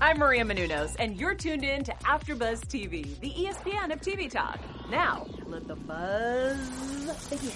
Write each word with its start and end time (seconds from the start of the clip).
I'm 0.00 0.18
Maria 0.18 0.44
Menounos, 0.44 0.94
and 0.98 1.18
you're 1.18 1.34
tuned 1.34 1.64
in 1.64 1.82
to 1.84 1.92
AfterBuzz 2.04 2.60
TV, 2.66 3.18
the 3.20 3.30
ESPN 3.30 3.90
of 3.92 4.00
TV 4.00 4.30
talk. 4.30 4.60
Now, 4.90 5.26
let 5.46 5.66
the 5.66 5.74
buzz 5.76 6.58
begin. 7.30 7.50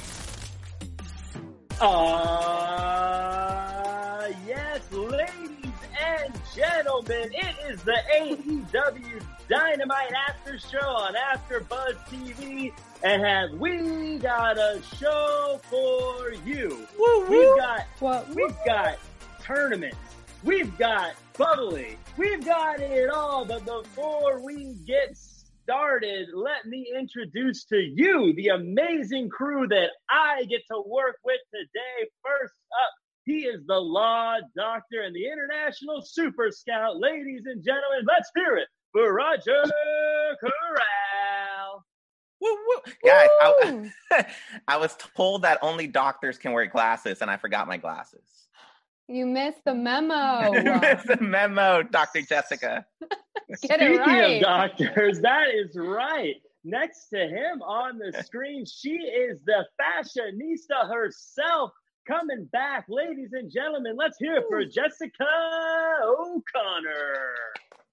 Ah, 3.02 4.26
yes, 4.46 4.80
ladies 4.90 5.72
and 6.00 6.32
gentlemen, 6.54 7.30
it 7.32 7.56
is 7.70 7.82
the 7.82 7.98
AEW 8.16 9.22
Dynamite 9.48 10.12
After 10.28 10.58
Show 10.58 10.78
on 10.78 11.14
AfterBuzz 11.14 11.98
TV, 12.08 12.72
and 13.02 13.22
have 13.22 13.50
we 13.58 14.18
got 14.18 14.56
a 14.56 14.80
show 14.98 15.60
for 15.64 16.32
you? 16.46 16.86
Woo, 16.98 17.26
We've 17.28 17.56
got 17.58 17.82
What? 18.00 18.28
we've 18.30 18.56
got 18.66 18.98
tournaments, 19.42 19.96
we've 20.42 20.76
got 20.78 21.12
bubbly, 21.40 21.96
we've 22.18 22.44
got 22.44 22.80
it 22.80 23.08
all. 23.08 23.46
But 23.46 23.64
before 23.64 24.44
we 24.44 24.74
get 24.86 25.16
started, 25.16 26.28
let 26.34 26.66
me 26.66 26.92
introduce 26.96 27.64
to 27.66 27.76
you 27.76 28.34
the 28.36 28.48
amazing 28.48 29.30
crew 29.30 29.66
that 29.68 29.88
I 30.10 30.44
get 30.44 30.60
to 30.70 30.82
work 30.86 31.16
with 31.24 31.40
today. 31.52 32.10
First 32.22 32.52
up, 32.84 32.92
he 33.24 33.46
is 33.46 33.62
the 33.66 33.78
law 33.78 34.34
doctor 34.54 35.00
and 35.02 35.16
the 35.16 35.26
international 35.26 36.02
super 36.02 36.50
scout. 36.50 37.00
Ladies 37.00 37.42
and 37.46 37.64
gentlemen, 37.64 38.04
let's 38.06 38.30
hear 38.36 38.58
it 38.58 38.68
for 38.92 39.14
Roger 39.14 39.64
Corrall. 40.44 41.80
Woo, 42.42 42.56
woo. 42.68 42.92
Guys, 43.04 43.28
I, 43.40 44.26
I 44.68 44.76
was 44.76 44.96
told 45.14 45.42
that 45.42 45.58
only 45.62 45.86
doctors 45.86 46.38
can 46.38 46.52
wear 46.52 46.66
glasses, 46.66 47.22
and 47.22 47.30
I 47.30 47.36
forgot 47.36 47.66
my 47.66 47.76
glasses. 47.76 48.48
You 49.10 49.26
missed 49.26 49.64
the 49.64 49.74
memo. 49.74 50.52
Missed 50.52 51.08
the 51.08 51.18
memo, 51.20 51.82
Dr. 51.82 52.22
Jessica. 52.22 52.86
Get 53.62 53.82
it 53.82 53.96
Speaking 53.96 53.98
right. 53.98 54.36
of 54.36 54.42
doctors, 54.42 55.20
that 55.22 55.48
is 55.52 55.74
right. 55.74 56.36
Next 56.62 57.08
to 57.08 57.18
him 57.18 57.60
on 57.60 57.98
the 57.98 58.22
screen, 58.22 58.64
she 58.64 58.90
is 58.90 59.40
the 59.44 59.66
fashionista 59.80 60.88
herself 60.88 61.72
coming 62.06 62.44
back. 62.52 62.84
Ladies 62.88 63.30
and 63.32 63.50
gentlemen, 63.50 63.96
let's 63.96 64.16
hear 64.16 64.36
it 64.36 64.44
for 64.48 64.64
Jessica 64.64 65.26
O'Connor. 66.04 67.34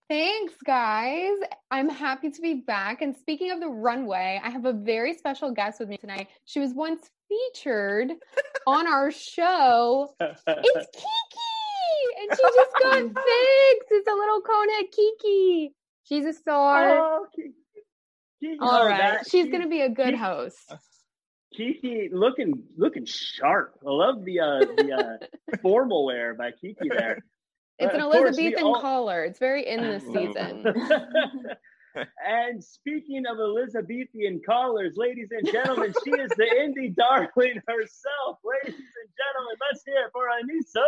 Thanks, 0.09 0.53
guys. 0.63 1.33
I'm 1.71 1.89
happy 1.89 2.29
to 2.29 2.41
be 2.41 2.61
back. 2.67 3.01
And 3.01 3.17
speaking 3.17 3.49
of 3.49 3.59
the 3.59 3.69
runway, 3.69 4.39
I 4.43 4.51
have 4.51 4.65
a 4.65 4.73
very 4.73 5.15
special 5.15 5.51
guest 5.51 5.79
with 5.79 5.89
me 5.89 5.97
tonight. 5.97 6.27
She 6.45 6.59
was 6.59 6.73
once 6.75 7.09
featured 7.29 8.11
on 8.65 8.87
our 8.91 9.11
show. 9.11 10.13
It's 10.19 10.41
Kiki, 10.45 12.21
and 12.21 12.37
she 12.37 12.43
just 12.43 12.71
got 12.81 12.93
fixed. 13.01 13.91
It's 13.91 14.07
a 14.07 14.13
little 14.13 14.41
Kona 14.41 14.83
Kiki. 14.91 15.73
She's 16.03 16.25
a 16.25 16.33
star. 16.33 16.97
Oh, 16.97 17.25
Kiki. 17.35 17.51
Kiki, 18.39 18.57
All 18.61 18.83
oh, 18.83 18.87
right, 18.87 18.97
that- 18.97 19.29
she's 19.29 19.45
Kiki- 19.45 19.51
gonna 19.51 19.67
be 19.69 19.81
a 19.81 19.89
good 19.89 20.05
Kiki- 20.07 20.17
host. 20.17 20.73
Kiki 21.55 22.09
looking 22.11 22.63
looking 22.77 23.05
sharp. 23.05 23.73
I 23.81 23.89
love 23.89 24.23
the 24.25 24.39
uh, 24.41 24.59
the 24.59 24.93
uh, 25.53 25.57
formal 25.61 26.05
wear 26.05 26.33
by 26.35 26.51
Kiki 26.51 26.89
there. 26.89 27.19
It's 27.79 27.93
Uh, 27.93 27.97
an 27.97 28.03
of 28.03 28.11
course, 28.11 28.37
Elizabethan 28.37 28.63
all- 28.63 28.81
collar. 28.81 29.23
It's 29.23 29.39
very 29.39 29.65
in 29.67 29.81
this 29.81 30.03
season. 30.03 30.65
And 32.25 32.63
speaking 32.63 33.25
of 33.25 33.39
Elizabethan 33.39 34.41
callers, 34.45 34.93
ladies 34.95 35.29
and 35.31 35.49
gentlemen, 35.51 35.93
she 36.03 36.11
is 36.11 36.29
the 36.31 36.45
indie 36.59 36.95
darling 36.95 37.61
herself. 37.67 38.39
Ladies 38.43 38.79
and 38.79 39.09
gentlemen, 39.17 39.55
let's 39.69 39.83
hear 39.85 40.05
it 40.05 40.11
for 40.11 40.27
Anissa 40.27 40.85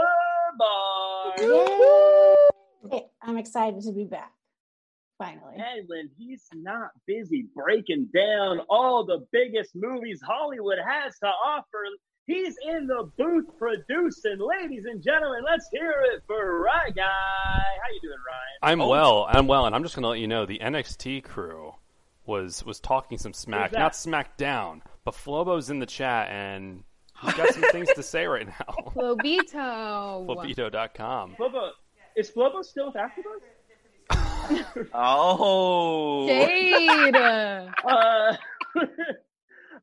Barr. 0.58 1.34
Yay! 2.92 3.06
I'm 3.22 3.38
excited 3.38 3.82
to 3.84 3.92
be 3.92 4.06
back. 4.06 4.32
Finally. 5.18 5.56
And 5.58 5.88
when 5.90 6.10
he's 6.18 6.46
not 6.54 6.92
busy 7.06 7.48
breaking 7.54 8.08
down 8.16 8.62
all 8.70 9.06
the 9.06 9.26
biggest 9.34 9.76
movies 9.76 10.22
Hollywood 10.26 10.78
has 10.86 11.20
to 11.20 11.28
offer, 11.28 11.84
he's 12.30 12.56
in 12.68 12.88
the 12.88 13.10
booth 13.18 13.48
producing. 13.58 14.38
Ladies 14.40 14.86
and 14.86 15.02
gentlemen, 15.04 15.42
let's 15.46 15.68
hear 15.72 15.94
it 16.14 16.24
for 16.28 16.62
Rye 16.62 16.92
Guy. 16.96 17.02
How 17.04 17.94
you 17.94 18.00
doing, 18.02 18.14
Ryan? 18.28 18.60
I'm 18.62 18.82
Oh. 18.82 18.88
well. 18.90 19.26
I'm 19.30 19.48
well, 19.48 19.66
and 19.66 19.76
I'm 19.76 19.84
just 19.84 19.96
going 19.96 20.04
to 20.04 20.10
let 20.10 20.20
you 20.20 20.28
know 20.28 20.46
the 20.46 20.60
NXT 20.60 21.24
crew 21.24 21.74
was 22.26 22.64
was 22.64 22.80
talking 22.80 23.18
some 23.18 23.34
smack, 23.34 23.72
not 23.74 23.96
smack 23.96 24.38
down, 24.38 24.84
but 25.04 25.16
Flobo's 25.16 25.72
in 25.72 25.80
the 25.80 25.86
chat 25.88 26.30
and 26.30 26.84
he's 27.24 27.34
got 27.34 27.52
some 27.54 27.64
things 27.72 27.90
to 27.96 28.04
say 28.04 28.26
right 28.28 28.46
now. 28.48 28.76
Flobito. 28.96 30.28
Flobito.com. 30.28 31.36
Flobo, 31.40 31.72
is 32.16 32.30
Flobo 32.30 32.64
still 32.64 32.88
with 32.88 32.96
AfterBuzz? 32.96 33.42
Oh. 34.94 36.28
Jade. 36.28 37.16
Uh, 37.86 38.36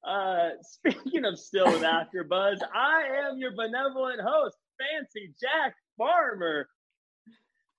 uh, 0.07 0.51
speaking 0.63 1.25
of 1.25 1.39
still 1.39 1.67
with 1.67 1.83
AfterBuzz, 1.83 2.59
I 2.75 3.03
am 3.27 3.39
your 3.39 3.53
benevolent 3.55 4.21
host, 4.21 4.57
Fancy 4.79 5.35
Jack 5.41 5.75
Farmer. 5.99 6.69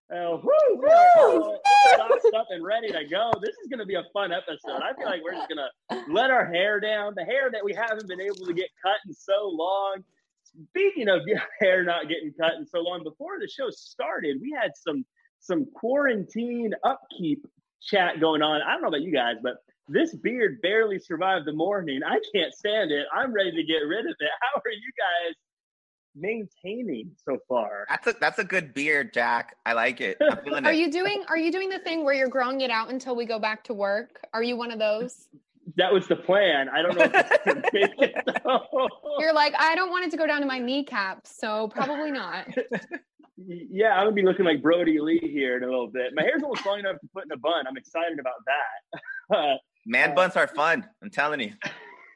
Uh, 0.09 0.37
woo, 0.41 0.79
we 0.79 0.87
are 0.87 1.09
all 1.17 1.59
sauced 1.89 2.33
up 2.33 2.47
and 2.49 2.63
ready 2.63 2.87
to 2.87 3.03
go. 3.11 3.31
This 3.41 3.55
is 3.61 3.67
going 3.69 3.79
to 3.79 3.85
be 3.85 3.95
a 3.95 4.05
fun 4.13 4.31
episode. 4.31 4.81
I 4.81 4.93
feel 4.95 5.05
like 5.05 5.21
we're 5.21 5.33
just 5.33 5.49
going 5.49 5.59
to 5.59 6.13
let 6.13 6.31
our 6.31 6.45
hair 6.45 6.79
down, 6.79 7.13
the 7.15 7.25
hair 7.25 7.51
that 7.51 7.63
we 7.63 7.73
haven't 7.73 8.07
been 8.07 8.21
able 8.21 8.45
to 8.45 8.53
get 8.53 8.69
cut 8.81 8.95
in 9.05 9.13
so 9.13 9.49
long. 9.51 10.03
Speaking 10.43 11.09
of 11.09 11.21
your 11.25 11.41
hair 11.59 11.83
not 11.83 12.07
getting 12.07 12.33
cut 12.39 12.53
in 12.53 12.65
so 12.65 12.79
long, 12.79 13.03
before 13.03 13.37
the 13.39 13.49
show 13.49 13.69
started, 13.69 14.37
we 14.41 14.55
had 14.59 14.71
some 14.75 15.05
some 15.39 15.65
quarantine 15.75 16.71
upkeep 16.83 17.45
chat 17.81 18.19
going 18.19 18.41
on. 18.41 18.61
I 18.61 18.71
don't 18.73 18.81
know 18.81 18.87
about 18.87 19.01
you 19.01 19.13
guys, 19.13 19.35
but 19.43 19.57
this 19.89 20.15
beard 20.15 20.61
barely 20.61 20.99
survived 20.99 21.45
the 21.45 21.53
morning. 21.53 22.01
I 22.05 22.19
can't 22.33 22.53
stand 22.53 22.91
it. 22.91 23.05
I'm 23.13 23.33
ready 23.33 23.51
to 23.51 23.63
get 23.63 23.79
rid 23.87 24.05
of 24.05 24.15
it. 24.19 24.29
How 24.41 24.61
are 24.63 24.71
you 24.71 24.91
guys 24.97 25.35
maintaining 26.15 27.11
so 27.23 27.37
far? 27.47 27.85
That's 27.89 28.07
a 28.07 28.15
that's 28.19 28.39
a 28.39 28.43
good 28.43 28.73
beard, 28.73 29.13
Jack. 29.13 29.55
I 29.65 29.73
like 29.73 30.01
it. 30.01 30.17
I'm 30.21 30.37
feeling 30.43 30.65
Are 30.65 30.71
it. 30.71 30.77
you 30.77 30.91
doing 30.91 31.23
are 31.29 31.37
you 31.37 31.51
doing 31.51 31.69
the 31.69 31.79
thing 31.79 32.03
where 32.03 32.13
you're 32.13 32.27
growing 32.27 32.61
it 32.61 32.71
out 32.71 32.89
until 32.89 33.15
we 33.15 33.25
go 33.25 33.39
back 33.39 33.63
to 33.65 33.73
work? 33.73 34.19
Are 34.33 34.43
you 34.43 34.57
one 34.57 34.71
of 34.71 34.79
those? 34.79 35.27
That 35.75 35.91
was 35.91 36.07
the 36.07 36.15
plan. 36.15 36.69
I 36.69 36.81
don't 36.81 36.97
know 36.97 37.03
if 37.03 37.11
it's 37.13 37.45
gonna 37.45 37.61
make 37.73 37.91
it 37.99 38.15
though. 38.43 38.87
You're 39.19 39.33
like, 39.33 39.53
I 39.59 39.75
don't 39.75 39.89
want 39.89 40.05
it 40.05 40.11
to 40.11 40.17
go 40.17 40.25
down 40.25 40.39
to 40.41 40.47
my 40.47 40.59
kneecap, 40.59 41.27
so 41.27 41.67
probably 41.67 42.11
not. 42.11 42.47
Yeah, 43.37 43.91
I'm 43.93 44.05
gonna 44.05 44.13
be 44.13 44.23
looking 44.23 44.45
like 44.45 44.61
Brodie 44.63 44.99
Lee 44.99 45.19
here 45.19 45.57
in 45.57 45.63
a 45.63 45.67
little 45.67 45.89
bit. 45.89 46.13
My 46.15 46.23
hair's 46.23 46.41
almost 46.41 46.65
long 46.65 46.79
enough 46.79 46.99
to 47.01 47.07
put 47.13 47.25
in 47.25 47.31
a 47.31 47.37
bun. 47.37 47.67
I'm 47.67 47.77
excited 47.77 48.17
about 48.17 48.35
that. 48.45 49.57
Uh, 49.87 49.91
Man 49.91 50.15
buns 50.15 50.35
are 50.35 50.47
fun. 50.47 50.85
I'm 51.01 51.09
telling 51.09 51.39
you. 51.39 51.53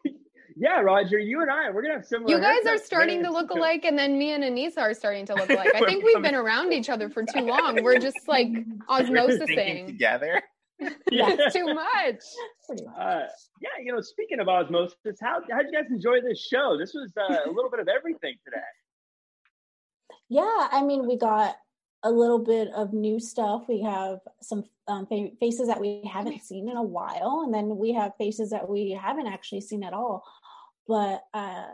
yeah, 0.57 0.79
Roger, 0.81 1.19
you 1.19 1.41
and 1.41 1.49
I, 1.49 1.69
we're 1.69 1.81
gonna 1.81 1.95
have 1.95 2.05
similar. 2.05 2.29
You 2.29 2.39
guys 2.39 2.65
are 2.67 2.77
starting 2.77 3.23
to 3.23 3.31
look 3.31 3.49
alike, 3.51 3.85
and 3.85 3.97
then 3.97 4.17
me 4.17 4.33
and 4.33 4.43
Anissa 4.43 4.79
are 4.79 4.93
starting 4.93 5.25
to 5.27 5.35
look 5.35 5.49
alike. 5.49 5.71
I 5.75 5.79
think 5.85 6.03
we've 6.03 6.21
been 6.21 6.35
around 6.35 6.73
each 6.73 6.89
other 6.89 7.09
for 7.09 7.23
too 7.23 7.41
long. 7.47 7.81
We're 7.83 7.99
just 7.99 8.27
like 8.27 8.49
We're 8.49 8.63
osmosis 8.89 9.45
thinking 9.47 9.87
together. 9.87 10.41
Yeah. 11.11 11.29
It's 11.29 11.53
too 11.53 11.65
much. 11.65 12.21
Pretty 12.67 12.85
much. 12.85 12.95
Uh, 12.99 13.27
yeah, 13.61 13.69
you 13.83 13.93
know, 13.93 14.01
speaking 14.01 14.39
of 14.39 14.47
osmosis, 14.47 14.95
how 15.21 15.41
how'd 15.51 15.65
you 15.65 15.71
guys 15.71 15.91
enjoy 15.91 16.21
this 16.21 16.41
show? 16.41 16.75
This 16.77 16.93
was 16.93 17.11
uh, 17.17 17.49
a 17.49 17.51
little 17.51 17.69
bit 17.69 17.79
of 17.79 17.87
everything 17.87 18.35
today. 18.43 18.57
Yeah, 20.27 20.67
I 20.71 20.81
mean, 20.83 21.07
we 21.07 21.17
got 21.17 21.55
a 22.03 22.11
little 22.11 22.39
bit 22.39 22.69
of 22.69 22.93
new 22.93 23.19
stuff. 23.19 23.63
We 23.67 23.81
have 23.81 24.19
some 24.41 24.63
um, 24.87 25.07
faces 25.39 25.67
that 25.67 25.79
we 25.79 26.01
haven't 26.11 26.41
seen 26.43 26.69
in 26.69 26.77
a 26.77 26.83
while, 26.83 27.41
and 27.45 27.53
then 27.53 27.77
we 27.77 27.93
have 27.93 28.13
faces 28.17 28.49
that 28.49 28.67
we 28.69 28.91
haven't 28.91 29.27
actually 29.27 29.61
seen 29.61 29.83
at 29.83 29.93
all. 29.93 30.23
But 30.87 31.23
uh, 31.33 31.65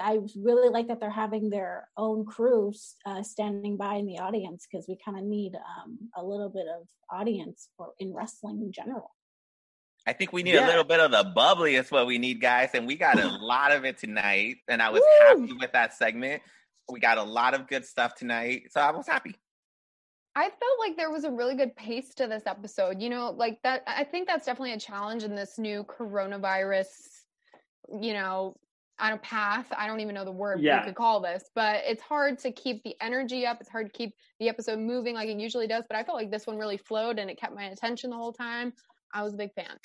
I 0.00 0.18
really 0.36 0.70
like 0.70 0.88
that 0.88 0.98
they're 0.98 1.10
having 1.10 1.50
their 1.50 1.88
own 1.96 2.24
crews 2.24 2.96
uh, 3.04 3.22
standing 3.22 3.76
by 3.76 3.96
in 3.96 4.06
the 4.06 4.18
audience 4.18 4.66
because 4.70 4.86
we 4.88 4.98
kind 5.04 5.18
of 5.18 5.24
need 5.24 5.54
um, 5.54 5.98
a 6.16 6.24
little 6.24 6.48
bit 6.48 6.66
of 6.68 6.88
audience 7.10 7.68
for 7.76 7.92
in 7.98 8.12
wrestling 8.14 8.62
in 8.62 8.72
general. 8.72 9.10
I 10.08 10.12
think 10.12 10.32
we 10.32 10.42
need 10.42 10.54
Yeah. 10.54 10.66
a 10.66 10.68
little 10.68 10.84
bit 10.84 11.00
of 11.00 11.10
the 11.10 11.24
bubbly 11.34 11.74
is 11.74 11.90
what 11.90 12.06
we 12.06 12.18
need, 12.18 12.40
guys. 12.40 12.70
And 12.74 12.86
we 12.86 12.96
got 12.96 13.18
a 13.18 13.28
lot 13.40 13.72
of 13.72 13.84
it 13.84 13.98
tonight. 13.98 14.56
And 14.68 14.80
I 14.80 14.90
was 14.90 15.02
Woo! 15.02 15.26
happy 15.40 15.52
with 15.52 15.72
that 15.72 15.94
segment. 15.94 16.42
We 16.90 17.00
got 17.00 17.18
a 17.18 17.22
lot 17.22 17.54
of 17.54 17.66
good 17.68 17.84
stuff 17.84 18.14
tonight. 18.14 18.68
So 18.70 18.80
I 18.80 18.92
was 18.92 19.06
happy. 19.06 19.34
I 20.36 20.50
felt 20.50 20.78
like 20.78 20.98
there 20.98 21.10
was 21.10 21.24
a 21.24 21.30
really 21.30 21.54
good 21.54 21.74
pace 21.76 22.14
to 22.16 22.26
this 22.26 22.42
episode. 22.46 23.00
You 23.00 23.08
know, 23.08 23.30
like 23.30 23.58
that. 23.62 23.82
I 23.86 24.04
think 24.04 24.28
that's 24.28 24.44
definitely 24.44 24.72
a 24.74 24.78
challenge 24.78 25.24
in 25.24 25.34
this 25.34 25.58
new 25.58 25.82
coronavirus, 25.84 26.88
you 28.00 28.12
know, 28.12 28.54
on 28.98 29.12
a 29.12 29.18
path. 29.18 29.66
I 29.76 29.86
don't 29.86 30.00
even 30.00 30.14
know 30.14 30.26
the 30.26 30.32
word 30.32 30.60
Yeah. 30.60 30.80
we 30.80 30.86
could 30.86 30.94
call 30.94 31.20
this, 31.20 31.50
but 31.54 31.82
it's 31.86 32.02
hard 32.02 32.38
to 32.40 32.52
keep 32.52 32.82
the 32.82 32.94
energy 33.00 33.46
up. 33.46 33.62
It's 33.62 33.70
hard 33.70 33.86
to 33.86 33.92
keep 33.96 34.14
the 34.38 34.50
episode 34.50 34.78
moving 34.78 35.14
like 35.14 35.28
it 35.30 35.38
usually 35.40 35.66
does. 35.66 35.84
But 35.88 35.96
I 35.96 36.04
felt 36.04 36.18
like 36.18 36.30
this 36.30 36.46
one 36.46 36.58
really 36.58 36.76
flowed 36.76 37.18
and 37.18 37.30
it 37.30 37.38
kept 37.40 37.54
my 37.54 37.64
attention 37.64 38.10
the 38.10 38.16
whole 38.16 38.32
time. 38.32 38.74
I 39.14 39.22
was 39.22 39.32
a 39.32 39.36
big 39.38 39.54
fan. 39.54 39.78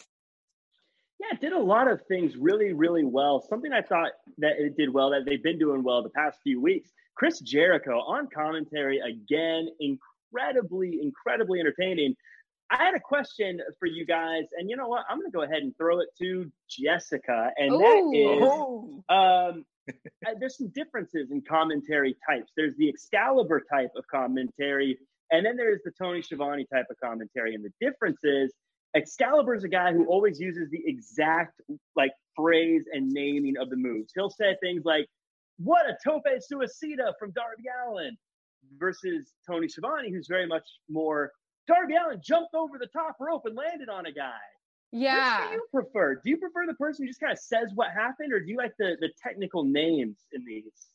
Yeah, 1.19 1.27
it 1.33 1.39
did 1.39 1.53
a 1.53 1.59
lot 1.59 1.87
of 1.87 2.01
things 2.07 2.35
really, 2.35 2.73
really 2.73 3.05
well. 3.05 3.41
Something 3.47 3.71
I 3.71 3.81
thought 3.81 4.11
that 4.39 4.53
it 4.57 4.75
did 4.75 4.91
well, 4.91 5.11
that 5.11 5.21
they've 5.25 5.43
been 5.43 5.59
doing 5.59 5.83
well 5.83 6.01
the 6.03 6.09
past 6.09 6.39
few 6.43 6.59
weeks. 6.59 6.89
Chris 7.15 7.39
Jericho 7.39 7.99
on 7.99 8.27
commentary 8.33 8.99
again, 8.99 9.67
incredibly, 10.31 10.99
incredibly 11.01 11.59
entertaining. 11.59 12.15
I 12.69 12.77
had 12.77 12.95
a 12.95 12.99
question 12.99 13.59
for 13.79 13.85
you 13.85 14.05
guys, 14.05 14.43
and 14.57 14.69
you 14.69 14.77
know 14.77 14.87
what? 14.87 15.03
I'm 15.09 15.19
going 15.19 15.29
to 15.29 15.35
go 15.35 15.43
ahead 15.43 15.61
and 15.61 15.75
throw 15.77 15.99
it 15.99 16.07
to 16.19 16.49
Jessica, 16.69 17.51
and 17.57 17.73
that 17.73 18.11
is 18.13 18.39
Oh. 18.41 19.03
um, 19.09 19.65
uh, 20.25 20.31
there's 20.39 20.57
some 20.57 20.69
differences 20.69 21.31
in 21.31 21.41
commentary 21.41 22.15
types. 22.29 22.51
There's 22.55 22.75
the 22.77 22.87
Excalibur 22.87 23.61
type 23.69 23.91
of 23.97 24.07
commentary, 24.07 24.97
and 25.31 25.45
then 25.45 25.57
there's 25.57 25.81
the 25.83 25.91
Tony 25.91 26.21
Schiavone 26.21 26.65
type 26.71 26.85
of 26.89 26.97
commentary. 27.03 27.55
And 27.55 27.65
the 27.65 27.73
difference 27.85 28.19
is 28.23 28.53
Excalibur 28.95 29.55
is 29.55 29.63
a 29.63 29.69
guy 29.69 29.91
who 29.91 30.05
always 30.05 30.39
uses 30.39 30.69
the 30.69 30.81
exact 30.85 31.59
like 31.95 32.11
phrase 32.35 32.83
and 32.93 33.09
naming 33.09 33.55
of 33.57 33.69
the 33.69 33.75
moves. 33.75 34.11
He'll 34.15 34.29
say 34.29 34.55
things 34.61 34.83
like, 34.85 35.07
"What 35.57 35.85
a 35.89 35.97
tope 36.05 36.23
suicida" 36.25 37.13
from 37.19 37.31
Darby 37.31 37.63
Allin, 37.85 38.15
versus 38.77 39.33
Tony 39.47 39.67
Schiavone, 39.67 40.11
who's 40.11 40.27
very 40.27 40.47
much 40.47 40.67
more 40.89 41.31
Darby 41.67 41.95
Allin 41.95 42.19
jumped 42.23 42.53
over 42.53 42.77
the 42.77 42.87
top 42.87 43.15
rope 43.19 43.43
and 43.45 43.55
landed 43.55 43.89
on 43.89 44.05
a 44.05 44.11
guy. 44.11 44.31
Yeah. 44.91 45.41
Which 45.41 45.49
do 45.49 45.55
you 45.55 45.67
prefer? 45.73 46.15
Do 46.15 46.29
you 46.29 46.37
prefer 46.37 46.65
the 46.67 46.73
person 46.73 47.05
who 47.05 47.09
just 47.09 47.19
kind 47.19 47.31
of 47.31 47.39
says 47.39 47.71
what 47.75 47.91
happened, 47.91 48.33
or 48.33 48.39
do 48.39 48.49
you 48.51 48.57
like 48.57 48.73
the 48.77 48.97
the 48.99 49.09
technical 49.23 49.63
names 49.63 50.17
in 50.33 50.43
these? 50.45 50.87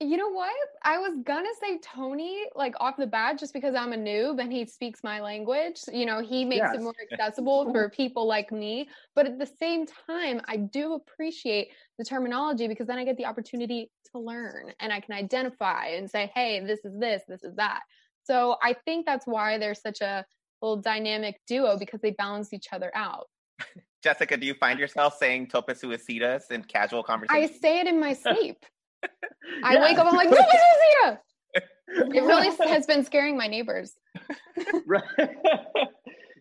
You 0.00 0.16
know 0.16 0.28
what? 0.28 0.54
I 0.84 0.98
was 0.98 1.16
gonna 1.24 1.48
say 1.60 1.78
Tony, 1.78 2.44
like 2.54 2.74
off 2.78 2.96
the 2.96 3.06
bat, 3.06 3.36
just 3.36 3.52
because 3.52 3.74
I'm 3.74 3.92
a 3.92 3.96
noob 3.96 4.40
and 4.40 4.52
he 4.52 4.64
speaks 4.64 5.02
my 5.02 5.20
language. 5.20 5.80
You 5.92 6.06
know, 6.06 6.20
he 6.20 6.44
makes 6.44 6.68
Yes. 6.72 6.76
it 6.76 6.82
more 6.82 6.94
accessible 7.12 7.72
for 7.72 7.90
people 7.90 8.24
like 8.24 8.52
me. 8.52 8.88
But 9.16 9.26
at 9.26 9.40
the 9.40 9.46
same 9.46 9.86
time, 9.86 10.40
I 10.46 10.56
do 10.56 10.92
appreciate 10.92 11.72
the 11.98 12.04
terminology 12.04 12.68
because 12.68 12.86
then 12.86 12.98
I 12.98 13.04
get 13.04 13.16
the 13.16 13.26
opportunity 13.26 13.90
to 14.12 14.20
learn 14.20 14.72
and 14.78 14.92
I 14.92 15.00
can 15.00 15.14
identify 15.14 15.86
and 15.86 16.08
say, 16.08 16.30
hey, 16.32 16.60
this 16.60 16.84
is 16.84 16.96
this, 17.00 17.22
this 17.26 17.42
is 17.42 17.56
that. 17.56 17.80
So 18.22 18.56
I 18.62 18.74
think 18.84 19.04
that's 19.04 19.26
why 19.26 19.58
they're 19.58 19.74
such 19.74 20.00
a 20.00 20.24
little 20.62 20.76
dynamic 20.76 21.40
duo 21.48 21.76
because 21.76 22.00
they 22.00 22.12
balance 22.12 22.52
each 22.52 22.68
other 22.72 22.92
out. 22.94 23.26
Jessica, 24.00 24.36
do 24.36 24.46
you 24.46 24.54
find 24.54 24.78
yourself 24.78 25.16
saying 25.18 25.48
tope 25.48 25.70
suicidas 25.70 26.52
in 26.52 26.62
casual 26.62 27.02
conversation? 27.02 27.42
I 27.42 27.58
say 27.58 27.80
it 27.80 27.88
in 27.88 27.98
my 27.98 28.12
sleep. 28.12 28.64
I 29.64 29.74
Yeah. 29.74 29.82
wake 29.82 29.98
up, 29.98 30.06
I'm 30.06 30.16
like, 30.16 30.30
"Look 30.30 30.38
at 30.40 31.22
It 31.88 32.22
really 32.22 32.50
has 32.68 32.86
been 32.86 33.04
scaring 33.04 33.36
my 33.36 33.46
neighbors. 33.46 33.94
right. 34.86 35.02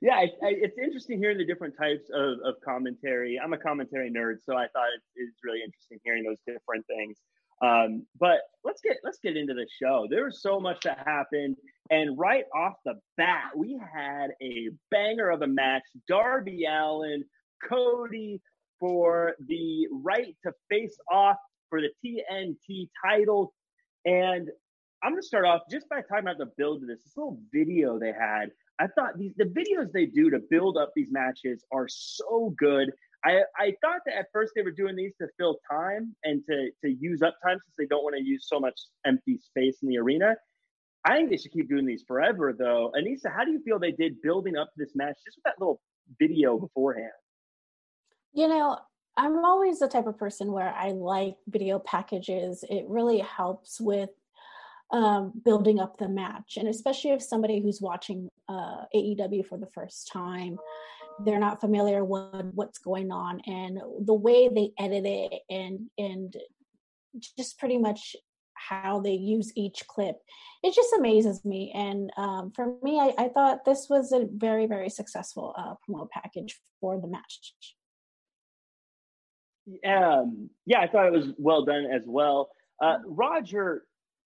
yeah, 0.02 0.16
I, 0.16 0.24
I, 0.44 0.50
it's 0.50 0.78
interesting 0.78 1.20
hearing 1.20 1.38
the 1.38 1.46
different 1.46 1.76
types 1.80 2.10
of, 2.14 2.38
of 2.46 2.56
commentary. 2.64 3.40
I'm 3.42 3.54
a 3.54 3.58
commentary 3.58 4.12
nerd, 4.12 4.38
so 4.44 4.56
I 4.56 4.68
thought 4.74 4.88
it, 4.94 5.02
it's 5.16 5.38
really 5.44 5.62
interesting 5.64 6.00
hearing 6.04 6.24
those 6.24 6.38
different 6.46 6.86
things. 6.88 7.18
Um, 7.62 8.06
but 8.20 8.40
let's 8.64 8.82
get 8.82 8.98
let's 9.04 9.20
get 9.24 9.36
into 9.36 9.54
the 9.54 9.66
show. 9.82 10.06
There 10.10 10.26
was 10.26 10.42
so 10.42 10.60
much 10.60 10.82
that 10.84 11.00
happened, 11.06 11.56
and 11.90 12.18
right 12.18 12.44
off 12.54 12.74
the 12.86 12.96
bat, 13.16 13.52
we 13.56 13.80
had 13.94 14.32
a 14.42 14.70
banger 14.92 15.30
of 15.30 15.42
a 15.42 15.48
match: 15.48 15.84
Darby 16.08 16.66
Allin, 16.66 17.24
Cody 17.68 18.42
for 18.80 19.34
the 19.48 19.88
right 19.92 20.36
to 20.44 20.52
face 20.70 20.98
off 21.12 21.38
for 21.70 21.82
the 21.82 21.90
TNT 22.04 22.90
title, 23.04 23.54
and 24.06 24.50
I'm 25.04 25.12
going 25.12 25.22
to 25.22 25.28
start 25.28 25.46
off 25.46 25.62
just 25.70 25.88
by 25.90 26.02
talking 26.02 26.24
about 26.24 26.38
the 26.38 26.52
build 26.58 26.82
of 26.82 26.88
this. 26.88 27.04
This 27.04 27.14
little 27.16 27.40
video 27.54 28.00
they 28.00 28.14
had. 28.14 28.50
I 28.80 28.88
thought 28.88 29.18
these 29.18 29.34
the 29.38 29.46
videos 29.46 29.92
they 29.92 30.06
do 30.06 30.30
to 30.30 30.40
build 30.50 30.78
up 30.78 30.92
these 30.96 31.12
matches 31.12 31.64
are 31.72 31.88
so 31.88 32.54
good. 32.58 32.92
I, 33.26 33.42
I 33.58 33.74
thought 33.82 34.02
that 34.06 34.16
at 34.16 34.28
first 34.32 34.54
they 34.56 34.62
were 34.62 34.72
doing 34.72 34.96
these 34.96 35.14
to 35.20 35.28
fill 35.38 35.58
time 35.70 36.16
and 36.24 36.44
to 36.48 36.70
to 36.84 36.96
use 37.00 37.22
up 37.22 37.36
time 37.44 37.58
since 37.64 37.74
they 37.78 37.86
don't 37.86 38.04
want 38.04 38.16
to 38.16 38.24
use 38.24 38.48
so 38.48 38.60
much 38.60 38.80
empty 39.06 39.40
space 39.40 39.78
in 39.82 39.90
the 39.90 39.98
arena. 39.98 40.36
I 41.06 41.16
think 41.16 41.30
they 41.30 41.38
should 41.38 41.54
keep 41.54 41.70
doing 41.70 41.86
these 41.86 42.04
forever, 42.08 42.54
though. 42.58 42.92
Anissa, 42.98 43.34
how 43.34 43.46
do 43.46 43.52
you 43.52 43.62
feel 43.64 43.80
they 43.80 43.92
did 43.92 44.22
building 44.22 44.58
up 44.58 44.70
this 44.76 44.92
match 44.96 45.16
just 45.26 45.38
with 45.38 45.44
that 45.46 45.56
little 45.60 45.80
video 46.20 46.58
beforehand? 46.58 47.12
You 48.34 48.48
know, 48.50 48.78
I'm 49.18 49.44
always 49.44 49.80
the 49.80 49.88
type 49.88 50.06
of 50.06 50.18
person 50.18 50.52
where 50.52 50.74
I 50.74 50.92
like 50.92 51.38
video 51.48 51.80
packages. 51.80 52.64
It 52.70 52.86
really 52.88 53.20
helps 53.20 53.82
with 53.82 54.12
um, 54.92 55.34
building 55.44 55.80
up 55.80 55.98
the 55.98 56.08
match, 56.08 56.58
and 56.58 56.68
especially 56.68 57.12
if 57.12 57.22
somebody 57.22 57.60
who's 57.60 57.82
watching 57.82 58.30
uh, 58.48 58.86
AEW 58.96 59.46
for 59.46 59.58
the 59.58 59.68
first 59.74 60.10
time, 60.14 60.58
they're 61.26 61.40
not 61.40 61.60
familiar 61.60 62.06
with 62.06 62.52
what's 62.54 62.78
going 62.78 63.12
on 63.12 63.42
and 63.48 63.82
the 64.06 64.14
way 64.14 64.48
they 64.48 64.72
edit 64.80 65.06
it, 65.06 65.42
and 65.50 65.90
and 65.98 66.38
just 67.38 67.58
pretty 67.58 67.80
much 67.80 68.16
how 68.54 69.00
they 69.00 69.14
use 69.14 69.52
each 69.56 69.86
clip. 69.88 70.18
It 70.64 70.74
just 70.74 70.94
amazes 70.94 71.44
me, 71.44 71.72
and 71.76 72.12
um, 72.16 72.52
for 72.56 72.76
me, 72.84 73.00
I, 73.00 73.14
I 73.18 73.28
thought 73.30 73.66
this 73.66 73.88
was 73.90 74.12
a 74.12 74.28
very 74.32 74.68
very 74.68 74.90
successful 74.90 75.54
uh, 75.58 75.74
promo 75.90 76.08
package 76.10 76.60
for 76.80 77.02
the 77.02 77.08
match. 77.08 77.56
Um, 79.86 80.50
yeah, 80.66 80.80
I 80.80 80.88
thought 80.88 81.08
it 81.08 81.14
was 81.14 81.30
well 81.38 81.66
done 81.66 81.86
as 81.86 82.04
well. 82.06 82.50
Uh, 82.82 82.98
Roger, 83.06 83.84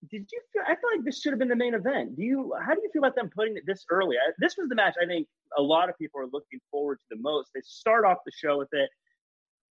did 0.10 0.28
you 0.32 0.42
feel? 0.52 0.64
I 0.68 0.76
feel 0.76 0.90
like 0.96 1.06
this 1.06 1.22
should 1.22 1.32
have 1.32 1.40
been 1.40 1.48
the 1.48 1.56
main 1.56 1.74
event. 1.74 2.16
Do 2.16 2.24
you? 2.24 2.54
How 2.66 2.74
do 2.74 2.82
you 2.82 2.90
feel 2.92 3.04
about 3.04 3.16
them 3.16 3.30
putting 3.34 3.56
it 3.58 3.64
this 3.66 3.86
early? 3.90 4.18
I, 4.18 4.32
this 4.40 4.56
was 4.58 4.70
the 4.70 4.76
match 4.76 4.96
I 5.02 5.06
think 5.06 5.28
a 5.58 5.62
lot 5.62 5.90
of 5.90 5.98
people 5.98 6.22
are 6.22 6.28
looking 6.32 6.60
forward 6.70 7.00
to 7.00 7.06
the 7.16 7.22
most. 7.22 7.52
They 7.54 7.62
start 7.64 8.06
off 8.06 8.18
the 8.26 8.32
show 8.36 8.58
with 8.58 8.70
it. 8.72 8.90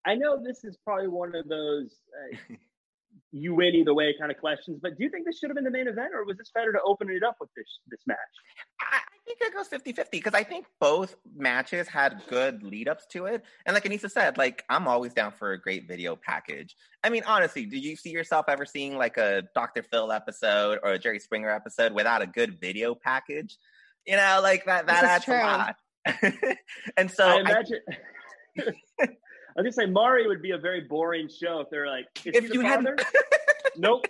I 0.06 0.14
know 0.14 0.42
this 0.42 0.64
is 0.64 0.78
probably 0.84 1.08
one 1.08 1.34
of 1.34 1.48
those 1.48 1.96
uh, 2.32 2.54
you 3.32 3.54
win 3.54 3.74
either 3.74 3.94
way 3.94 4.14
kind 4.18 4.30
of 4.30 4.38
questions, 4.38 4.78
but 4.80 4.96
do 4.96 5.04
you 5.04 5.10
think 5.10 5.26
this 5.26 5.38
should 5.38 5.50
have 5.50 5.56
been 5.56 5.64
the 5.64 5.70
main 5.70 5.88
event, 5.88 6.12
or 6.14 6.24
was 6.24 6.36
this 6.36 6.50
better 6.54 6.72
to 6.72 6.80
open 6.86 7.10
it 7.10 7.22
up 7.22 7.36
with 7.40 7.50
this 7.56 7.80
this 7.88 8.00
match? 8.06 8.18
I, 9.30 9.32
I 9.32 9.36
think 9.36 9.52
it 9.52 9.56
goes 9.56 9.68
50 9.68 9.92
50 9.92 10.16
because 10.18 10.34
I 10.34 10.42
think 10.42 10.66
both 10.80 11.16
matches 11.36 11.88
had 11.88 12.22
good 12.28 12.62
lead 12.62 12.88
ups 12.88 13.06
to 13.10 13.26
it. 13.26 13.44
And 13.66 13.74
like 13.74 13.84
Anissa 13.84 14.10
said, 14.10 14.36
like 14.38 14.64
I'm 14.68 14.88
always 14.88 15.12
down 15.14 15.32
for 15.32 15.52
a 15.52 15.60
great 15.60 15.86
video 15.88 16.16
package. 16.16 16.76
I 17.04 17.10
mean, 17.10 17.22
honestly, 17.26 17.64
do 17.66 17.78
you 17.78 17.96
see 17.96 18.10
yourself 18.10 18.46
ever 18.48 18.64
seeing 18.66 18.96
like 18.96 19.16
a 19.16 19.44
Dr. 19.54 19.82
Phil 19.82 20.12
episode 20.12 20.78
or 20.82 20.92
a 20.92 20.98
Jerry 20.98 21.18
Springer 21.18 21.50
episode 21.50 21.92
without 21.92 22.22
a 22.22 22.26
good 22.26 22.60
video 22.60 22.94
package? 22.94 23.56
You 24.06 24.16
know, 24.16 24.40
like 24.42 24.64
that, 24.66 24.86
that 24.86 25.04
adds 25.04 25.24
true. 25.24 25.34
a 25.34 25.44
lot. 25.44 25.76
and 26.96 27.10
so 27.10 27.24
I 27.26 27.34
I- 27.34 27.40
imagine. 27.40 27.80
I 28.58 29.62
was 29.62 29.64
gonna 29.64 29.72
say 29.72 29.86
Maury 29.86 30.26
would 30.26 30.42
be 30.42 30.52
a 30.52 30.58
very 30.58 30.82
boring 30.82 31.28
show 31.28 31.60
if 31.60 31.70
they're 31.70 31.88
like, 31.88 32.06
is 32.24 32.34
If 32.36 32.42
he 32.44 32.48
the 32.48 32.54
you 32.54 32.60
had- 32.62 32.86
nope. 33.76 34.06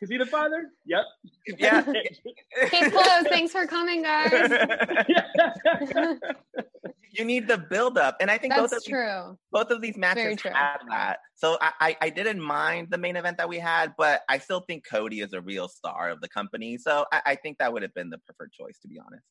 Is 0.00 0.10
he 0.10 0.16
the 0.16 0.26
father? 0.26 0.70
Yep. 0.86 1.04
yeah. 1.58 1.82
Case 1.82 2.92
closed. 2.92 3.28
Thanks 3.28 3.52
for 3.52 3.66
coming, 3.66 4.02
guys. 4.02 4.30
you 7.10 7.24
need 7.24 7.48
the 7.48 7.58
build 7.58 7.98
up. 7.98 8.16
And 8.20 8.30
I 8.30 8.38
think 8.38 8.54
both 8.54 8.70
That's 8.70 8.84
of 8.86 8.92
these 8.92 8.92
true. 8.92 9.38
both 9.50 9.70
of 9.70 9.80
these 9.80 9.96
matches 9.96 10.40
true. 10.40 10.52
had 10.52 10.78
that. 10.88 11.18
So 11.34 11.58
I, 11.60 11.72
I, 11.80 11.96
I 12.02 12.10
didn't 12.10 12.40
mind 12.40 12.88
the 12.90 12.98
main 12.98 13.16
event 13.16 13.38
that 13.38 13.48
we 13.48 13.58
had, 13.58 13.94
but 13.98 14.22
I 14.28 14.38
still 14.38 14.60
think 14.60 14.84
Cody 14.88 15.20
is 15.20 15.32
a 15.32 15.40
real 15.40 15.68
star 15.68 16.10
of 16.10 16.20
the 16.20 16.28
company. 16.28 16.78
So 16.78 17.04
I, 17.12 17.22
I 17.26 17.34
think 17.34 17.58
that 17.58 17.72
would 17.72 17.82
have 17.82 17.94
been 17.94 18.10
the 18.10 18.18
preferred 18.18 18.52
choice, 18.52 18.78
to 18.82 18.88
be 18.88 19.00
honest. 19.04 19.24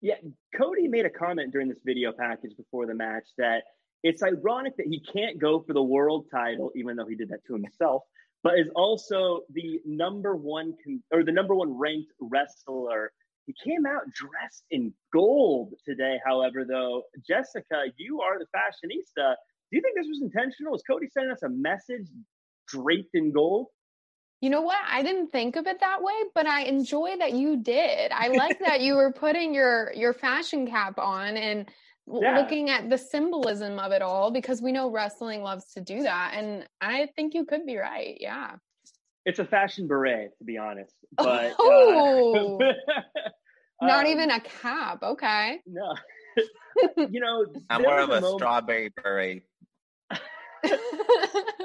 Yeah, 0.00 0.16
Cody 0.56 0.88
made 0.88 1.06
a 1.06 1.10
comment 1.10 1.52
during 1.52 1.68
this 1.68 1.80
video 1.84 2.12
package 2.12 2.56
before 2.56 2.86
the 2.86 2.94
match 2.94 3.24
that 3.38 3.62
it's 4.02 4.22
ironic 4.22 4.76
that 4.76 4.86
he 4.86 5.00
can't 5.00 5.38
go 5.38 5.64
for 5.66 5.72
the 5.72 5.82
world 5.82 6.26
title, 6.30 6.70
even 6.76 6.96
though 6.96 7.06
he 7.06 7.14
did 7.14 7.30
that 7.30 7.40
to 7.46 7.54
himself, 7.54 8.02
but 8.44 8.58
is 8.58 8.68
also 8.76 9.40
the 9.54 9.80
number 9.86 10.36
one 10.36 10.74
con- 10.84 11.02
or 11.10 11.24
the 11.24 11.32
number 11.32 11.54
one 11.54 11.76
ranked 11.76 12.12
wrestler. 12.20 13.10
He 13.46 13.54
came 13.64 13.86
out 13.86 14.02
dressed 14.12 14.64
in 14.70 14.92
gold 15.12 15.72
today, 15.84 16.18
however, 16.24 16.64
though. 16.68 17.02
Jessica, 17.26 17.84
you 17.96 18.20
are 18.20 18.38
the 18.38 18.46
fashionista. 18.54 19.34
Do 19.70 19.76
you 19.76 19.82
think 19.82 19.96
this 19.96 20.06
was 20.08 20.20
intentional? 20.22 20.72
Was 20.72 20.82
Cody 20.88 21.08
sending 21.12 21.32
us 21.32 21.42
a 21.42 21.48
message 21.48 22.06
draped 22.68 23.14
in 23.14 23.32
gold? 23.32 23.66
You 24.40 24.50
know 24.50 24.60
what? 24.60 24.78
I 24.86 25.02
didn't 25.02 25.28
think 25.28 25.56
of 25.56 25.66
it 25.66 25.80
that 25.80 26.02
way, 26.02 26.12
but 26.34 26.46
I 26.46 26.64
enjoy 26.64 27.16
that 27.18 27.32
you 27.32 27.56
did. 27.56 28.12
I 28.12 28.28
like 28.28 28.58
that 28.66 28.82
you 28.82 28.94
were 28.96 29.12
putting 29.12 29.54
your 29.54 29.90
your 29.94 30.12
fashion 30.12 30.66
cap 30.66 30.98
on 30.98 31.38
and 31.38 31.66
Yeah. 32.06 32.38
looking 32.38 32.68
at 32.70 32.90
the 32.90 32.98
symbolism 32.98 33.78
of 33.78 33.92
it 33.92 34.02
all 34.02 34.30
because 34.30 34.60
we 34.60 34.72
know 34.72 34.90
wrestling 34.90 35.42
loves 35.42 35.64
to 35.72 35.80
do 35.80 36.02
that 36.02 36.34
and 36.34 36.66
I 36.80 37.08
think 37.16 37.34
you 37.34 37.44
could 37.46 37.64
be 37.64 37.76
right. 37.78 38.18
Yeah. 38.20 38.56
It's 39.24 39.38
a 39.38 39.44
fashion 39.44 39.88
beret, 39.88 40.36
to 40.38 40.44
be 40.44 40.58
honest. 40.58 40.94
But 41.16 41.52
uh, 41.52 41.54
Oh. 41.58 42.58
Not 43.82 44.06
um, 44.06 44.12
even 44.12 44.30
a 44.30 44.40
cap. 44.40 45.02
Okay. 45.02 45.60
No. 45.66 45.94
you 47.08 47.20
know, 47.20 47.46
I'm 47.70 47.82
more 47.82 47.98
of 48.00 48.10
a 48.10 48.14
a 48.14 48.20
moment- 48.20 48.38
strawberry 48.40 48.92
beret. 49.02 49.42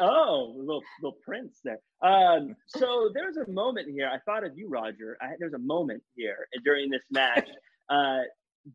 Oh, 0.02 0.54
little 0.58 0.82
little 1.02 1.18
prince 1.26 1.60
there. 1.64 1.80
Um, 2.02 2.56
so 2.68 3.10
there's 3.14 3.38
a 3.38 3.50
moment 3.52 3.90
here. 3.90 4.10
I 4.12 4.18
thought 4.20 4.46
of 4.46 4.58
you, 4.58 4.70
Roger. 4.70 5.18
I, 5.22 5.32
there's 5.40 5.54
a 5.54 5.60
moment 5.60 6.02
here 6.16 6.48
during 6.64 6.90
this 6.90 7.02
match. 7.12 7.48
Uh, 7.90 8.20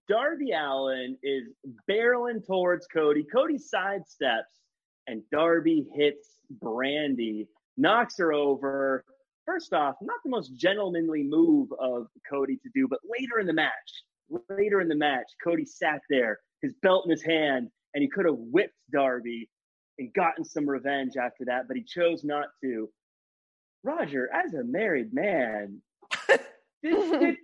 Darby 0.08 0.52
Allin 0.52 1.16
is 1.22 1.44
barreling 1.88 2.44
towards 2.46 2.86
Cody. 2.86 3.24
Cody 3.32 3.58
sidesteps, 3.58 4.60
and 5.06 5.22
Darby 5.30 5.86
hits 5.94 6.36
Brandi, 6.62 7.46
knocks 7.76 8.16
her 8.18 8.32
over. 8.32 9.04
first 9.46 9.72
off, 9.74 9.96
not 10.00 10.18
the 10.24 10.30
most 10.30 10.54
gentlemanly 10.56 11.22
move 11.22 11.68
of 11.78 12.06
Cody 12.28 12.56
to 12.56 12.70
do, 12.74 12.88
but 12.88 13.00
later 13.04 13.38
in 13.40 13.46
the 13.46 13.52
match, 13.52 13.72
later 14.48 14.80
in 14.80 14.88
the 14.88 14.94
match, 14.94 15.26
Cody 15.42 15.66
sat 15.66 16.00
there, 16.08 16.38
his 16.62 16.74
belt 16.82 17.04
in 17.04 17.10
his 17.10 17.22
hand, 17.22 17.68
and 17.92 18.02
he 18.02 18.08
could 18.08 18.24
have 18.24 18.38
whipped 18.38 18.74
Darby 18.90 19.48
and 19.98 20.12
gotten 20.14 20.44
some 20.44 20.68
revenge 20.68 21.16
after 21.16 21.44
that, 21.44 21.68
but 21.68 21.76
he 21.76 21.84
chose 21.84 22.24
not 22.24 22.46
to. 22.62 22.88
Roger, 23.82 24.30
as 24.32 24.54
a 24.54 24.64
married 24.64 25.12
man, 25.12 25.82
did, 26.82 27.20
did, 27.20 27.36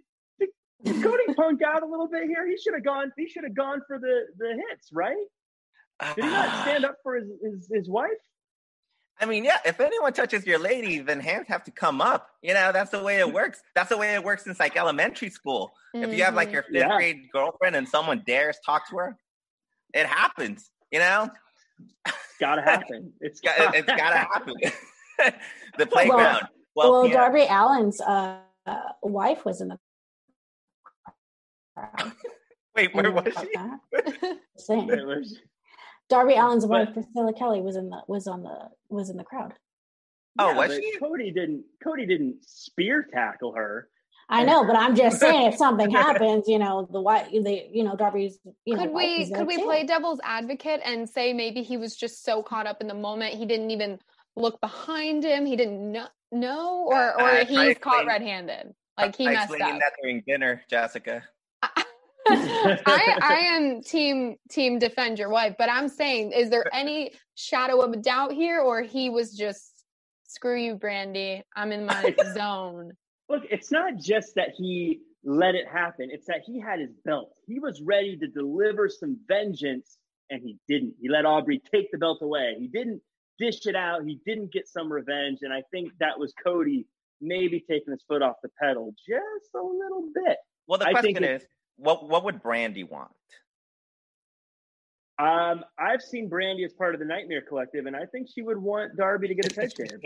Cody 0.85 1.35
punk 1.37 1.63
out 1.63 1.83
a 1.83 1.87
little 1.87 2.09
bit 2.09 2.25
here? 2.27 2.47
He 2.49 2.57
should 2.57 2.75
have 2.75 2.85
gone. 2.85 3.13
He 3.17 3.29
should 3.29 3.45
have 3.45 3.55
gone 3.55 3.83
for 3.87 3.99
the 3.99 4.27
the 4.39 4.61
hits, 4.71 4.89
right? 4.93 5.17
Did 6.17 6.25
he 6.25 6.31
not 6.31 6.63
stand 6.63 6.85
up 6.85 6.97
for 7.03 7.17
his 7.17 7.29
his, 7.43 7.69
his 7.73 7.89
wife? 7.89 8.11
I 9.23 9.27
mean, 9.27 9.45
yeah, 9.45 9.59
if 9.67 9.79
anyone 9.81 10.15
touches 10.15 10.47
your 10.47 10.59
lady, 10.59 11.01
then 11.01 11.21
hands 11.21 11.47
have 11.49 11.63
to 11.65 11.71
come 11.71 12.01
up. 12.01 12.31
You 12.41 12.55
know, 12.55 12.73
that's 12.73 12.91
the 12.91 13.03
way 13.03 13.19
it 13.19 13.31
works. 13.31 13.61
That's 13.75 13.91
the 13.91 13.99
way 13.99 14.15
it 14.15 14.25
works 14.25 14.45
since 14.45 14.59
like 14.59 14.79
elementary 14.79 15.29
school. 15.29 15.75
If 15.93 16.15
you 16.15 16.25
have 16.25 16.35
like 16.35 16.51
your 16.51 16.63
fifth 16.63 16.75
Yeah. 16.75 16.97
grade 16.97 17.31
girlfriend 17.31 17.77
and 17.77 17.87
someone 17.87 18.23
dares 18.27 18.57
talk 18.65 18.89
to 18.89 18.97
her, 18.97 19.19
it 19.93 20.07
happens. 20.07 20.71
You 20.91 21.01
know, 21.01 21.29
Gotta 22.41 22.63
happen. 22.63 23.13
It's 23.21 23.41
it's 23.47 23.59
got, 23.59 23.75
it's 23.75 23.87
got 23.87 24.11
to 24.11 24.17
happen. 24.17 24.55
the 25.79 25.85
playground. 25.87 26.49
Well, 26.75 26.91
Well, 26.93 27.07
yeah. 27.07 27.13
Darby 27.13 27.47
Allin's 27.47 28.01
uh, 28.01 28.39
wife 29.03 29.45
was 29.45 29.61
in 29.61 29.69
the 29.69 29.79
crowd. 31.81 32.13
Wait, 32.77 32.95
where 32.95 33.11
was 33.11 33.35
caught 33.35 33.45
she? 33.47 33.51
that? 33.55 34.39
Saying. 34.59 34.89
It 34.91 35.05
was- 35.07 35.39
Darby 36.09 36.35
Allin's 36.35 36.67
But- 36.67 36.87
wife, 36.89 36.95
Priscilla 36.95 37.33
Kelly, 37.33 37.61
was 37.61 37.77
in 37.77 37.89
the 37.91 38.03
was 38.09 38.27
on 38.27 38.43
the 38.43 38.69
was 38.89 39.11
in 39.11 39.17
the 39.17 39.25
crowd. 39.25 39.55
Oh, 40.39 40.51
Yeah, 40.51 40.57
was 40.57 40.75
she? 40.75 40.97
Cody 40.99 41.31
didn't. 41.31 41.65
Cody 41.83 42.07
didn't 42.07 42.45
spear 42.45 43.07
tackle 43.13 43.53
her. 43.55 43.89
I 44.29 44.45
know, 44.45 44.65
but 44.65 44.77
I'm 44.77 44.95
just 44.95 45.19
saying, 45.25 45.47
if 45.53 45.57
something 45.57 45.91
happens, 45.91 46.45
you 46.49 46.59
know, 46.61 46.89
the 46.91 47.01
wife, 47.01 47.29
they, 47.33 47.69
you 47.73 47.83
know, 47.83 47.97
Darby's, 47.97 48.39
you 48.65 48.77
could 48.77 48.91
wife 48.91 48.95
we 48.95 49.31
could 49.33 49.47
we 49.47 49.57
too. 49.57 49.65
play 49.65 49.85
devil's 49.85 50.21
advocate 50.23 50.81
and 50.85 51.09
say 51.09 51.33
maybe 51.33 51.63
he 51.63 51.77
was 51.77 51.97
just 51.97 52.25
so 52.25 52.43
caught 52.43 52.67
up 52.67 52.81
in 52.81 52.87
the 52.87 52.95
moment 52.95 53.35
he 53.35 53.45
didn't 53.47 53.71
even 53.73 53.99
look 54.37 54.61
behind 54.61 55.25
him 55.25 55.45
he 55.47 55.57
didn't 55.57 55.91
know, 55.93 56.07
know 56.31 56.85
or 56.87 57.15
or 57.15 57.23
I- 57.23 57.41
I 57.41 57.45
he's 57.45 57.79
caught 57.79 58.07
red-handed 58.07 58.73
like 58.97 59.17
he 59.17 59.27
I 59.27 59.33
messed 59.33 59.51
up 59.53 59.59
that 59.59 59.93
during 60.01 60.23
dinner, 60.27 60.63
Jessica. 60.71 61.25
I 62.31 63.19
I 63.23 63.35
am 63.53 63.83
team 63.83 64.37
team 64.51 64.79
defend 64.79 65.19
your 65.19 65.29
wife, 65.29 65.55
but 65.59 65.71
I'm 65.71 65.89
saying, 65.89 66.33
is 66.33 66.51
there 66.51 66.65
any 66.73 67.13
shadow 67.35 67.81
of 67.81 67.93
a 67.93 67.97
doubt 67.97 68.33
here, 68.33 68.61
or 68.61 68.83
he 68.83 69.11
was 69.11 69.37
just 69.37 69.85
screw 70.27 70.59
you, 70.61 70.77
Brandi? 70.77 71.43
I'm 71.57 71.73
in 71.73 71.87
my 71.87 72.15
zone. 72.35 72.93
Look, 73.29 73.45
it's 73.51 73.71
not 73.71 73.97
just 73.97 74.35
that 74.37 74.51
he 74.57 75.01
let 75.25 75.55
it 75.55 75.67
happen. 75.69 76.09
It's 76.11 76.27
that 76.27 76.41
he 76.45 76.59
had 76.61 76.81
his 76.81 76.93
belt. 77.05 77.33
He 77.47 77.61
was 77.61 77.81
ready 77.83 78.17
to 78.17 78.27
deliver 78.27 78.89
some 78.89 79.19
vengeance, 79.29 79.99
and 80.31 80.43
he 80.43 80.57
didn't. 80.69 80.95
He 81.01 81.09
let 81.09 81.25
Aubrey 81.27 81.61
take 81.73 81.91
the 81.93 81.99
belt 81.99 82.19
away. 82.23 82.57
He 82.59 82.69
didn't 82.69 83.01
dish 83.39 83.67
it 83.67 83.77
out. 83.77 84.05
He 84.05 84.19
didn't 84.27 84.53
get 84.53 84.69
some 84.69 84.93
revenge, 84.93 85.39
and 85.43 85.53
I 85.53 85.63
think 85.71 85.93
that 86.01 86.19
was 86.19 86.33
Cody 86.45 86.87
maybe 87.23 87.63
taking 87.69 87.93
his 87.93 88.03
foot 88.09 88.23
off 88.23 88.37
the 88.43 88.49
pedal 88.61 88.95
just 89.07 89.51
a 89.55 89.63
little 89.63 90.09
bit. 90.15 90.39
Well, 90.67 90.79
the 90.79 90.87
I 90.87 91.01
think 91.01 91.19
question 91.19 91.25
it- 91.25 91.43
is, 91.43 91.47
what 91.81 92.09
what 92.09 92.25
would 92.25 92.43
Brandi 92.43 92.89
want? 92.89 93.11
Um, 95.19 95.65
I've 95.79 96.01
seen 96.01 96.31
Brandi 96.31 96.65
as 96.65 96.73
part 96.73 96.95
of 96.95 97.01
the 97.01 97.07
Nightmare 97.07 97.43
Collective, 97.43 97.87
and 97.87 97.95
I 97.95 98.07
think 98.07 98.29
she 98.35 98.41
would 98.41 98.57
want 98.57 98.97
Darby 98.97 99.29
to 99.29 99.35
get 99.35 99.47
attention. 99.47 100.01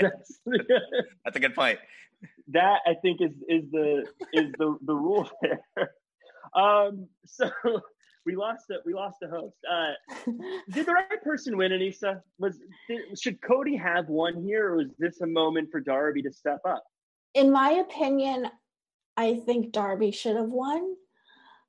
That's, 0.00 0.40
That's 1.24 1.36
a 1.36 1.40
good 1.40 1.54
point. 1.54 1.78
that 2.48 2.78
I 2.86 2.94
think 2.94 3.20
is 3.20 3.32
is 3.48 3.70
the 3.70 4.06
is 4.32 4.52
the 4.58 4.78
the 4.82 4.94
rule 4.94 5.28
there. 5.42 5.90
Um, 6.54 7.08
so 7.26 7.50
we 8.24 8.34
lost 8.34 8.64
the 8.68 8.76
we 8.86 8.94
lost 8.94 9.18
the 9.20 9.28
host. 9.28 9.56
Uh, 9.70 9.92
did 10.70 10.86
the 10.86 10.92
right 10.92 11.22
person 11.22 11.56
win, 11.56 11.72
Anissa? 11.72 12.20
Was 12.38 12.58
did, 12.88 13.18
should 13.20 13.42
Cody 13.42 13.76
have 13.76 14.08
won 14.08 14.42
here, 14.42 14.70
or 14.70 14.76
was 14.76 14.88
this 14.98 15.20
a 15.20 15.26
moment 15.26 15.68
for 15.70 15.80
Darby 15.80 16.22
to 16.22 16.32
step 16.32 16.60
up? 16.66 16.82
in 17.36 17.52
my 17.52 17.68
opinion, 17.70 18.48
I 19.16 19.34
think 19.34 19.70
Darby 19.70 20.10
should 20.10 20.36
have 20.36 20.48
won. 20.48 20.96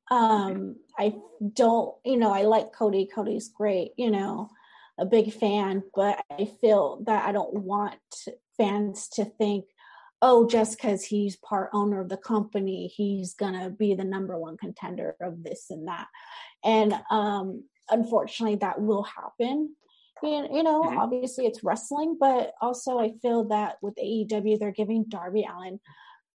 Um, 0.09 0.77
I 0.97 1.15
don't, 1.53 1.95
you 2.05 2.17
know, 2.17 2.31
I 2.33 2.43
like 2.43 2.73
Cody. 2.73 3.05
Cody's 3.13 3.49
great, 3.49 3.91
you 3.97 4.09
know, 4.09 4.49
a 4.97 5.05
big 5.05 5.33
fan, 5.33 5.83
but 5.93 6.23
I 6.31 6.45
feel 6.61 7.03
that 7.05 7.25
I 7.27 7.31
don't 7.31 7.53
want 7.53 7.99
fans 8.57 9.09
to 9.09 9.25
think, 9.25 9.65
oh, 10.21 10.47
just 10.47 10.77
because 10.77 11.03
he's 11.03 11.35
part 11.35 11.69
owner 11.73 12.01
of 12.01 12.09
the 12.09 12.17
company, 12.17 12.87
he's 12.87 13.33
gonna 13.35 13.69
be 13.69 13.93
the 13.93 14.03
number 14.03 14.37
one 14.37 14.57
contender 14.57 15.15
of 15.21 15.43
this 15.43 15.67
and 15.69 15.87
that. 15.87 16.07
And 16.63 16.99
um, 17.11 17.65
unfortunately, 17.89 18.55
that 18.57 18.81
will 18.81 19.03
happen. 19.03 19.75
You 20.23 20.47
you 20.51 20.63
know, 20.63 20.81
Mhm. 20.83 20.97
obviously 20.97 21.45
it's 21.45 21.63
wrestling, 21.63 22.17
but 22.19 22.53
also 22.61 22.97
I 22.97 23.11
feel 23.21 23.43
that 23.49 23.77
with 23.83 23.95
AEW, 23.99 24.57
they're 24.57 24.71
giving 24.71 25.03
Darby 25.03 25.43
Allin 25.47 25.79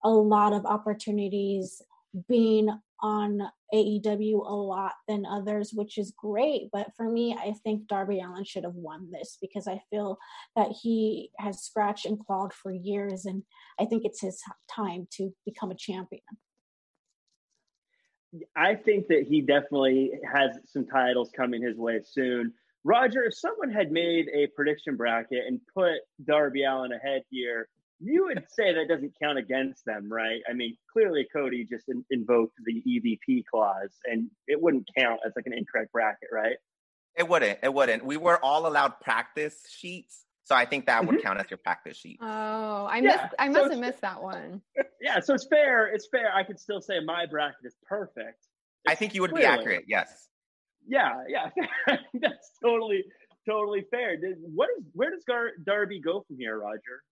a 0.05 0.11
lot 0.11 0.53
of 0.53 0.67
opportunities 0.67 1.81
being 2.29 2.71
on 3.03 3.41
AEW 3.73 4.47
a 4.47 4.55
lot 4.55 4.93
than 5.09 5.25
others, 5.25 5.73
which 5.73 5.97
is 5.97 6.13
great. 6.17 6.69
But 6.73 6.89
for 6.97 7.09
me, 7.09 7.35
I 7.39 7.55
think 7.65 7.87
Darby 7.87 8.21
Allin 8.21 8.45
should 8.45 8.65
have 8.65 8.75
won 8.75 9.11
this 9.11 9.39
because 9.41 9.67
I 9.67 9.83
feel 9.91 10.19
that 10.57 10.73
he 10.83 11.31
has 11.39 11.63
scratched 11.63 12.07
and 12.07 12.19
clawed 12.19 12.53
for 12.53 12.73
years, 12.73 13.25
and 13.25 13.43
I 13.79 13.87
think 13.87 14.05
it's 14.05 14.21
his 14.21 14.43
time 14.71 15.07
to 15.13 15.33
become 15.47 15.71
a 15.71 15.77
champion. 15.77 16.23
I 18.55 18.75
think 18.77 19.09
that 19.09 19.27
he 19.29 19.41
definitely 19.41 20.13
has 20.33 20.59
some 20.67 20.87
titles 20.87 21.31
coming 21.37 21.63
his 21.63 21.77
way 21.77 22.01
soon. 22.05 22.53
Roger, 22.85 23.25
if 23.25 23.35
someone 23.35 23.71
had 23.71 23.91
made 23.91 24.29
a 24.33 24.47
prediction 24.49 24.97
bracket 24.97 25.45
and 25.47 25.61
put 25.75 25.97
Darby 26.25 26.65
Allin 26.65 26.93
ahead 26.93 27.23
here, 27.31 27.69
you 28.01 28.25
would 28.27 28.45
say 28.49 28.73
that 28.73 28.89
doesn't 28.89 29.13
count 29.23 29.39
against 29.39 29.85
them, 29.85 30.11
right? 30.11 30.41
I 30.49 30.55
mean, 30.55 30.77
clearly 30.93 31.27
Cody 31.33 31.67
just 31.71 31.89
in- 31.89 32.05
invoked 32.11 32.55
the 32.65 32.83
EVP 32.87 33.45
clause, 33.51 33.95
and 34.05 34.31
it 34.47 34.61
wouldn't 34.61 34.89
count 34.97 35.21
as 35.27 35.33
like 35.37 35.47
an 35.47 35.53
incorrect 35.53 35.93
bracket, 35.93 36.29
right? 36.33 36.57
It 37.17 37.29
wouldn't. 37.29 37.59
It 37.63 37.73
wouldn't. 37.73 38.05
We 38.05 38.17
were 38.17 38.43
all 38.43 38.67
allowed 38.67 39.01
practice 39.01 39.57
sheets, 39.69 40.25
so 40.45 40.55
I 40.55 40.65
think 40.65 40.87
that 40.87 41.05
would 41.05 41.17
mm-hmm. 41.17 41.27
count 41.27 41.41
as 41.41 41.51
your 41.51 41.59
practice 41.59 41.97
sheet. 41.99 42.19
Oh, 42.23 42.27
I 42.27 42.97
Yeah, 42.99 43.03
missed. 43.03 43.35
I 43.39 43.49
must 43.49 43.59
it's- 43.59 43.71
have 43.73 43.81
missed 43.81 44.01
that 44.01 44.23
one. 44.23 44.63
Yeah, 45.03 45.19
so 45.21 45.33
it's 45.33 45.47
fair. 45.47 45.87
It's 45.87 46.09
fair. 46.11 46.31
I 46.35 46.45
could 46.45 46.61
still 46.61 46.83
say 46.83 47.01
my 47.03 47.25
bracket 47.25 47.65
is 47.65 47.75
perfect. 47.89 48.47
I 48.87 48.95
think 48.95 49.15
you 49.15 49.23
would 49.23 49.33
be 49.33 49.45
accurate. 49.45 49.85
Yes. 49.89 50.29
Yeah, 50.87 51.25
yeah, 51.27 51.49
that's 52.21 52.51
totally, 52.63 53.05
totally 53.49 53.87
fair. 53.91 54.17
What 54.55 54.69
is 54.79 54.85
where 54.93 55.11
does 55.11 55.25
Gar- 55.27 55.53
Darby 55.65 56.03
go 56.03 56.23
from 56.27 56.37
here, 56.39 56.59
Roger? 56.59 57.03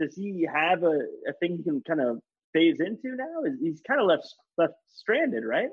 Does 0.00 0.14
he 0.14 0.46
have 0.52 0.82
a, 0.82 1.00
a 1.28 1.32
thing 1.40 1.56
he 1.56 1.62
can 1.62 1.82
kind 1.82 2.00
of 2.00 2.20
phase 2.52 2.80
into 2.80 3.16
now? 3.16 3.42
He's 3.60 3.80
kind 3.86 4.00
of 4.00 4.06
left 4.06 4.34
left 4.58 4.74
stranded, 4.94 5.44
right? 5.44 5.70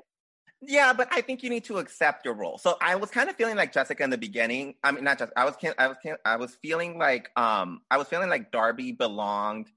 Yeah, 0.64 0.92
but 0.92 1.08
I 1.10 1.22
think 1.22 1.42
you 1.42 1.50
need 1.50 1.64
to 1.64 1.78
accept 1.78 2.24
your 2.24 2.34
role. 2.34 2.56
So 2.56 2.76
I 2.80 2.94
was 2.94 3.10
kind 3.10 3.28
of 3.28 3.34
feeling 3.34 3.56
like 3.56 3.72
Jessica 3.72 4.02
in 4.04 4.10
the 4.10 4.18
beginning. 4.18 4.74
I 4.84 4.92
mean, 4.92 5.02
not 5.02 5.18
just 5.18 5.32
I 5.36 5.44
was 5.44 5.56
I 5.76 5.88
was 5.88 5.96
I 6.24 6.36
was 6.36 6.54
feeling 6.62 6.98
like 6.98 7.30
um 7.36 7.80
I 7.90 7.98
was 7.98 8.06
feeling 8.06 8.30
like 8.30 8.52
Darby 8.52 8.92
belonged 8.92 9.68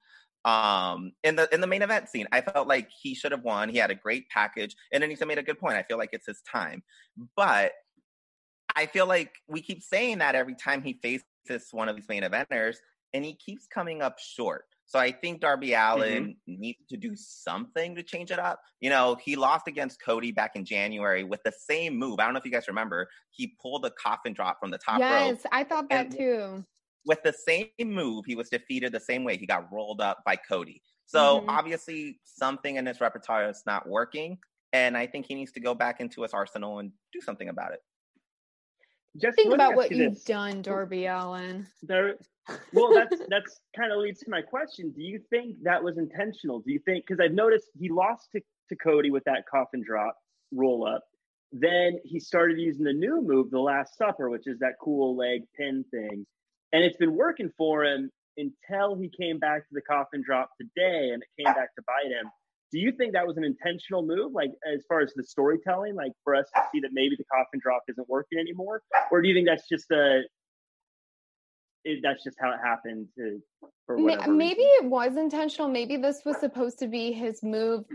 um 0.46 1.14
in 1.24 1.36
the 1.36 1.52
in 1.52 1.60
the 1.60 1.68
main 1.68 1.82
event 1.82 2.10
scene. 2.10 2.28
I 2.32 2.42
felt 2.42 2.68
like 2.68 2.90
he 3.02 3.16
should 3.16 3.32
have 3.32 3.44
won. 3.44 3.70
He 3.70 3.78
had 3.80 3.90
a 3.90 3.96
great 3.96 4.30
package, 4.30 4.76
and 4.94 5.04
Anissa 5.04 5.28
made 5.28 5.40
a 5.40 5.44
good 5.44 5.60
point. 5.60 5.76
I 5.76 5.84
feel 5.84 5.98
like 5.98 6.10
it's 6.14 6.28
his 6.28 6.42
time, 6.42 6.84
but 7.36 7.72
I 8.76 8.86
feel 8.86 9.08
like 9.08 9.34
we 9.48 9.62
keep 9.62 9.82
saying 9.82 10.20
that 10.20 10.36
every 10.36 10.56
time 10.56 10.84
he 10.84 11.00
faces 11.02 11.68
one 11.72 11.90
of 11.90 11.96
these 11.96 12.10
main 12.10 12.24
eventers, 12.24 12.76
and 13.16 13.24
he 13.24 13.34
keeps 13.34 13.66
coming 13.66 14.02
up 14.02 14.20
short. 14.20 14.66
So 14.88 15.00
I 15.00 15.12
think 15.12 15.40
Darby 15.40 15.74
Allin 15.74 16.36
needs 16.46 16.86
to 16.90 16.98
do 16.98 17.16
something 17.16 17.96
to 17.96 18.04
change 18.04 18.30
it 18.30 18.40
up. 18.40 18.60
You 18.82 18.90
know, 18.90 19.16
he 19.24 19.38
lost 19.38 19.68
against 19.68 20.02
Cody 20.04 20.32
back 20.34 20.56
in 20.56 20.66
January 20.66 21.24
with 21.24 21.42
the 21.44 21.54
same 21.58 21.96
move. 21.98 22.20
I 22.20 22.26
don't 22.26 22.34
know 22.34 22.40
if 22.40 22.46
you 22.46 22.52
guys 22.52 22.68
remember. 22.68 23.08
He 23.32 23.56
pulled 23.62 23.86
a 23.86 23.92
coffin 23.92 24.34
drop 24.34 24.60
from 24.60 24.70
the 24.70 24.78
top 24.78 24.98
rope 25.00 25.10
Yes, 25.10 25.46
I 25.52 25.64
thought 25.64 25.90
that 25.90 26.12
too. 26.12 26.66
with 27.06 27.24
the 27.24 27.34
same 27.34 27.70
move, 27.80 28.26
he 28.28 28.36
was 28.36 28.50
defeated 28.50 28.92
the 28.92 29.00
same 29.00 29.24
way. 29.24 29.38
He 29.38 29.46
got 29.46 29.72
rolled 29.72 30.02
up 30.02 30.22
by 30.26 30.36
Cody. 30.36 30.82
So 31.06 31.40
Mhm. 31.40 31.46
obviously, 31.48 32.20
something 32.26 32.76
in 32.76 32.86
his 32.86 33.00
repertoire 33.00 33.48
is 33.50 33.64
not 33.66 33.88
working, 33.88 34.38
and 34.74 34.98
I 34.98 35.08
think 35.08 35.26
he 35.26 35.36
needs 35.36 35.54
to 35.54 35.62
go 35.62 35.74
back 35.74 36.02
into 36.02 36.22
his 36.24 36.34
arsenal 36.34 36.80
and 36.80 36.92
do 37.14 37.22
something 37.22 37.48
about 37.48 37.74
it. 37.74 37.82
Just 39.18 39.38
Think 39.38 39.54
about 39.54 39.76
what 39.76 39.92
you 39.92 40.04
you've 40.04 40.14
this. 40.16 40.24
done, 40.24 40.62
Darby 40.62 41.06
Allin. 41.06 41.68
There, 41.84 42.16
well, 42.74 42.94
that's 42.94 43.22
that's 43.30 43.60
kind 43.76 43.92
of 43.92 44.00
leads 44.00 44.20
to 44.22 44.30
my 44.30 44.42
question. 44.42 44.92
Do 44.92 45.02
you 45.02 45.22
think 45.30 45.56
that 45.64 45.82
was 45.84 45.98
intentional? 45.98 46.60
Do 46.60 46.72
you 46.72 46.80
think 46.80 47.06
because 47.08 47.24
I've 47.24 47.34
noticed 47.34 47.68
he 47.80 47.90
lost 47.90 48.32
to, 48.34 48.42
to 48.70 48.76
Cody 48.76 49.12
with 49.12 49.24
that 49.26 49.46
coffin 49.50 49.84
drop 49.86 50.18
roll 50.52 50.86
up. 50.88 51.04
Then 51.52 52.00
he 52.04 52.20
started 52.20 52.60
using 52.60 52.84
the 52.84 52.94
new 52.94 53.22
move, 53.22 53.52
the 53.52 53.60
Last 53.60 53.98
Supper, 53.98 54.30
which 54.30 54.48
is 54.48 54.60
that 54.60 54.74
cool 54.82 55.16
leg 55.16 55.42
pin 55.58 55.86
thing, 55.92 56.26
and 56.74 56.84
it's 56.84 56.98
been 56.98 57.16
working 57.16 57.52
for 57.58 57.86
him. 57.86 58.12
until 58.38 58.96
he 58.96 59.10
came 59.10 59.40
back 59.40 59.68
to 59.68 59.74
the 59.74 59.82
coffin 59.82 60.22
drop 60.26 60.50
today 60.60 61.12
and 61.14 61.24
it 61.24 61.30
came 61.44 61.54
back 61.54 61.74
to 61.76 61.82
bite 61.88 62.12
him. 62.12 62.30
Do 62.76 62.82
you 62.82 62.92
think 62.92 63.14
that 63.14 63.26
was 63.26 63.38
an 63.38 63.46
intentional 63.46 64.06
move, 64.06 64.34
like 64.34 64.52
as 64.70 64.84
far 64.90 65.00
as 65.00 65.14
the 65.16 65.24
storytelling, 65.24 65.96
like 65.96 66.12
for 66.26 66.36
us 66.36 66.46
to 66.54 66.62
see 66.74 66.82
that 66.82 66.90
maybe 66.92 67.16
the 67.16 67.24
coffin 67.24 67.58
drop 67.64 67.84
isn't 67.88 68.10
working 68.10 68.38
anymore, 68.38 68.82
or 69.12 69.22
do 69.22 69.30
you 69.30 69.34
think 69.34 69.48
that's 69.48 69.70
just 69.70 69.90
a 69.92 70.24
it, 71.86 72.00
that's 72.04 72.22
just 72.22 72.36
how 72.38 72.52
it 72.52 72.60
happened 72.62 73.08
to, 73.18 73.42
for 73.86 73.98
whatever 73.98 74.34
Maybe 74.34 74.60
reason? 74.60 74.88
it 74.88 74.90
was 74.90 75.16
intentional. 75.16 75.70
Maybe 75.70 75.96
this 75.96 76.24
was 76.26 76.36
supposed 76.38 76.78
to 76.80 76.88
be 76.88 77.14
his 77.14 77.42
move 77.44 77.86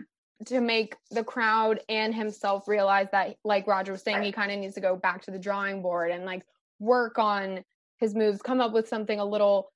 to 0.47 0.63
make 0.63 0.97
the 1.11 1.25
crowd 1.25 1.81
and 1.91 2.15
himself 2.15 2.67
realize 2.67 3.09
that, 3.13 3.37
like 3.45 3.67
Roger 3.67 3.93
was 3.93 4.03
saying, 4.03 4.23
he 4.23 4.33
kind 4.33 4.51
of 4.51 4.59
needs 4.61 4.77
to 4.77 4.81
go 4.81 4.97
back 4.97 5.21
to 5.25 5.31
the 5.31 5.39
drawing 5.39 5.83
board 5.83 6.11
and 6.11 6.25
like 6.25 6.43
work 6.79 7.19
on 7.19 7.63
his 7.99 8.15
moves, 8.15 8.41
come 8.41 8.63
up 8.63 8.73
with 8.73 8.89
something 8.89 9.21
a 9.21 9.25
little 9.27 9.71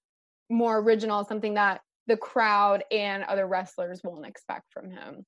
more 0.48 0.78
original, 0.78 1.24
something 1.24 1.52
that 1.54 1.82
the 2.06 2.16
crowd 2.16 2.84
and 2.90 3.24
other 3.24 3.46
wrestlers 3.46 4.00
won't 4.04 4.26
expect 4.26 4.72
from 4.72 4.90
him. 4.90 5.24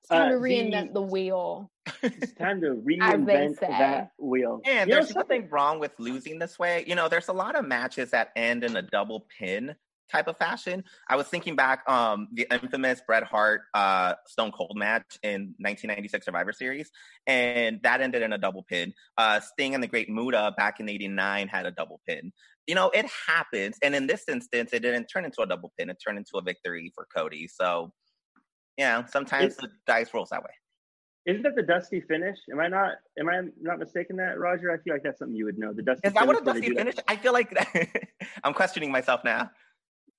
It's 0.00 0.08
time 0.10 0.26
Uh, 0.26 0.28
to 0.30 0.34
reinvent 0.36 0.92
the 0.92 1.02
wheel. 1.02 1.70
It's 2.02 2.32
time 2.34 2.60
to 2.60 2.68
reinvent 2.86 3.60
that 3.60 4.10
wheel. 4.18 4.60
And 4.66 4.88
You 4.88 4.96
know, 4.96 5.00
there's 5.00 5.14
nothing 5.14 5.48
wrong 5.50 5.80
with 5.80 5.92
losing 5.98 6.38
this 6.38 6.58
way. 6.58 6.84
You 6.86 6.94
know, 6.94 7.08
there's 7.08 7.28
a 7.28 7.32
lot 7.32 7.56
of 7.56 7.64
matches 7.66 8.10
that 8.10 8.30
end 8.36 8.64
in 8.64 8.76
a 8.76 8.82
double 8.82 9.26
pin 9.38 9.74
type 10.10 10.28
of 10.28 10.36
fashion. 10.36 10.84
I 11.08 11.16
was 11.16 11.26
thinking 11.28 11.56
back 11.56 11.88
um 11.88 12.28
the 12.32 12.46
infamous 12.50 13.00
Bret 13.06 13.24
Hart 13.24 13.62
uh 13.74 14.14
Stone 14.26 14.52
Cold 14.52 14.76
match 14.76 15.18
in 15.22 15.54
1996 15.58 16.26
Survivor 16.26 16.52
Series 16.52 16.90
and 17.26 17.80
that 17.82 18.00
ended 18.00 18.22
in 18.22 18.32
a 18.32 18.38
double 18.38 18.62
pin. 18.62 18.92
Uh 19.16 19.40
Sting 19.40 19.74
and 19.74 19.82
the 19.82 19.88
Great 19.88 20.08
Muta 20.10 20.52
back 20.56 20.80
in 20.80 20.88
89 20.88 21.48
had 21.48 21.66
a 21.66 21.70
double 21.70 22.00
pin. 22.06 22.32
You 22.66 22.74
know, 22.74 22.90
it 22.90 23.06
happens 23.26 23.76
and 23.82 23.94
in 23.94 24.06
this 24.06 24.24
instance 24.28 24.72
it 24.72 24.80
didn't 24.80 25.06
turn 25.06 25.24
into 25.24 25.42
a 25.42 25.46
double 25.46 25.72
pin. 25.78 25.90
It 25.90 25.98
turned 26.04 26.18
into 26.18 26.36
a 26.36 26.42
victory 26.42 26.92
for 26.94 27.06
Cody. 27.14 27.48
So, 27.48 27.92
yeah, 28.76 29.04
sometimes 29.06 29.54
It's- 29.54 29.60
the 29.60 29.68
dice 29.86 30.12
rolls 30.14 30.30
that 30.30 30.42
way. 30.42 30.50
Isn't 31.26 31.42
that 31.44 31.56
the 31.56 31.62
dusty 31.62 32.02
finish? 32.02 32.36
Am 32.52 32.60
I 32.60 32.68
not? 32.68 32.96
Am 33.18 33.30
I 33.30 33.40
not 33.58 33.78
mistaken 33.78 34.16
that 34.16 34.38
Roger? 34.38 34.70
I 34.70 34.76
feel 34.82 34.92
like 34.92 35.02
that's 35.02 35.20
something 35.20 35.34
you 35.34 35.46
would 35.46 35.56
know. 35.56 35.72
The 35.72 35.80
dusty. 35.80 36.06
Is 36.08 36.12
that 36.12 36.26
what 36.26 36.36
a 36.36 36.44
finish 36.44 36.44
where 36.44 36.60
they 36.60 36.60
dusty 36.60 36.76
finish? 36.76 36.94
I 37.08 37.16
feel 37.16 37.32
like 37.32 38.12
I'm 38.44 38.52
questioning 38.52 38.92
myself 38.92 39.22
now. 39.24 39.50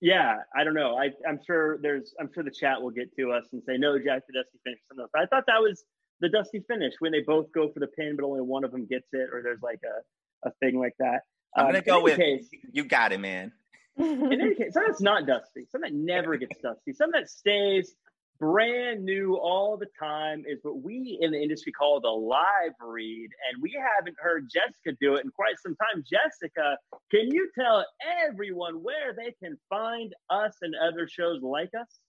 Yeah, 0.01 0.37
I 0.55 0.63
don't 0.63 0.73
know. 0.73 0.97
I, 0.97 1.09
I'm 1.27 1.39
sure 1.45 1.77
there's. 1.81 2.13
I'm 2.19 2.29
sure 2.33 2.43
the 2.43 2.51
chat 2.51 2.81
will 2.81 2.91
get 2.91 3.15
to 3.17 3.31
us 3.31 3.45
and 3.53 3.63
say 3.65 3.77
no, 3.77 3.97
Jack, 3.97 4.23
the 4.27 4.33
dusty 4.33 4.59
finish. 4.63 4.79
or 4.79 4.83
Something 4.89 5.01
else. 5.03 5.09
But 5.13 5.21
I 5.23 5.25
thought 5.27 5.43
that 5.47 5.61
was 5.61 5.83
the 6.19 6.29
dusty 6.29 6.63
finish 6.67 6.93
when 6.99 7.11
they 7.11 7.21
both 7.25 7.51
go 7.53 7.71
for 7.71 7.79
the 7.79 7.87
pin, 7.87 8.15
but 8.17 8.25
only 8.25 8.41
one 8.41 8.63
of 8.63 8.71
them 8.71 8.85
gets 8.85 9.07
it, 9.13 9.29
or 9.33 9.41
there's 9.41 9.61
like 9.61 9.79
a 9.83 10.47
a 10.49 10.51
thing 10.59 10.77
like 10.79 10.95
that. 10.99 11.21
I'm 11.55 11.67
Um, 11.67 11.71
gonna 11.71 11.77
in 11.79 11.83
go 11.85 12.03
with 12.03 12.17
case, 12.17 12.47
you 12.71 12.83
got 12.85 13.13
it, 13.13 13.19
man. 13.19 13.51
in 13.97 14.31
any 14.33 14.55
case, 14.55 14.73
something 14.73 14.91
that's 14.91 15.01
not 15.01 15.25
dusty, 15.25 15.65
something 15.71 15.91
that 15.91 15.97
never 15.97 16.35
gets 16.37 16.57
dusty, 16.61 16.93
something 16.93 17.19
that 17.21 17.29
stays 17.29 17.95
brand 18.39 19.04
new 19.04 19.36
all 19.36 19.77
the 19.77 19.88
time 20.00 20.44
is 20.48 20.60
what 20.63 20.82
we 20.82 21.18
in 21.22 21.32
the 21.32 21.42
industry 21.42 21.72
call 21.72 22.00
the 22.00 22.10
live 22.10 22.74
read. 22.82 23.30
And 23.50 23.62
we 23.62 23.77
haven't 23.98 24.18
heard 24.20 24.50
Jessica 24.51 24.98
do 25.00 25.15
it 25.15 25.25
in 25.25 25.32
quite 25.32 25.56
some 25.62 25.75
time. 25.75 26.04
Jessica, 26.04 26.77
can 27.12 27.32
you 27.32 27.50
tell 27.58 27.86
everyone 28.27 28.84
where 28.84 29.13
they 29.15 29.34
can 29.44 29.58
find 29.70 30.13
us 30.30 30.56
and 30.62 30.75
other 30.75 31.08
shows 31.08 31.42
like 31.42 31.72
us? 31.80 32.00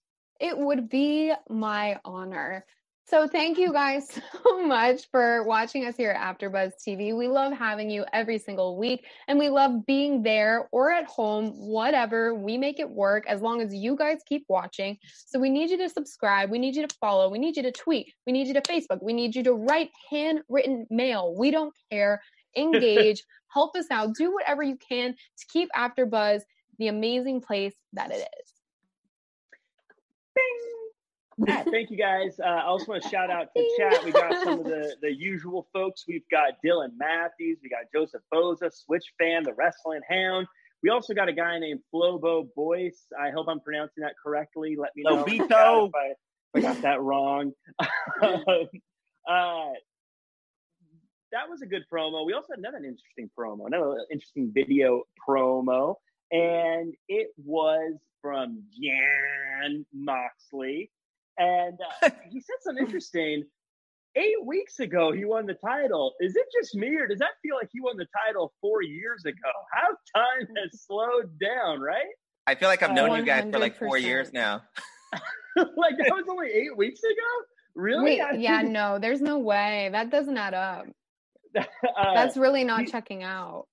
It 0.40 0.56
would 0.58 0.88
be 0.88 1.32
my 1.48 1.98
honor. 2.04 2.64
So 3.08 3.28
thank 3.28 3.56
you 3.56 3.72
guys 3.72 4.08
so 4.44 4.66
much 4.66 5.08
for 5.12 5.44
watching 5.44 5.86
us 5.86 5.96
here 5.96 6.10
at 6.10 6.38
AfterBuzz 6.38 6.72
TV. 6.84 7.16
We 7.16 7.28
love 7.28 7.52
having 7.52 7.88
you 7.88 8.04
every 8.12 8.38
single 8.38 8.76
week, 8.76 9.06
and 9.28 9.38
we 9.38 9.48
love 9.48 9.86
being 9.86 10.24
there 10.24 10.68
or 10.72 10.90
at 10.90 11.04
home, 11.06 11.50
whatever. 11.52 12.34
We 12.34 12.58
make 12.58 12.80
it 12.80 12.90
work 12.90 13.24
as 13.28 13.40
long 13.40 13.60
as 13.60 13.72
you 13.72 13.94
guys 13.94 14.18
keep 14.28 14.44
watching. 14.48 14.98
So 15.26 15.38
we 15.38 15.50
need 15.50 15.70
you 15.70 15.78
to 15.78 15.88
subscribe. 15.88 16.50
We 16.50 16.58
need 16.58 16.74
you 16.74 16.84
to 16.84 16.96
follow. 17.00 17.30
We 17.30 17.38
need 17.38 17.56
you 17.56 17.62
to 17.62 17.72
tweet. 17.72 18.12
We 18.26 18.32
need 18.32 18.48
you 18.48 18.54
to 18.54 18.62
Facebook. 18.62 19.00
We 19.00 19.12
need 19.12 19.36
you 19.36 19.44
to 19.44 19.52
write 19.52 19.90
handwritten 20.10 20.86
mail. 20.90 21.32
We 21.38 21.52
don't 21.52 21.74
care. 21.92 22.20
Engage. 22.56 23.22
help 23.52 23.76
us 23.76 23.86
out. 23.90 24.16
Do 24.16 24.34
whatever 24.34 24.64
you 24.64 24.76
can 24.76 25.12
to 25.12 25.46
keep 25.52 25.68
AfterBuzz 25.76 26.40
the 26.78 26.88
amazing 26.88 27.40
place 27.40 27.72
that 27.92 28.10
it 28.10 28.16
is. 28.40 28.52
Thank 31.44 31.90
you 31.90 31.98
guys. 31.98 32.40
Uh, 32.40 32.46
I 32.46 32.62
also 32.64 32.86
want 32.86 33.02
to 33.02 33.08
shout 33.08 33.30
out 33.30 33.48
to 33.54 33.62
the 33.62 33.70
chat. 33.76 34.04
We 34.04 34.12
got 34.12 34.42
some 34.42 34.60
of 34.60 34.64
the, 34.64 34.96
the 35.02 35.12
usual 35.12 35.68
folks. 35.72 36.04
We've 36.08 36.26
got 36.30 36.54
Dylan 36.64 36.92
Matthews. 36.96 37.58
We 37.62 37.68
got 37.68 37.84
Joseph 37.92 38.22
Boza, 38.32 38.72
Switch 38.72 39.04
Fan, 39.18 39.42
the 39.42 39.52
Wrestling 39.52 40.00
Hound. 40.08 40.46
We 40.82 40.88
also 40.90 41.12
got 41.14 41.28
a 41.28 41.32
guy 41.32 41.58
named 41.58 41.80
Flobo 41.92 42.48
Boyce. 42.54 43.06
I 43.18 43.30
hope 43.30 43.48
I'm 43.48 43.60
pronouncing 43.60 44.02
that 44.02 44.14
correctly. 44.22 44.76
Let 44.78 44.96
me 44.96 45.02
know 45.02 45.24
if 45.24 45.94
I, 45.94 46.06
if 46.08 46.16
I 46.54 46.60
got 46.60 46.82
that 46.82 47.02
wrong. 47.02 47.52
uh, 47.78 47.86
that 51.32 51.50
was 51.50 51.60
a 51.62 51.66
good 51.66 51.84
promo. 51.92 52.24
We 52.24 52.32
also 52.32 52.48
had 52.52 52.60
another 52.60 52.78
interesting 52.78 53.30
promo, 53.38 53.66
another 53.66 54.06
interesting 54.10 54.52
video 54.54 55.02
promo, 55.28 55.96
and 56.30 56.94
it 57.08 57.28
was 57.44 57.94
from 58.22 58.62
Jon 58.80 59.84
Moxley. 59.92 60.90
And 61.38 61.78
uh, 62.02 62.10
he 62.30 62.40
said 62.40 62.56
something 62.62 62.84
interesting. 62.84 63.44
Eight 64.16 64.44
weeks 64.46 64.80
ago, 64.80 65.12
he 65.12 65.26
won 65.26 65.44
the 65.44 65.54
title. 65.54 66.14
Is 66.20 66.36
it 66.36 66.46
just 66.58 66.74
me, 66.74 66.96
or 66.96 67.06
does 67.06 67.18
that 67.18 67.32
feel 67.42 67.54
like 67.54 67.68
he 67.70 67.80
won 67.82 67.98
the 67.98 68.06
title 68.26 68.54
four 68.62 68.82
years 68.82 69.26
ago? 69.26 69.50
How 69.70 69.88
time 70.18 70.48
has 70.56 70.82
slowed 70.86 71.38
down, 71.38 71.80
right? 71.80 72.06
I 72.46 72.54
feel 72.54 72.68
like 72.68 72.82
I've 72.82 72.92
known 72.92 73.18
you 73.18 73.24
guys 73.24 73.44
for 73.50 73.58
like 73.58 73.76
four 73.78 73.98
years 73.98 74.32
now. 74.32 74.62
like 75.56 75.96
that 75.98 76.12
was 76.12 76.24
only 76.30 76.48
eight 76.48 76.76
weeks 76.76 77.00
ago. 77.00 77.46
Really? 77.74 78.20
Wait, 78.20 78.40
yeah, 78.40 78.62
no, 78.62 78.98
there's 78.98 79.20
no 79.20 79.38
way. 79.38 79.90
That 79.92 80.10
doesn't 80.10 80.36
add 80.36 80.54
up. 80.54 80.86
uh, 81.56 82.14
That's 82.14 82.36
really 82.36 82.64
not 82.64 82.82
you- 82.82 82.86
checking 82.86 83.22
out. 83.22 83.66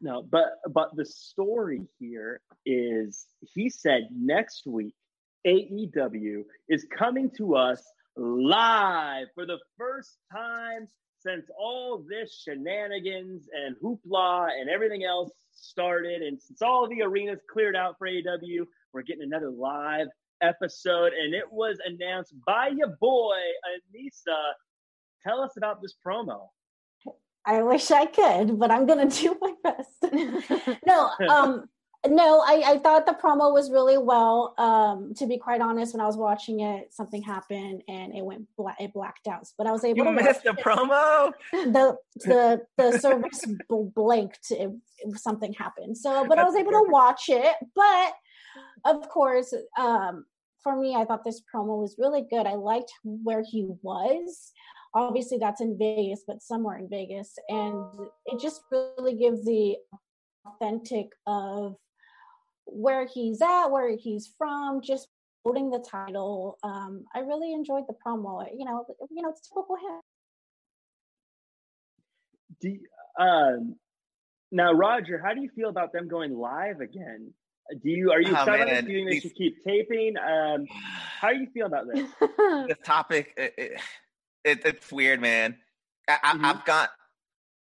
No, 0.00 0.22
but 0.22 0.60
but 0.70 0.94
the 0.94 1.04
story 1.04 1.82
here 1.98 2.40
is 2.64 3.26
he 3.54 3.68
said 3.68 4.08
next 4.12 4.66
week 4.66 4.94
AEW 5.46 6.44
is 6.68 6.86
coming 6.96 7.30
to 7.36 7.56
us 7.56 7.82
live 8.16 9.28
for 9.34 9.46
the 9.46 9.58
first 9.78 10.18
time 10.32 10.88
since 11.18 11.46
all 11.58 12.04
this 12.08 12.42
shenanigans 12.44 13.48
and 13.52 13.76
hoopla 13.82 14.48
and 14.60 14.68
everything 14.68 15.04
else 15.04 15.30
started, 15.52 16.22
and 16.22 16.40
since 16.40 16.60
all 16.62 16.88
the 16.88 17.02
arenas 17.02 17.40
cleared 17.50 17.76
out 17.76 17.96
for 17.98 18.06
AEW, 18.08 18.64
we're 18.92 19.02
getting 19.02 19.22
another 19.22 19.50
live 19.50 20.06
episode, 20.42 21.12
and 21.12 21.34
it 21.34 21.50
was 21.50 21.78
announced 21.84 22.34
by 22.46 22.68
your 22.68 22.96
boy 23.00 23.38
Anissa. 23.96 24.36
Tell 25.26 25.40
us 25.40 25.52
about 25.56 25.80
this 25.80 25.94
promo. 26.06 26.48
I 27.46 27.62
wish 27.62 27.90
I 27.90 28.06
could, 28.06 28.58
but 28.58 28.70
I'm 28.70 28.86
gonna 28.86 29.06
do 29.10 29.36
my 29.40 29.54
best. 29.62 30.80
no, 30.86 31.10
um, 31.28 31.64
no, 32.06 32.40
I, 32.40 32.62
I 32.72 32.78
thought 32.78 33.06
the 33.06 33.12
promo 33.12 33.52
was 33.52 33.70
really 33.70 33.98
well. 33.98 34.54
Um, 34.58 35.14
to 35.14 35.26
be 35.26 35.38
quite 35.38 35.60
honest, 35.60 35.94
when 35.94 36.00
I 36.00 36.06
was 36.06 36.16
watching 36.16 36.60
it, 36.60 36.92
something 36.92 37.22
happened 37.22 37.82
and 37.88 38.14
it 38.14 38.24
went 38.24 38.46
black, 38.56 38.76
it 38.80 38.92
blacked 38.92 39.26
out. 39.26 39.46
But 39.56 39.66
I 39.66 39.72
was 39.72 39.84
able 39.84 39.98
You 39.98 40.04
to 40.04 40.12
miss 40.12 40.38
the 40.38 40.50
it. 40.50 40.56
promo. 40.58 41.32
the 41.52 41.96
the 42.24 42.62
the 42.76 42.98
service 42.98 43.44
bl- 43.68 43.84
blanked. 43.94 44.50
It, 44.50 44.70
it- 44.98 45.18
something 45.18 45.52
happened. 45.52 45.96
So, 45.98 46.26
but 46.26 46.38
I 46.38 46.44
was 46.44 46.54
able 46.54 46.72
to 46.72 46.84
watch 46.88 47.24
it. 47.28 47.54
But 47.74 48.12
of 48.84 49.08
course, 49.08 49.52
um, 49.78 50.24
for 50.62 50.76
me, 50.76 50.94
I 50.94 51.04
thought 51.04 51.24
this 51.24 51.42
promo 51.54 51.80
was 51.80 51.96
really 51.98 52.22
good. 52.28 52.46
I 52.46 52.54
liked 52.54 52.92
where 53.02 53.42
he 53.46 53.68
was. 53.82 54.52
Obviously, 54.94 55.38
that's 55.38 55.60
in 55.60 55.76
Vegas, 55.78 56.22
but 56.26 56.42
somewhere 56.42 56.78
in 56.78 56.88
Vegas, 56.88 57.34
and 57.48 57.84
it 58.26 58.40
just 58.40 58.62
really 58.70 59.14
gives 59.16 59.44
the 59.44 59.76
authentic 60.46 61.08
of 61.26 61.76
where 62.66 63.06
he's 63.06 63.40
at, 63.42 63.66
where 63.68 63.96
he's 63.96 64.32
from, 64.38 64.80
just 64.82 65.08
holding 65.44 65.70
the 65.70 65.78
title. 65.78 66.58
Um, 66.62 67.04
I 67.14 67.20
really 67.20 67.52
enjoyed 67.52 67.84
the 67.88 67.94
promo. 68.06 68.44
You 68.56 68.64
know, 68.64 68.84
you 69.10 69.22
know, 69.22 69.30
it's 69.30 69.48
typical 69.48 69.76
him. 69.76 70.00
Do 72.60 72.68
you- 72.70 72.88
um, 73.18 73.76
now, 74.50 74.72
Roger, 74.72 75.18
how 75.18 75.34
do 75.34 75.40
you 75.40 75.50
feel 75.50 75.68
about 75.68 75.92
them 75.92 76.08
going 76.08 76.36
live 76.36 76.80
again? 76.80 77.32
Do 77.82 77.88
you 77.90 78.12
are 78.12 78.20
you 78.20 78.28
Oh, 78.28 78.40
excited? 78.40 78.62
about 78.62 78.66
man. 78.72 78.84
Do 78.84 78.92
you 78.92 78.98
think 78.98 79.10
they 79.10 79.20
should 79.20 79.34
keep 79.34 79.64
taping? 79.64 80.16
Um, 80.18 80.66
how 80.68 81.30
do 81.30 81.38
you 81.38 81.46
feel 81.52 81.66
about 81.66 81.86
this? 81.86 82.08
this 82.68 82.78
topic, 82.84 83.32
it, 83.36 83.54
it, 83.56 83.80
it, 84.44 84.60
it's 84.66 84.92
weird, 84.92 85.20
man. 85.20 85.56
I, 86.08 86.18
I, 86.22 86.34
Mhm. 86.36 86.44
I've 86.44 86.64
got. 86.64 86.90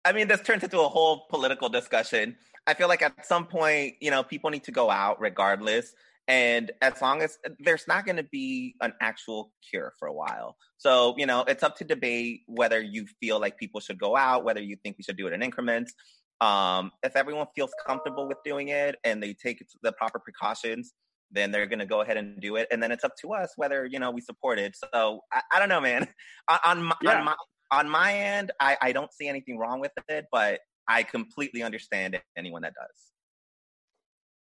I 0.06 0.12
mean, 0.14 0.28
this 0.28 0.42
turns 0.42 0.64
into 0.64 0.80
a 0.80 0.88
whole 0.88 1.26
political 1.30 1.70
discussion. 1.70 2.38
I 2.68 2.74
feel 2.74 2.90
like 2.90 3.02
at 3.02 3.26
some 3.26 3.46
point, 3.48 3.96
you 4.02 4.12
know, 4.12 4.24
people 4.24 4.50
need 4.50 4.66
to 4.66 4.72
go 4.72 4.92
out 4.92 5.20
regardless. 5.22 5.94
And 6.28 6.72
as 6.82 7.02
long 7.02 7.22
as 7.22 7.38
there's 7.60 7.88
not 7.88 8.06
going 8.06 8.18
to 8.18 8.24
be 8.24 8.76
an 8.82 8.94
actual 9.02 9.54
cure 9.70 9.94
for 9.98 10.10
a 10.10 10.14
while. 10.14 10.58
So, 10.78 11.16
you 11.18 11.26
know, 11.26 11.46
it's 11.48 11.64
up 11.64 11.78
to 11.78 11.86
debate 11.86 12.42
whether 12.48 12.82
you 12.82 13.06
feel 13.22 13.40
like 13.40 13.58
people 13.58 13.80
should 13.80 13.98
go 13.98 14.18
out, 14.18 14.44
whether 14.44 14.62
you 14.62 14.76
think 14.84 14.98
we 14.98 15.04
should 15.06 15.16
do 15.16 15.28
it 15.28 15.34
in 15.34 15.42
increments. 15.42 15.94
Um, 16.42 16.92
if 17.02 17.16
everyone 17.16 17.48
feels 17.56 17.72
comfortable 17.86 18.28
with 18.28 18.38
doing 18.44 18.68
it 18.68 18.98
and 19.06 19.24
they 19.24 19.34
take 19.34 19.66
the 19.82 19.94
proper 19.94 20.20
precautions, 20.20 20.94
then 21.32 21.52
they're 21.52 21.66
going 21.66 21.80
to 21.80 21.86
go 21.86 22.02
ahead 22.02 22.18
and 22.18 22.40
do 22.42 22.58
it. 22.58 22.68
And 22.72 22.84
then 22.84 22.92
it's 22.92 23.06
up 23.06 23.14
to 23.22 23.34
us 23.34 23.54
whether, 23.56 23.86
you 23.86 24.00
know, 24.00 24.12
we 24.12 24.20
support 24.22 24.60
it. 24.60 24.76
So 24.94 25.22
I, 25.32 25.42
I 25.54 25.60
don't 25.60 25.70
know, 25.70 25.82
man. 25.82 26.08
On, 26.50 26.60
on, 26.66 26.84
my, 26.84 26.96
Yeah. 27.02 27.20
on, 27.20 27.26
my, 27.26 27.36
on 27.72 27.90
my 27.90 28.14
end, 28.14 28.52
I, 28.60 28.78
I 28.82 28.92
don't 28.92 29.12
see 29.14 29.28
anything 29.28 29.58
wrong 29.58 29.80
with 29.80 29.92
it, 30.08 30.26
but 30.32 30.60
I 30.88 31.04
completely 31.04 31.64
understand 31.64 32.20
anyone 32.36 32.62
that 32.62 32.74
does. 32.74 33.12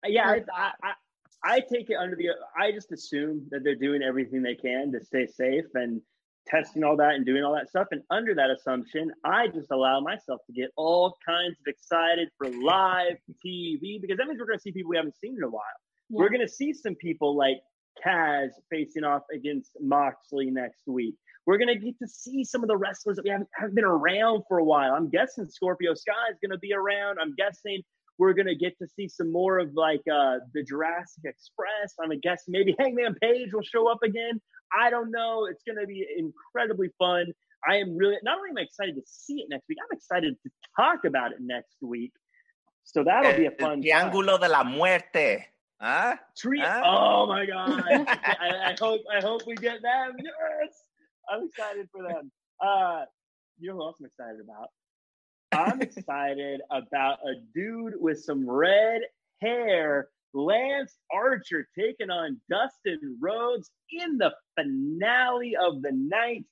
Uh, 0.04 0.08
yeah, 0.08 0.28
I, 0.28 0.40
I, 0.52 0.70
I, 0.82 0.92
I 1.44 1.60
take 1.60 1.90
it 1.90 1.96
under 1.96 2.16
the. 2.16 2.30
I 2.58 2.72
just 2.72 2.92
assume 2.92 3.46
that 3.50 3.64
they're 3.64 3.74
doing 3.74 4.02
everything 4.02 4.42
they 4.42 4.54
can 4.54 4.92
to 4.92 5.04
stay 5.04 5.26
safe 5.26 5.64
and 5.74 6.00
testing 6.46 6.82
all 6.82 6.96
that 6.96 7.14
and 7.14 7.24
doing 7.24 7.44
all 7.44 7.54
that 7.54 7.68
stuff. 7.68 7.88
And 7.90 8.02
under 8.10 8.34
that 8.34 8.50
assumption, 8.50 9.12
I 9.24 9.48
just 9.48 9.70
allow 9.70 10.00
myself 10.00 10.40
to 10.46 10.52
get 10.52 10.70
all 10.76 11.16
kinds 11.26 11.56
of 11.60 11.66
excited 11.66 12.28
for 12.38 12.48
live 12.48 13.16
TV 13.46 14.00
because 14.00 14.18
that 14.18 14.26
means 14.26 14.40
we're 14.40 14.46
going 14.46 14.58
to 14.58 14.62
see 14.62 14.72
people 14.72 14.90
we 14.90 14.96
haven't 14.96 15.16
seen 15.18 15.36
in 15.36 15.42
a 15.42 15.48
while. 15.48 15.62
We're 16.10 16.28
going 16.28 16.46
to 16.46 16.48
see 16.48 16.72
some 16.74 16.94
people 16.96 17.36
like 17.36 17.58
Kaz 18.04 18.50
facing 18.70 19.04
off 19.04 19.22
against 19.34 19.70
Moxley 19.80 20.50
next 20.50 20.82
week. 20.86 21.14
We're 21.46 21.58
going 21.58 21.68
to 21.68 21.78
get 21.78 21.98
to 21.98 22.08
see 22.08 22.44
some 22.44 22.62
of 22.62 22.68
the 22.68 22.76
wrestlers 22.76 23.16
that 23.16 23.24
we 23.24 23.30
haven't, 23.30 23.48
haven't 23.54 23.74
been 23.74 23.84
around 23.84 24.44
for 24.48 24.58
a 24.58 24.64
while. 24.64 24.94
I'm 24.94 25.10
guessing 25.10 25.48
Scorpio 25.48 25.94
Sky 25.94 26.30
is 26.30 26.38
going 26.40 26.52
to 26.52 26.58
be 26.58 26.72
around. 26.72 27.18
I'm 27.20 27.34
guessing 27.34 27.82
we're 28.18 28.32
going 28.32 28.46
to 28.46 28.54
get 28.54 28.78
to 28.78 28.86
see 28.86 29.08
some 29.08 29.32
more 29.32 29.58
of 29.58 29.74
like 29.74 30.02
uh, 30.12 30.36
the 30.54 30.62
Jurassic 30.62 31.24
Express. 31.24 31.94
I'm 32.00 32.18
guessing 32.20 32.52
maybe 32.52 32.76
Hangman 32.78 33.16
Page 33.20 33.52
will 33.52 33.62
show 33.62 33.90
up 33.90 34.02
again. 34.04 34.40
I 34.78 34.90
don't 34.90 35.10
know. 35.10 35.46
It's 35.50 35.62
going 35.66 35.78
to 35.80 35.86
be 35.86 36.06
incredibly 36.16 36.90
fun. 36.98 37.32
I 37.68 37.76
am 37.76 37.96
really 37.96 38.16
not 38.22 38.38
only 38.38 38.50
am 38.50 38.58
I 38.58 38.62
excited 38.62 38.94
to 38.96 39.02
see 39.04 39.34
it 39.34 39.46
next 39.48 39.68
week, 39.68 39.78
I'm 39.82 39.96
excited 39.96 40.36
to 40.42 40.50
talk 40.76 41.04
about 41.04 41.32
it 41.32 41.38
next 41.40 41.76
week. 41.80 42.12
So 42.84 43.04
that'll 43.04 43.36
be 43.36 43.46
a 43.46 43.50
eh, 43.50 43.54
El 43.58 43.68
fun. 43.68 43.82
Triángulo 43.82 44.40
de 44.40 44.48
la 44.48 44.64
Muerte. 44.64 45.46
¿Ah? 45.80 46.14
Huh? 46.14 46.16
Tree. 46.36 46.60
Huh? 46.60 46.80
¿Ah? 46.84 47.22
Oh 47.22 47.26
my 47.26 47.46
god! 47.46 47.84
I, 47.88 48.70
I 48.70 48.76
hope 48.78 49.02
I 49.12 49.20
hope 49.20 49.42
we 49.46 49.54
get 49.54 49.82
them. 49.82 50.16
Yes, 50.18 50.82
I'm 51.28 51.44
excited 51.44 51.88
for 51.92 52.02
them. 52.02 52.30
Uh, 52.60 53.04
you 53.58 53.70
know 53.70 53.76
who 53.76 53.82
else 53.82 53.96
I'm 54.00 54.06
excited 54.06 54.40
about? 54.40 54.68
I'm 55.52 55.82
excited 55.82 56.60
about 56.70 57.18
a 57.24 57.34
dude 57.54 57.94
with 58.00 58.22
some 58.22 58.48
red 58.48 59.02
hair, 59.40 60.08
Lance 60.32 60.96
Archer, 61.12 61.68
taking 61.78 62.10
on 62.10 62.40
Dustin 62.48 63.18
Rhodes 63.20 63.70
in 63.90 64.16
the 64.18 64.32
finale 64.56 65.54
of 65.56 65.82
the 65.82 65.92
night 65.92 66.44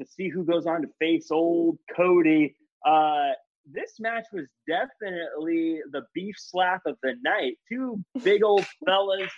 to 0.00 0.06
see 0.06 0.28
who 0.28 0.44
goes 0.44 0.66
on 0.66 0.82
to 0.82 0.88
face 1.00 1.30
old 1.30 1.78
Cody. 1.96 2.54
Uh, 2.86 3.30
this 3.68 3.98
match 3.98 4.26
was 4.32 4.46
definitely 4.68 5.80
the 5.90 6.02
beef 6.14 6.36
slap 6.38 6.82
of 6.86 6.96
the 7.02 7.14
night. 7.22 7.54
Two 7.70 8.04
big 8.22 8.44
old 8.44 8.64
fellas 8.84 9.32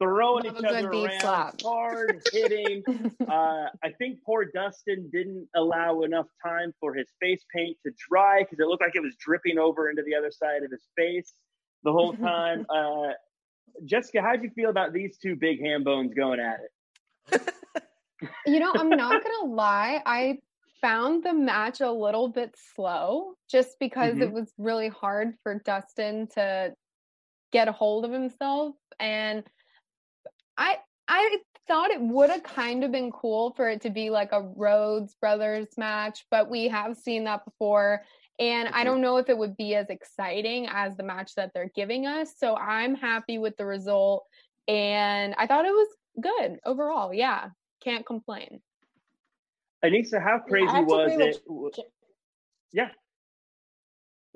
throwing 0.00 0.44
Love 0.44 0.56
each 0.58 0.64
other 0.64 0.88
around, 0.88 1.20
slap. 1.20 1.62
hard 1.62 2.22
hitting. 2.32 2.82
uh, 3.28 3.66
I 3.82 3.90
think 3.98 4.18
poor 4.24 4.44
Dustin 4.44 5.08
didn't 5.12 5.48
allow 5.56 6.02
enough 6.02 6.26
time 6.44 6.72
for 6.80 6.94
his 6.94 7.08
face 7.20 7.44
paint 7.54 7.76
to 7.84 7.92
dry 8.08 8.42
because 8.42 8.60
it 8.60 8.66
looked 8.66 8.82
like 8.82 8.96
it 8.96 9.02
was 9.02 9.16
dripping 9.18 9.58
over 9.58 9.90
into 9.90 10.02
the 10.02 10.14
other 10.14 10.30
side 10.30 10.62
of 10.62 10.70
his 10.70 10.86
face 10.96 11.34
the 11.84 11.92
whole 11.92 12.12
time. 12.16 12.66
uh, 12.70 13.12
Jessica, 13.84 14.20
how'd 14.22 14.42
you 14.42 14.50
feel 14.50 14.70
about 14.70 14.92
these 14.92 15.18
two 15.18 15.36
big 15.36 15.60
ham 15.60 15.84
bones 15.84 16.14
going 16.14 16.40
at 16.40 16.60
it? 16.60 17.42
you 18.46 18.58
know, 18.58 18.72
I'm 18.74 18.88
not 18.88 19.22
gonna 19.22 19.52
lie. 19.52 20.02
I 20.04 20.38
found 20.80 21.24
the 21.24 21.32
match 21.32 21.80
a 21.80 21.90
little 21.90 22.28
bit 22.28 22.54
slow 22.74 23.34
just 23.50 23.78
because 23.78 24.18
it 24.18 24.32
was 24.32 24.52
really 24.58 24.88
hard 24.88 25.34
for 25.42 25.60
Dustin 25.64 26.28
to 26.34 26.74
get 27.52 27.68
a 27.68 27.72
hold 27.72 28.04
of 28.04 28.12
himself. 28.12 28.74
And 29.00 29.44
I 30.58 30.78
I 31.06 31.38
thought 31.66 31.90
it 31.90 32.00
would 32.00 32.30
have 32.30 32.42
kind 32.42 32.82
of 32.84 32.90
been 32.92 33.10
cool 33.12 33.52
for 33.52 33.68
it 33.70 33.80
to 33.82 33.90
be 33.90 34.10
like 34.10 34.32
a 34.32 34.42
Rhodes 34.42 35.14
Brothers 35.20 35.68
match, 35.78 36.26
but 36.30 36.50
we 36.50 36.68
have 36.68 36.96
seen 36.96 37.24
that 37.24 37.44
before. 37.44 38.02
And 38.38 38.68
I 38.68 38.82
Mhm. 38.82 38.84
don't 38.84 39.00
know 39.00 39.16
if 39.16 39.28
it 39.28 39.36
would 39.38 39.56
be 39.56 39.74
as 39.74 39.88
exciting 39.90 40.66
as 40.68 40.96
the 40.96 41.02
match 41.02 41.34
that 41.36 41.52
they're 41.54 41.70
giving 41.74 42.06
us. 42.06 42.36
So 42.36 42.56
I'm 42.56 42.94
happy 42.94 43.38
with 43.38 43.56
the 43.56 43.66
result. 43.66 44.26
And 44.66 45.34
I 45.38 45.46
thought 45.46 45.64
it 45.64 45.72
was 45.72 45.88
good 46.20 46.60
overall. 46.64 47.12
Yeah. 47.14 47.50
Can't 47.80 48.04
complain. 48.04 48.60
Anissa, 49.84 50.20
how 50.22 50.40
crazy 50.40 50.66
I 50.68 50.78
have 50.78 50.86
to 50.86 50.94
was 50.94 51.12
agree 51.12 51.24
it? 51.24 51.42
with 51.48 51.78
Yeah, 52.72 52.90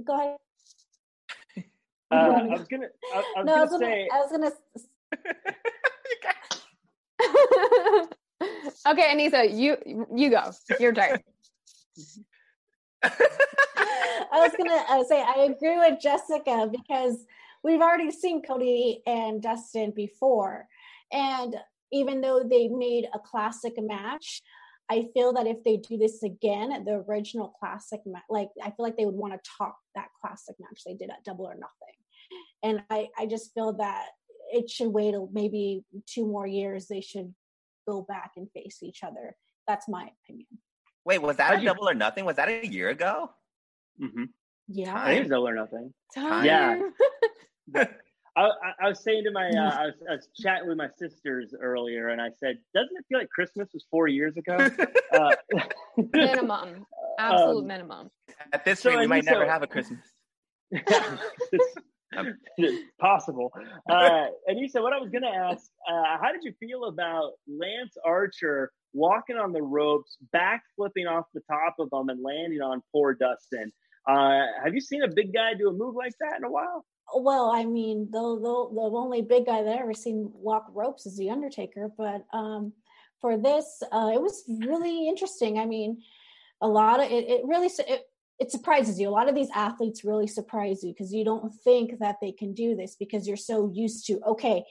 Go 0.05 0.15
ahead. 0.15 0.39
uh, 2.11 2.15
I 2.51 2.59
was 2.59 2.69
gonna. 2.69 2.89
I, 3.13 3.19
I 3.19 3.21
was 3.21 3.47
no, 3.47 3.53
gonna 3.53 3.61
was 3.63 3.71
gonna, 3.71 3.85
say. 3.85 4.09
I 4.13 4.19
was 4.21 4.31
gonna 4.31 4.53
okay, 8.89 9.15
Anissa, 9.15 9.57
you 9.57 9.77
you 10.15 10.31
go. 10.31 10.51
Your 10.81 10.93
turn. 10.93 11.19
I 14.33 14.39
was 14.39 14.53
gonna 14.57 14.85
uh, 14.89 15.05
say 15.05 15.23
I 15.23 15.43
agree 15.43 15.79
with 15.79 16.01
Jessica 16.01 16.71
because 16.71 17.25
we've 17.63 17.81
already 17.81 18.11
seen 18.11 18.43
Cody 18.43 19.03
and 19.07 19.43
Dustin 19.43 19.93
before, 19.95 20.67
and 21.13 21.57
even 21.93 22.21
though 22.21 22.43
they 22.49 22.69
made 22.69 23.07
a 23.13 23.19
classic 23.19 23.75
match, 23.79 24.43
I 24.91 25.07
feel 25.15 25.33
that 25.35 25.47
if 25.47 25.63
they 25.65 25.77
do 25.77 25.99
this 25.99 26.23
again, 26.23 26.85
the 26.85 27.05
original 27.09 27.55
classic 27.61 28.01
match, 28.07 28.23
like 28.31 28.49
I 28.63 28.67
feel 28.71 28.85
like 28.85 28.97
they 28.97 29.07
would 29.07 29.15
want 29.15 29.35
to 29.35 29.51
top 29.59 29.77
that 29.95 30.09
classic 30.21 30.57
match 30.59 30.83
they 30.87 30.95
did 30.95 31.11
at 31.11 31.25
Double 31.25 31.47
or 31.47 31.55
Nothing, 31.55 31.97
and 32.63 32.83
I 32.91 33.09
I 33.19 33.27
just 33.27 33.53
feel 33.55 33.75
that 33.75 34.07
it 34.53 34.71
should 34.71 34.89
wait 34.89 35.13
till 35.13 35.29
maybe 35.33 35.85
two 36.07 36.27
more 36.27 36.47
years. 36.47 36.87
They 36.87 37.01
should 37.01 37.35
go 37.89 38.03
back 38.03 38.33
and 38.37 38.49
face 38.53 38.79
each 38.83 39.03
other. 39.03 39.37
That's 39.67 39.89
my 39.89 40.11
opinion. 40.25 40.47
Wait, 41.05 41.21
was 41.21 41.37
that 41.37 41.61
a 41.61 41.65
double 41.65 41.89
or 41.89 41.95
nothing? 41.95 42.25
Was 42.25 42.37
that 42.37 42.49
a 42.49 42.67
year 42.67 42.91
ago? 42.91 43.31
Mhm. 44.01 44.29
Yeah. 44.69 44.95
I 44.95 45.07
think 45.07 45.21
it's 45.23 45.31
double 45.31 45.49
or 45.49 45.55
nothing. 45.55 45.93
Time. 46.15 46.45
Yeah. 46.45 46.81
I, 48.35 48.45
I, 48.45 48.73
I 48.85 48.89
was 48.89 49.03
saying 49.03 49.25
to 49.25 49.31
my, 49.31 49.49
uh, 49.51 49.51
I, 49.79 49.87
was, 49.87 49.95
I 50.09 50.15
was 50.15 50.29
chatting 50.35 50.69
with 50.69 50.79
my 50.79 50.89
sisters 50.97 51.55
earlier, 51.61 52.09
and 52.09 52.21
I 52.21 52.31
said, 52.31 52.59
"Doesn't 52.75 52.97
it 52.97 53.05
feel 53.09 53.19
like 53.19 53.29
Christmas 53.29 53.69
was 53.75 53.85
four 53.91 54.09
years 54.09 54.37
ago?" 54.37 54.57
uh, 55.13 55.31
minimum. 56.13 56.87
Absolute 57.19 57.61
um, 57.61 57.67
minimum. 57.67 58.11
At 58.53 58.65
this 58.65 58.81
So, 58.81 58.91
rate, 58.91 59.01
we 59.01 59.07
might 59.07 59.25
you 59.25 59.31
never 59.31 59.47
have 59.47 59.63
a 59.63 59.67
Christmas. 59.67 60.01
It's, 62.13 62.39
it's 62.59 62.91
possible. 63.01 63.53
Uh, 63.91 64.27
and 64.47 64.59
you 64.59 64.69
said 64.69 64.83
what 64.83 64.93
I 64.93 64.99
was 64.99 65.11
going 65.11 65.23
to 65.23 65.29
ask. 65.29 65.65
Uh, 65.89 66.19
how 66.21 66.33
did 66.33 66.43
you 66.43 66.53
feel 66.61 66.85
about 66.85 67.33
Lance 67.49 67.97
Archer 68.05 68.71
walking 68.93 69.37
on 69.37 69.53
the 69.53 69.63
ropes, 69.63 70.17
back 70.33 70.63
flipping 70.77 71.07
off 71.07 71.25
the 71.35 71.43
top 71.51 71.77
of 71.79 71.91
them, 71.91 72.09
and 72.09 72.23
landing 72.23 72.61
on 72.61 72.83
poor 72.93 73.15
Dustin? 73.15 73.73
Uh, 74.09 74.47
have 74.65 74.75
you 74.75 74.81
seen 74.81 75.03
a 75.03 75.09
big 75.09 75.33
guy 75.33 75.55
do 75.55 75.69
a 75.69 75.73
move 75.73 75.95
like 75.95 76.13
that 76.21 76.37
in 76.39 76.45
a 76.45 76.51
while? 76.51 76.85
Well, 77.15 77.51
I 77.51 77.65
mean, 77.65 78.09
the, 78.11 78.21
the 78.21 78.69
the 78.75 78.97
only 78.97 79.23
big 79.23 79.47
guy 79.47 79.63
that 79.63 79.75
I've 79.75 79.81
ever 79.81 79.95
seen 79.95 80.31
walk 80.35 80.67
ropes 80.73 81.07
is 81.07 81.17
the 81.17 81.31
Undertaker. 81.31 81.91
But 81.97 82.25
um, 82.33 82.73
for 83.21 83.37
this, 83.37 83.83
uh, 83.93 84.11
it 84.15 84.21
was 84.21 84.45
really 84.49 85.09
interesting. 85.09 85.59
I 85.59 85.67
mean, 85.67 86.03
a 86.61 86.69
lot 86.69 87.01
of 87.01 87.11
it. 87.11 87.29
It 87.29 87.43
really 87.45 87.69
it, 87.87 88.03
it 88.43 88.51
surprises 88.51 88.99
you. 88.99 89.09
A 89.09 89.11
lot 89.11 89.29
of 89.29 89.37
these 89.37 89.51
athletes 89.55 90.03
really 90.05 90.27
surprise 90.27 90.83
you 90.83 90.93
because 90.93 91.13
you 91.13 91.25
don't 91.25 91.55
think 91.63 92.01
that 92.01 92.17
they 92.21 92.33
can 92.33 92.53
do 92.53 92.75
this 92.75 92.97
because 92.99 93.29
you're 93.29 93.37
so 93.37 93.71
used 93.73 94.05
to 94.07 94.21
okay. 94.27 94.65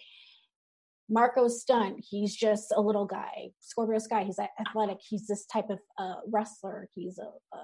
Marko 1.10 1.48
Stunt. 1.48 2.04
He's 2.10 2.36
just 2.36 2.74
a 2.76 2.82
little 2.82 3.06
guy. 3.06 3.52
Scorpio 3.60 4.00
Sky. 4.00 4.24
He's 4.24 4.40
athletic. 4.60 4.98
He's 5.02 5.26
this 5.26 5.46
type 5.46 5.70
of 5.70 5.80
uh, 5.98 6.16
wrestler. 6.28 6.90
He's 6.94 7.18
a, 7.18 7.56
a 7.56 7.60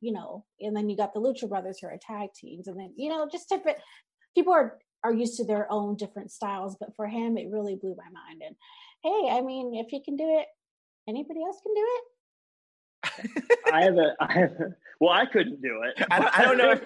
you 0.00 0.12
know. 0.12 0.44
And 0.60 0.76
then 0.76 0.88
you 0.88 0.96
got 0.96 1.12
the 1.12 1.20
Lucha 1.20 1.48
Brothers 1.48 1.78
who 1.80 1.88
are 1.88 1.98
tag 2.00 2.30
teams, 2.34 2.68
and 2.68 2.78
then 2.78 2.92
you 2.96 3.08
know 3.08 3.28
just 3.30 3.50
it 3.50 3.62
people 4.36 4.52
are 4.52 4.78
are 5.04 5.12
used 5.12 5.36
to 5.38 5.44
their 5.44 5.70
own 5.70 5.96
different 5.96 6.30
styles 6.30 6.76
but 6.78 6.94
for 6.96 7.06
him 7.06 7.36
it 7.38 7.50
really 7.50 7.76
blew 7.76 7.94
my 7.96 8.10
mind 8.10 8.42
and 8.44 8.56
hey 9.04 9.30
i 9.30 9.40
mean 9.40 9.74
if 9.74 9.86
he 9.90 10.02
can 10.02 10.16
do 10.16 10.38
it 10.38 10.46
anybody 11.08 11.40
else 11.40 11.58
can 11.62 11.74
do 11.74 11.86
it 11.96 12.04
I 13.72 13.82
have 13.82 13.96
a, 13.96 14.14
I 14.20 14.32
have 14.32 14.52
a, 14.52 14.74
well, 15.00 15.12
I 15.12 15.26
couldn't 15.26 15.62
do 15.62 15.82
it. 15.82 16.04
I 16.10 16.18
don't, 16.20 16.38
I 16.38 16.44
don't 16.44 16.58
know 16.58 16.70
if 16.72 16.84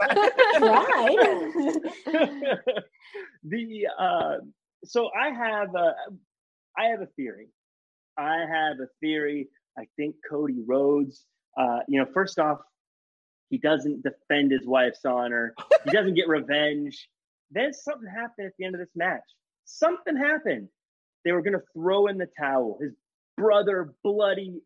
right 0.60 2.58
the 3.44 3.86
uh, 3.98 4.36
so 4.84 5.10
I 5.18 5.30
have 5.30 5.74
a 5.74 5.94
I 6.76 6.86
have 6.86 7.00
a 7.00 7.06
theory. 7.16 7.48
I 8.18 8.38
have 8.40 8.80
a 8.80 8.88
theory. 9.00 9.48
I 9.78 9.86
think 9.96 10.16
Cody 10.28 10.62
Rhodes. 10.66 11.24
Uh, 11.56 11.80
you 11.88 11.98
know, 11.98 12.06
first 12.12 12.38
off, 12.38 12.58
he 13.50 13.58
doesn't 13.58 14.02
defend 14.02 14.50
his 14.52 14.66
wife's 14.66 15.04
honor. 15.04 15.54
He 15.84 15.90
doesn't 15.90 16.14
get 16.14 16.28
revenge. 16.28 17.08
Then 17.50 17.72
something 17.72 18.08
happened 18.08 18.46
at 18.46 18.52
the 18.58 18.64
end 18.64 18.74
of 18.74 18.80
this 18.80 18.94
match. 18.96 19.20
Something 19.64 20.16
happened. 20.16 20.68
They 21.24 21.32
were 21.32 21.42
going 21.42 21.52
to 21.52 21.62
throw 21.74 22.06
in 22.06 22.18
the 22.18 22.28
towel. 22.38 22.78
His 22.80 22.92
brother, 23.36 23.94
bloody, 24.02 24.60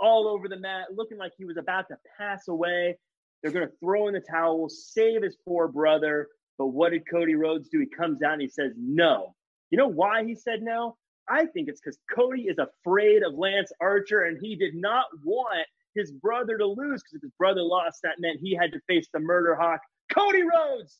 all 0.00 0.28
over 0.28 0.48
the 0.48 0.58
mat, 0.58 0.86
looking 0.94 1.18
like 1.18 1.32
he 1.36 1.44
was 1.44 1.56
about 1.56 1.88
to 1.88 1.96
pass 2.18 2.48
away. 2.48 2.96
They're 3.42 3.52
going 3.52 3.66
to 3.66 3.74
throw 3.80 4.08
in 4.08 4.14
the 4.14 4.20
towel, 4.20 4.68
save 4.68 5.22
his 5.22 5.36
poor 5.44 5.68
brother. 5.68 6.28
But 6.58 6.68
what 6.68 6.90
did 6.90 7.08
Cody 7.10 7.34
Rhodes 7.34 7.68
do? 7.68 7.80
He 7.80 7.86
comes 7.86 8.22
out 8.22 8.34
and 8.34 8.42
he 8.42 8.48
says 8.48 8.72
no. 8.76 9.34
You 9.70 9.78
know 9.78 9.88
why 9.88 10.24
he 10.24 10.34
said 10.34 10.62
no? 10.62 10.96
I 11.28 11.46
think 11.46 11.68
it's 11.68 11.80
because 11.80 11.98
Cody 12.14 12.42
is 12.42 12.58
afraid 12.58 13.22
of 13.22 13.34
Lance 13.34 13.72
Archer 13.80 14.24
and 14.24 14.38
he 14.40 14.56
did 14.56 14.74
not 14.74 15.06
want 15.24 15.66
his 15.94 16.10
brother 16.12 16.58
to 16.58 16.66
lose 16.66 17.02
because 17.02 17.14
if 17.14 17.22
his 17.22 17.32
brother 17.38 17.62
lost, 17.62 18.00
that 18.02 18.20
meant 18.20 18.40
he 18.40 18.54
had 18.54 18.72
to 18.72 18.80
face 18.86 19.08
the 19.12 19.20
murder 19.20 19.54
hawk, 19.54 19.80
Cody 20.12 20.42
Rhodes, 20.42 20.98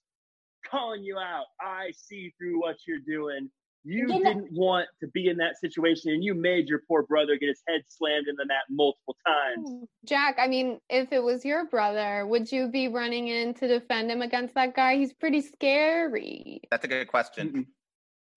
calling 0.67 1.03
you 1.03 1.19
out. 1.19 1.45
I 1.61 1.93
see 1.97 2.33
through 2.39 2.61
what 2.61 2.77
you're 2.87 2.99
doing. 3.07 3.51
You 3.85 4.07
You 4.09 4.19
know- 4.19 4.33
didn't 4.33 4.53
want 4.53 4.89
to 5.01 5.07
be 5.09 5.29
in 5.29 5.37
that 5.37 5.59
situation 5.59 6.13
and 6.13 6.25
you 6.25 6.35
made 6.35 6.69
your 6.69 6.81
poor 6.89 7.03
brother 7.03 7.37
get 7.37 7.49
his 7.49 7.63
head 7.69 7.83
slammed 7.89 8.29
in 8.29 8.37
the 8.37 8.47
mat 8.47 8.63
multiple 8.71 9.17
times. 9.27 9.69
Hmm. 9.69 9.85
Jack, 10.07 10.37
I 10.39 10.49
mean, 10.49 10.81
if 10.89 11.13
it 11.13 11.23
was 11.23 11.45
your 11.45 11.67
brother, 11.67 12.27
would 12.27 12.51
you 12.51 12.69
be 12.69 12.89
running 12.89 13.29
in 13.29 13.53
to 13.55 13.69
defend 13.69 14.11
him 14.11 14.23
against 14.23 14.55
that 14.55 14.75
guy? 14.75 14.97
He's 14.97 15.13
pretty 15.13 15.43
scary. 15.43 16.63
That's 16.71 16.85
a 16.85 16.89
good 16.89 17.09
question. 17.09 17.67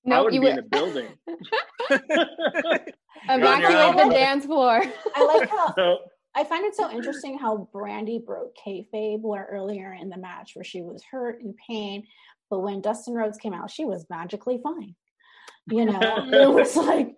Mm-mm. 0.06 0.14
I 0.14 0.22
wouldn't 0.22 0.36
you 0.36 0.42
be 0.42 0.48
in 0.50 0.56
would 0.56 0.66
the 0.66 0.70
building. 0.70 1.08
evacuate 3.30 3.98
the 3.98 4.14
dance 4.14 4.46
floor. 4.46 4.82
I 5.16 5.24
like 5.26 5.50
how 5.50 5.74
so 5.76 5.98
I 6.36 6.44
find 6.44 6.66
it 6.66 6.76
so 6.76 6.90
interesting 6.92 7.38
how 7.38 7.68
Brandi 7.74 8.24
broke 8.24 8.56
kayfabe 8.66 9.22
where 9.22 9.48
earlier 9.52 9.94
in 9.94 10.10
the 10.10 10.18
match 10.18 10.52
where 10.56 10.64
she 10.64 10.82
was 10.82 11.04
hurt 11.10 11.42
and 11.42 11.56
pain, 11.68 12.04
but 12.50 12.60
when 12.60 12.80
Dustin 12.82 13.16
Rhodes 13.16 13.38
came 13.38 13.54
out, 13.54 13.72
she 13.72 13.86
was 13.86 14.06
magically 14.10 14.60
fine. 14.62 14.96
You 15.70 15.86
know, 15.86 16.00
it 16.32 16.50
was 16.50 16.76
like, 16.76 17.16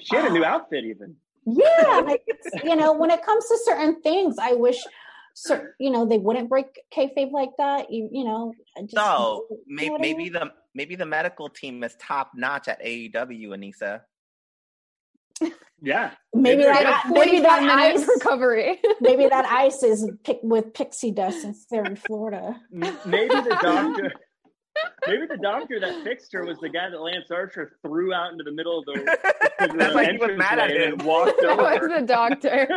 she 0.00 0.16
had 0.16 0.26
a 0.26 0.30
new 0.30 0.44
ah. 0.44 0.54
outfit 0.54 0.84
even. 0.84 1.16
yeah, 1.46 2.00
like, 2.06 2.22
you 2.64 2.76
know, 2.76 2.92
when 2.92 3.10
it 3.10 3.22
comes 3.24 3.46
to 3.48 3.58
certain 3.64 4.00
things, 4.02 4.36
I 4.40 4.52
wish, 4.54 4.78
cer- 5.34 5.74
you 5.78 5.90
know, 5.90 6.06
they 6.06 6.18
wouldn't 6.18 6.48
break 6.48 6.80
kayfabe 6.94 7.32
like 7.32 7.50
that. 7.58 7.90
You, 7.92 8.08
you 8.12 8.24
know, 8.24 8.54
just, 8.80 8.94
So 8.94 9.46
you 9.50 9.56
know 9.56 9.58
maybe, 9.66 9.90
what 9.90 9.98
I 10.00 10.02
maybe 10.02 10.24
mean? 10.24 10.32
the 10.32 10.52
maybe 10.74 10.94
the 10.96 11.06
medical 11.06 11.48
team 11.48 11.82
is 11.84 11.94
top 11.98 12.32
notch 12.34 12.68
at 12.68 12.82
AEW, 12.82 13.48
Anissa. 13.48 14.00
Yeah. 15.84 16.12
maybe 16.32 16.58
Maybe 16.58 16.62
that, 16.62 17.02
they're 17.04 17.24
maybe 17.26 17.40
that 17.40 17.62
ice, 17.64 18.06
recovery. 18.06 18.80
maybe 19.00 19.26
that 19.26 19.44
ice 19.46 19.82
is 19.82 20.08
pick, 20.22 20.38
with 20.42 20.72
pixie 20.72 21.10
dust 21.10 21.42
since 21.42 21.66
they're 21.68 21.84
in 21.84 21.96
Florida. 21.96 22.60
Maybe 22.70 23.34
the 23.34 23.58
doctor 23.60 24.12
maybe 25.06 25.26
the 25.26 25.38
doctor 25.38 25.80
that 25.80 26.02
fixed 26.04 26.32
her 26.32 26.44
was 26.44 26.58
the 26.58 26.68
guy 26.68 26.90
that 26.90 27.00
Lance 27.00 27.30
Archer 27.30 27.76
threw 27.82 28.12
out 28.12 28.32
into 28.32 28.44
the 28.44 28.52
middle 28.52 28.78
of 28.78 28.84
the, 28.86 28.92
the 29.60 29.74
That's 29.76 29.94
why 29.94 30.04
he 30.10 30.16
was 30.18 30.30
mad 30.36 30.58
at 30.58 30.70
entranceway 30.70 30.92
and 30.92 31.00
him. 31.00 31.06
walked 31.06 31.40
that 31.40 31.56
was 31.56 31.88
the 31.88 32.06
doctor. 32.06 32.68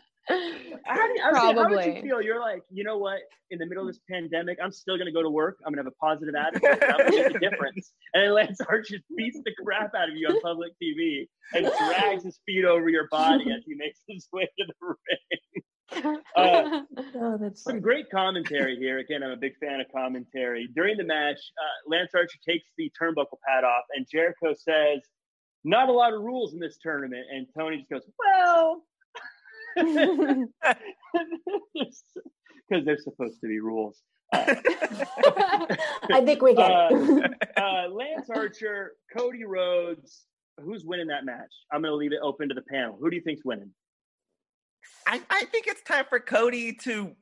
How, 0.28 1.06
do 1.06 1.12
you- 1.12 1.18
saying, 1.18 1.56
how 1.56 1.68
would 1.68 1.84
you 1.86 2.02
feel? 2.02 2.22
You're 2.22 2.40
like, 2.40 2.62
you 2.70 2.84
know 2.84 2.98
what? 2.98 3.18
In 3.50 3.58
the 3.58 3.66
middle 3.66 3.86
of 3.86 3.92
this 3.92 4.00
pandemic, 4.10 4.58
I'm 4.62 4.70
still 4.72 4.96
going 4.96 5.06
to 5.06 5.12
go 5.12 5.22
to 5.22 5.30
work. 5.30 5.58
I'm 5.66 5.72
going 5.72 5.84
to 5.84 5.88
have 5.88 5.92
a 5.92 6.04
positive 6.04 6.34
attitude. 6.38 6.82
I'm 6.82 6.98
going 6.98 7.12
to 7.12 7.16
make 7.32 7.36
a 7.36 7.50
difference. 7.50 7.92
And 8.14 8.24
then 8.24 8.34
Lance 8.34 8.60
Archer 8.68 8.96
beats 9.16 9.38
the 9.44 9.52
crap 9.64 9.92
out 9.96 10.08
of 10.08 10.16
you 10.16 10.28
on 10.28 10.40
public 10.40 10.72
TV 10.82 11.28
and 11.54 11.66
drags 11.66 12.24
his 12.24 12.38
feet 12.46 12.64
over 12.64 12.88
your 12.88 13.08
body 13.10 13.44
as 13.52 13.62
he 13.66 13.74
makes 13.74 14.00
his 14.08 14.28
way 14.32 14.48
to 14.58 14.64
the 14.66 14.74
ring. 16.04 16.20
Uh, 16.36 16.80
Oh, 17.16 17.36
that's 17.40 17.62
Some 17.64 17.80
great 17.80 18.08
commentary 18.10 18.76
here. 18.76 18.98
Again, 18.98 19.22
I'm 19.22 19.30
a 19.32 19.36
big 19.36 19.56
fan 19.58 19.80
of 19.80 19.86
commentary. 19.94 20.68
During 20.74 20.96
the 20.96 21.04
match, 21.04 21.38
uh, 21.60 21.90
Lance 21.90 22.12
Archer 22.14 22.38
takes 22.48 22.66
the 22.78 22.90
turnbuckle 23.00 23.38
pad 23.46 23.64
off, 23.64 23.84
and 23.96 24.06
Jericho 24.10 24.54
says, 24.54 25.00
"Not 25.64 25.88
a 25.88 25.92
lot 25.92 26.14
of 26.14 26.22
rules 26.22 26.54
in 26.54 26.60
this 26.60 26.78
tournament." 26.80 27.26
And 27.32 27.46
Tony 27.58 27.78
just 27.78 27.90
goes, 27.90 28.02
"Well." 28.18 28.84
Because 32.68 32.84
there's 32.84 33.04
supposed 33.04 33.40
to 33.40 33.48
be 33.48 33.60
rules. 33.60 33.98
Uh, 34.32 35.66
I 36.12 36.24
think 36.24 36.40
we 36.40 36.54
get 36.54 36.70
it. 36.70 37.48
uh, 37.56 37.88
Lance 37.90 38.30
Archer, 38.30 38.92
Cody 39.16 39.44
Rhodes. 39.44 40.24
Who's 40.58 40.84
winning 40.84 41.08
that 41.08 41.24
match? 41.24 41.52
I'm 41.72 41.82
going 41.82 41.90
to 41.90 41.96
leave 41.96 42.12
it 42.12 42.20
open 42.22 42.48
to 42.48 42.54
the 42.54 42.62
panel. 42.62 42.96
Who 43.00 43.10
do 43.10 43.16
you 43.16 43.22
think's 43.22 43.44
winning? 43.44 43.70
I, 45.06 45.20
I 45.28 45.44
think 45.46 45.66
it's 45.66 45.82
time 45.82 46.04
for 46.08 46.20
Cody 46.20 46.72
to. 46.84 47.12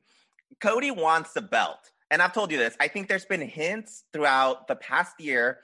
Cody 0.61 0.91
wants 0.91 1.33
the 1.33 1.41
belt. 1.41 1.91
And 2.11 2.21
I've 2.21 2.33
told 2.33 2.51
you 2.51 2.57
this. 2.57 2.75
I 2.79 2.87
think 2.87 3.07
there's 3.07 3.25
been 3.25 3.41
hints 3.41 4.03
throughout 4.13 4.67
the 4.67 4.75
past 4.75 5.19
year. 5.19 5.59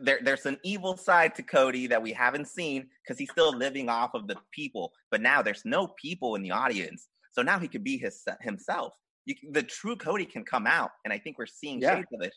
There, 0.00 0.18
there's 0.22 0.46
an 0.46 0.58
evil 0.62 0.96
side 0.96 1.34
to 1.36 1.42
Cody 1.42 1.86
that 1.88 2.02
we 2.02 2.12
haven't 2.12 2.48
seen 2.48 2.88
because 3.02 3.18
he's 3.18 3.30
still 3.30 3.52
living 3.56 3.88
off 3.88 4.14
of 4.14 4.26
the 4.26 4.36
people. 4.52 4.92
But 5.10 5.20
now 5.20 5.42
there's 5.42 5.64
no 5.64 5.88
people 6.00 6.34
in 6.34 6.42
the 6.42 6.50
audience. 6.52 7.08
So 7.32 7.42
now 7.42 7.58
he 7.58 7.68
could 7.68 7.84
be 7.84 7.96
his 7.98 8.24
himself. 8.40 8.94
You, 9.26 9.34
the 9.52 9.62
true 9.62 9.96
Cody 9.96 10.24
can 10.24 10.44
come 10.44 10.66
out. 10.66 10.90
And 11.04 11.12
I 11.12 11.18
think 11.18 11.38
we're 11.38 11.46
seeing 11.46 11.80
Yeah. 11.80 11.96
shades 11.96 12.08
of 12.14 12.22
it. 12.22 12.34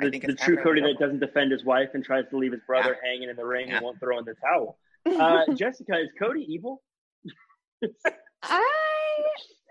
I 0.00 0.04
The, 0.04 0.10
think 0.10 0.26
the 0.26 0.34
true 0.34 0.56
Cody 0.62 0.80
that 0.82 0.96
doesn't 1.00 1.20
defend 1.20 1.50
his 1.52 1.64
wife 1.64 1.88
and 1.94 2.04
tries 2.04 2.24
to 2.30 2.36
leave 2.38 2.52
his 2.52 2.60
brother 2.66 2.96
hanging 3.02 3.28
in 3.30 3.36
the 3.36 3.44
ring 3.44 3.68
Yeah. 3.68 3.76
and 3.76 3.84
won't 3.84 3.98
throw 4.00 4.18
in 4.18 4.24
the 4.24 4.34
towel. 4.34 4.78
Uh, 5.08 5.54
Jessica, 5.54 5.98
is 6.00 6.08
Cody 6.18 6.44
evil? 6.48 6.82
I 8.42 9.24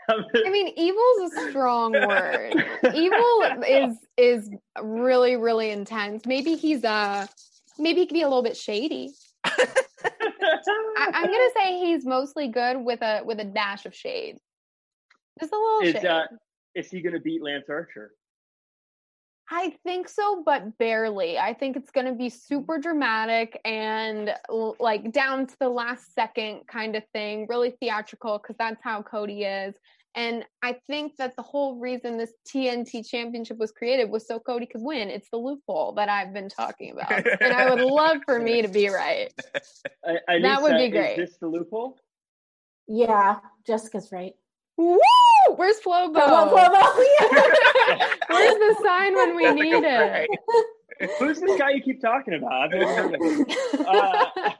I 0.09 0.49
mean, 0.49 0.73
evil's 0.77 1.33
a 1.33 1.49
strong 1.49 1.91
word. 1.93 2.53
Evil 2.93 3.63
is 3.67 3.97
is 4.17 4.49
really 4.81 5.35
really 5.35 5.71
intense. 5.71 6.25
Maybe 6.25 6.55
he's 6.55 6.83
uh 6.83 7.27
maybe 7.77 8.01
he 8.01 8.05
could 8.07 8.13
be 8.13 8.21
a 8.21 8.27
little 8.27 8.43
bit 8.43 8.57
shady. 8.57 9.13
I, 9.45 11.11
I'm 11.13 11.25
gonna 11.25 11.49
say 11.55 11.79
he's 11.79 12.05
mostly 12.05 12.47
good 12.47 12.77
with 12.77 13.01
a 13.01 13.21
with 13.25 13.39
a 13.39 13.45
dash 13.45 13.85
of 13.85 13.93
shade. 13.93 14.37
Just 15.39 15.53
a 15.53 15.57
little 15.57 15.81
is, 15.81 15.93
shade. 15.93 16.05
uh, 16.05 16.23
is 16.75 16.89
he 16.89 17.01
going 17.01 17.13
to 17.13 17.19
beat 17.19 17.41
Lance 17.41 17.65
Archer? 17.69 18.11
I 19.49 19.73
think 19.83 20.09
so, 20.09 20.43
but 20.45 20.77
barely. 20.77 21.39
I 21.39 21.53
think 21.53 21.77
it's 21.77 21.89
going 21.91 22.07
to 22.07 22.13
be 22.13 22.29
super 22.29 22.77
dramatic 22.77 23.59
and 23.63 24.33
like 24.79 25.11
down 25.13 25.47
to 25.47 25.55
the 25.59 25.69
last 25.69 26.13
second 26.13 26.61
kind 26.67 26.95
of 26.95 27.03
thing, 27.13 27.47
really 27.49 27.71
theatrical 27.79 28.39
because 28.39 28.57
that's 28.57 28.83
how 28.83 29.01
Cody 29.01 29.43
is. 29.43 29.73
And 30.17 30.43
I 30.63 30.77
think 30.87 31.15
that 31.17 31.35
the 31.35 31.43
whole 31.43 31.75
reason 31.77 32.17
this 32.17 32.33
TNT 32.51 33.07
championship 33.07 33.57
was 33.59 33.71
created 33.71 34.09
was 34.09 34.27
so 34.27 34.39
Cody 34.39 34.65
could 34.65 34.81
win. 34.81 35.09
It's 35.11 35.29
the 35.29 35.37
loophole 35.37 35.91
that 35.93 36.09
I've 36.09 36.33
been 36.33 36.49
talking 36.49 36.91
about. 36.91 37.11
and 37.39 37.53
I 37.53 37.69
would 37.69 37.79
love 37.81 38.17
for 38.25 38.39
me 38.39 38.63
to 38.63 38.67
be 38.67 38.87
right. 38.89 39.31
I, 40.03 40.17
I 40.27 40.41
That 40.41 40.63
would 40.63 40.75
be 40.75 40.89
great. 40.89 41.11
Is 41.11 41.15
great. 41.15 41.17
this 41.17 41.37
the 41.37 41.47
loophole? 41.47 41.99
Yeah, 42.87 43.37
Jessica's 43.67 44.11
right. 44.11 44.33
Woo! 44.75 44.97
Where's 45.55 45.79
Flobo? 45.79 46.15
Come 46.15 46.49
Flobo. 46.49 47.05
Yeah. 47.19 48.07
Where's 48.29 48.55
the 48.55 48.75
sign 48.83 49.15
when 49.15 49.35
we 49.35 49.51
need 49.51 49.83
it? 49.85 50.29
Who's 51.19 51.39
this 51.39 51.59
guy 51.59 51.71
you 51.71 51.81
keep 51.81 52.01
talking 52.01 52.33
about? 52.33 52.51
I've 52.63 52.71
never 52.71 52.95
heard 52.95 53.13
of 53.13 53.21
him. 53.21 53.45
Uh, 53.87 54.51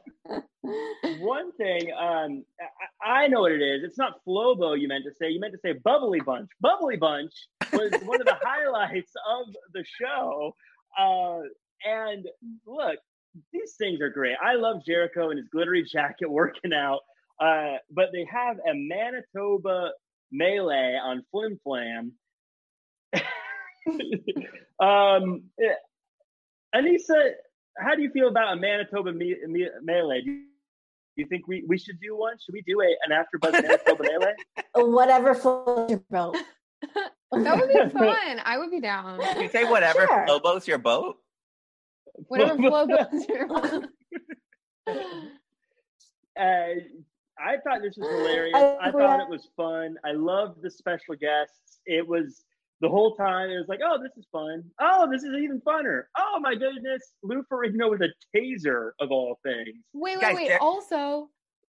one 1.19 1.51
thing, 1.53 1.91
um, 1.97 2.43
I, 3.01 3.23
I 3.23 3.27
know 3.27 3.41
what 3.41 3.51
it 3.51 3.61
is. 3.61 3.83
It's 3.83 3.97
not 3.97 4.19
Flobo 4.27 4.79
you 4.79 4.87
meant 4.87 5.05
to 5.05 5.13
say. 5.19 5.29
You 5.29 5.39
meant 5.39 5.53
to 5.53 5.59
say 5.59 5.73
Bubbly 5.73 6.19
Bunch. 6.19 6.49
Bubbly 6.61 6.97
Bunch 6.97 7.33
was 7.73 7.91
one 8.05 8.21
of 8.21 8.27
the 8.27 8.37
highlights 8.41 9.11
of 9.29 9.53
the 9.73 9.83
show. 9.99 10.55
Uh, 10.97 11.41
and 11.85 12.25
look, 12.65 12.97
these 13.53 13.75
things 13.77 14.01
are 14.01 14.09
great. 14.09 14.35
I 14.43 14.55
love 14.55 14.77
Jericho 14.85 15.29
and 15.29 15.37
his 15.37 15.47
glittery 15.49 15.83
jacket 15.83 16.29
working 16.29 16.73
out. 16.73 17.01
Uh, 17.39 17.77
but 17.91 18.07
they 18.11 18.27
have 18.31 18.57
a 18.57 18.73
Manitoba 18.73 19.91
melee 20.31 20.97
on 21.01 21.23
Flim 21.31 21.59
Flam. 21.63 22.13
um, 24.79 25.43
eh, 25.61 25.75
Anissa, 26.75 27.31
how 27.77 27.95
do 27.95 28.01
you 28.01 28.09
feel 28.09 28.27
about 28.27 28.57
a 28.57 28.59
Manitoba 28.59 29.13
me, 29.13 29.35
me, 29.47 29.67
melee? 29.83 30.21
Do 30.21 30.41
you, 31.17 31.25
think 31.25 31.47
we, 31.47 31.63
we 31.67 31.77
should 31.77 31.99
do 31.99 32.15
one? 32.15 32.35
Should 32.43 32.53
we 32.53 32.61
do 32.61 32.81
a 32.81 32.95
an 33.05 33.11
AfterBuzz 33.11 33.51
Manitoba 33.51 34.03
melee? 34.03 34.33
Whatever 34.75 35.33
floats 35.35 35.91
your 35.91 36.03
boat. 36.09 36.37
That 37.31 37.57
would 37.57 37.67
be 37.67 37.97
fun. 37.97 38.41
I 38.45 38.57
would 38.57 38.71
be 38.71 38.79
down. 38.79 39.19
You 39.37 39.49
say 39.49 39.65
whatever 39.65 40.07
Sure. 40.07 40.25
Flobo's 40.25 40.65
your 40.65 40.77
boat. 40.77 41.17
Whatever 42.27 42.55
flow 42.57 42.87
your 43.27 43.47
boat. 43.47 43.85
Uh, 46.39 46.77
I 47.39 47.57
thought 47.63 47.81
this 47.81 47.97
was 47.97 48.07
hilarious. 48.07 48.53
I 48.55 48.77
I 48.79 48.91
thought 48.91 49.19
it 49.19 49.27
was 49.27 49.49
fun. 49.57 49.95
I 50.05 50.11
loved 50.11 50.61
the 50.61 50.69
special 50.69 51.15
guests. 51.19 51.79
It 51.87 52.07
was 52.07 52.43
the 52.81 52.89
whole 52.89 53.15
time. 53.15 53.49
It 53.49 53.57
was 53.57 53.67
like, 53.67 53.79
oh, 53.83 53.97
this 54.01 54.11
is 54.17 54.25
fun. 54.31 54.63
Oh, 54.79 55.07
this 55.11 55.23
is 55.23 55.31
even 55.41 55.61
funner. 55.61 56.03
Oh 56.17 56.39
my 56.39 56.53
goodness, 56.55 57.01
Lou 57.23 57.43
Ferrigno 57.51 57.89
with 57.89 58.01
a 58.01 58.09
taser 58.35 58.91
of 58.99 59.11
all 59.11 59.39
things. 59.43 59.69
Wait, 59.93 60.17
wait, 60.17 60.21
Guys, 60.21 60.35
wait. 60.35 60.47
there- 60.49 60.61
Also, 60.61 61.29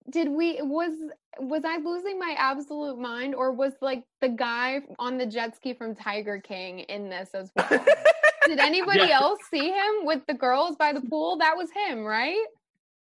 did 0.10 0.30
we 0.30 0.62
was 0.62 0.91
was 1.39 1.63
I 1.65 1.78
losing 1.78 2.20
my 2.20 2.36
absolute 2.38 2.98
mind, 3.00 3.34
or 3.36 3.52
was 3.52 3.74
like 3.82 4.04
the 4.22 4.30
guy 4.30 4.82
on 5.00 5.18
the 5.18 5.26
jet 5.26 5.56
ski 5.56 5.74
from 5.74 5.96
Tiger 5.96 6.39
King 6.39 6.80
in 6.80 7.10
this 7.10 7.30
as 7.34 7.52
well? 7.56 7.68
did 8.48 8.60
anybody 8.60 9.00
Yeah. 9.08 9.20
else 9.22 9.39
see 9.50 9.70
him 9.72 9.94
with 10.04 10.22
the 10.28 10.34
girls 10.36 10.76
by 10.76 10.94
the 10.94 11.02
pool? 11.02 11.38
That 11.38 11.58
was 11.58 11.70
him, 11.72 12.04
right? 12.04 12.46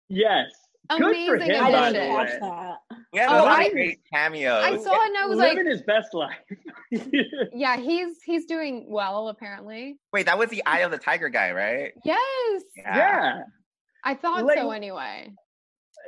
Yes, 0.08 0.50
good 0.96 1.16
for 1.26 1.34
Amazing 1.36 1.54
him. 1.54 1.64
I 1.64 1.70
By 1.72 1.92
didn't 1.92 2.08
the 2.10 2.16
catch 2.16 2.28
way, 2.32 2.38
that. 2.40 2.76
We 3.12 3.18
had 3.18 3.28
Oh, 3.30 3.44
I- 3.46 3.62
of 3.64 3.72
great 3.72 4.00
cameos. 4.12 4.64
I 4.64 4.76
saw 4.78 4.92
it 5.02 5.08
and 5.08 5.16
I 5.18 5.26
was 5.26 5.38
like, 5.38 5.56
living 5.56 5.70
his 5.70 5.82
best 5.82 6.14
life. 6.14 6.36
yeah, 7.52 7.76
he's 7.80 8.22
he's 8.24 8.44
doing 8.46 8.86
well 8.88 9.28
apparently. 9.28 9.98
Wait, 10.12 10.26
that 10.26 10.38
was 10.38 10.50
the 10.50 10.62
Eye 10.66 10.80
of 10.80 10.90
the 10.90 10.98
Tiger 10.98 11.28
guy, 11.28 11.52
right? 11.52 11.92
Yes, 12.04 12.62
yeah. 12.76 13.42
I 14.04 14.14
thought 14.14 14.44
Like- 14.44 14.58
so 14.58 14.70
anyway. 14.70 15.32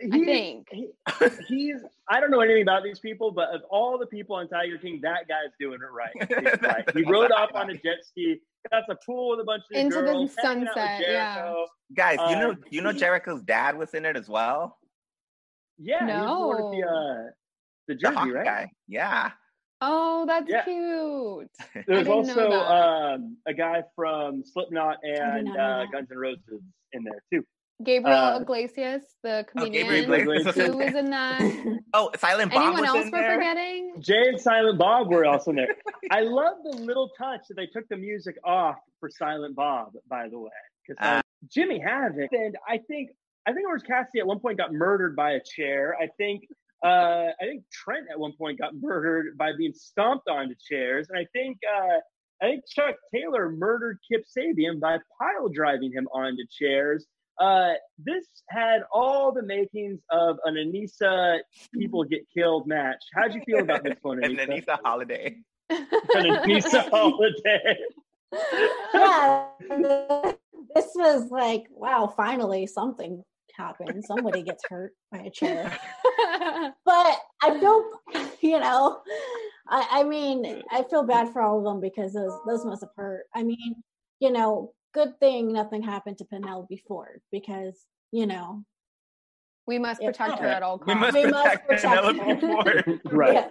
He- 0.00 0.24
think. 0.24 0.68
he- 0.72 0.88
he's. 1.48 1.76
I 2.08 2.20
don't 2.20 2.30
know 2.30 2.40
anything 2.40 2.62
about 2.62 2.82
these 2.82 2.98
people, 2.98 3.30
but 3.32 3.50
of 3.50 3.62
all 3.70 3.98
the 3.98 4.06
people 4.06 4.34
on 4.36 4.48
Tiger 4.48 4.78
King, 4.78 5.00
that 5.02 5.28
guy's 5.28 5.52
doing 5.60 5.78
it 5.82 5.92
right. 5.92 6.62
Right. 6.62 6.90
He 6.96 7.02
rode 7.04 7.30
up 7.32 7.50
on 7.54 7.68
a 7.70 7.74
jet 7.74 7.98
ski, 8.04 8.40
got 8.70 8.84
the 8.88 8.96
pool 9.06 9.30
with 9.30 9.40
a 9.40 9.44
bunch 9.44 9.62
of 9.72 9.76
Into 9.76 9.96
the 9.96 10.02
girls, 10.02 10.34
hanging 10.42 10.68
out 10.68 10.74
with 10.76 10.76
sunset, 10.76 11.00
yeah. 11.08 11.54
Guys, 11.94 12.18
you 12.30 12.36
know 12.38 12.50
Uh, 12.52 12.56
you 12.70 12.80
know 12.82 12.92
Jericho's 12.92 13.42
dad 13.42 13.76
was 13.76 13.94
in 13.94 14.04
it 14.04 14.16
as 14.16 14.28
well? 14.28 14.78
Yeah, 15.78 16.06
he 16.06 16.12
was 16.20 16.38
the 16.38 16.46
one 16.46 16.56
with 16.62 16.72
the 16.72 16.80
No. 16.80 16.88
uh, 16.88 17.30
the 17.88 17.94
The 17.94 17.94
jersey, 17.94 18.14
hockey 18.14 18.30
right? 18.32 18.44
guy. 18.44 18.70
Yeah. 18.86 19.30
Oh, 19.80 20.26
that's 20.26 20.48
Yeah. 20.48 20.64
cute. 20.64 21.50
There's 21.86 22.06
also 22.06 22.52
um, 22.52 23.38
a 23.46 23.54
guy 23.54 23.82
from 23.96 24.44
Slipknot 24.44 24.98
and 25.02 25.48
uh. 25.56 25.86
Guns 25.90 26.08
N' 26.10 26.18
Roses 26.18 26.62
in 26.92 27.02
there 27.04 27.22
too. 27.32 27.44
Gabriel 27.82 28.16
Uh, 28.16 28.40
Iglesias, 28.40 29.02
the 29.22 29.38
Oh, 29.40 29.44
comedian, 29.44 29.86
Gabriel 29.88 30.20
Iglesias. 30.20 30.56
who 30.66 30.76
was 30.76 30.94
in 30.94 31.10
that. 31.10 31.40
Oh, 31.94 32.10
Silent 32.16 32.52
Bob 32.52 32.62
Anyone 32.74 32.80
was 32.82 32.88
else 32.88 33.04
in 33.06 33.10
we're 33.10 33.20
there. 33.20 33.34
forgetting? 33.34 33.94
Jay 34.00 34.28
and 34.28 34.40
Silent 34.40 34.78
Bob 34.78 35.10
were 35.10 35.24
also 35.24 35.50
in 35.50 35.56
there. 35.56 35.74
I 36.10 36.20
love 36.20 36.54
the 36.64 36.76
little 36.76 37.10
touch 37.18 37.40
that 37.48 37.54
they 37.56 37.66
took 37.66 37.88
the 37.88 37.96
music 37.96 38.36
off 38.44 38.76
for 39.00 39.08
Silent 39.10 39.56
Bob, 39.56 39.92
by 40.08 40.28
the 40.28 40.38
way. 40.38 40.50
Because 40.86 40.96
Ah. 41.00 41.20
Jimmy 41.50 41.78
Havoc, 41.80 42.30
and 42.32 42.56
I 42.68 42.78
think 42.78 43.10
I 43.46 43.52
think 43.54 43.66
Orange 43.66 43.84
Cassidy 43.84 44.20
at 44.20 44.26
one 44.26 44.38
point 44.40 44.58
got 44.58 44.72
murdered 44.72 45.16
by 45.16 45.32
a 45.32 45.40
chair. 45.42 45.96
I 46.00 46.08
think 46.18 46.42
uh, 46.84 46.88
I 47.40 47.44
think 47.44 47.64
Trent 47.72 48.06
at 48.10 48.18
one 48.18 48.32
point 48.36 48.58
got 48.58 48.72
murdered 48.74 49.36
by 49.38 49.52
being 49.56 49.72
stomped 49.72 50.28
onto 50.28 50.54
chairs, 50.68 51.08
and 51.08 51.18
I 51.18 51.26
think 51.32 51.58
uh, 51.66 51.96
I 52.42 52.50
think 52.50 52.64
Chuck 52.68 52.94
Taylor 53.14 53.50
murdered 53.50 53.98
Kip 54.10 54.24
Sabian 54.36 54.78
by 54.80 54.98
pile 55.18 55.48
driving 55.48 55.92
him 55.92 56.06
onto 56.12 56.42
chairs. 56.50 57.06
Uh, 57.40 57.72
this 57.98 58.26
had 58.50 58.82
all 58.92 59.32
the 59.32 59.42
makings 59.42 60.00
of 60.10 60.36
an 60.44 60.56
Anissa 60.56 61.38
people 61.74 62.04
get 62.04 62.20
killed 62.36 62.66
match. 62.66 63.02
How'd 63.14 63.34
you 63.34 63.40
feel 63.46 63.60
about 63.60 63.82
this 63.82 63.96
one, 64.02 64.22
And 64.24 64.38
Anissa? 64.38 64.66
Anissa 64.66 64.78
Holiday. 64.84 65.36
an 65.70 65.86
Anissa 65.86 66.90
holiday. 66.90 67.76
yeah, 68.94 70.32
this 70.74 70.90
was 70.94 71.30
like, 71.30 71.64
wow, 71.70 72.12
finally 72.14 72.66
something 72.66 73.22
happened. 73.56 74.04
Somebody 74.04 74.42
gets 74.42 74.62
hurt 74.68 74.92
by 75.10 75.18
a 75.18 75.30
chair. 75.30 75.72
But 76.84 77.16
I 77.42 77.58
don't, 77.58 77.96
you 78.40 78.60
know, 78.60 79.00
I, 79.68 79.86
I 79.90 80.04
mean, 80.04 80.62
I 80.70 80.82
feel 80.82 81.04
bad 81.04 81.32
for 81.32 81.40
all 81.40 81.58
of 81.58 81.64
them 81.64 81.80
because 81.80 82.12
those 82.12 82.38
those 82.46 82.64
must 82.64 82.82
have 82.82 82.90
hurt. 82.96 83.24
I 83.34 83.42
mean, 83.42 83.76
you 84.18 84.30
know, 84.30 84.72
good 84.92 85.18
thing 85.20 85.52
nothing 85.52 85.82
happened 85.82 86.18
to 86.18 86.24
Penelope 86.24 86.82
Ford 86.88 87.20
because 87.30 87.76
you 88.12 88.26
know 88.26 88.64
we 89.66 89.78
must 89.78 90.00
Yeah. 90.02 90.08
protect 90.10 90.38
her 90.40 90.46
at 90.48 90.62
all 90.62 90.78
We 90.84 90.94
costs. 90.94 91.00
must 91.00 91.14
We 91.14 91.26
must 91.26 91.44
protect 91.44 91.68
protect 91.68 91.82
Penelope 91.84 92.18
her. 92.18 92.40
Ford. 92.40 93.00
right. 93.12 93.50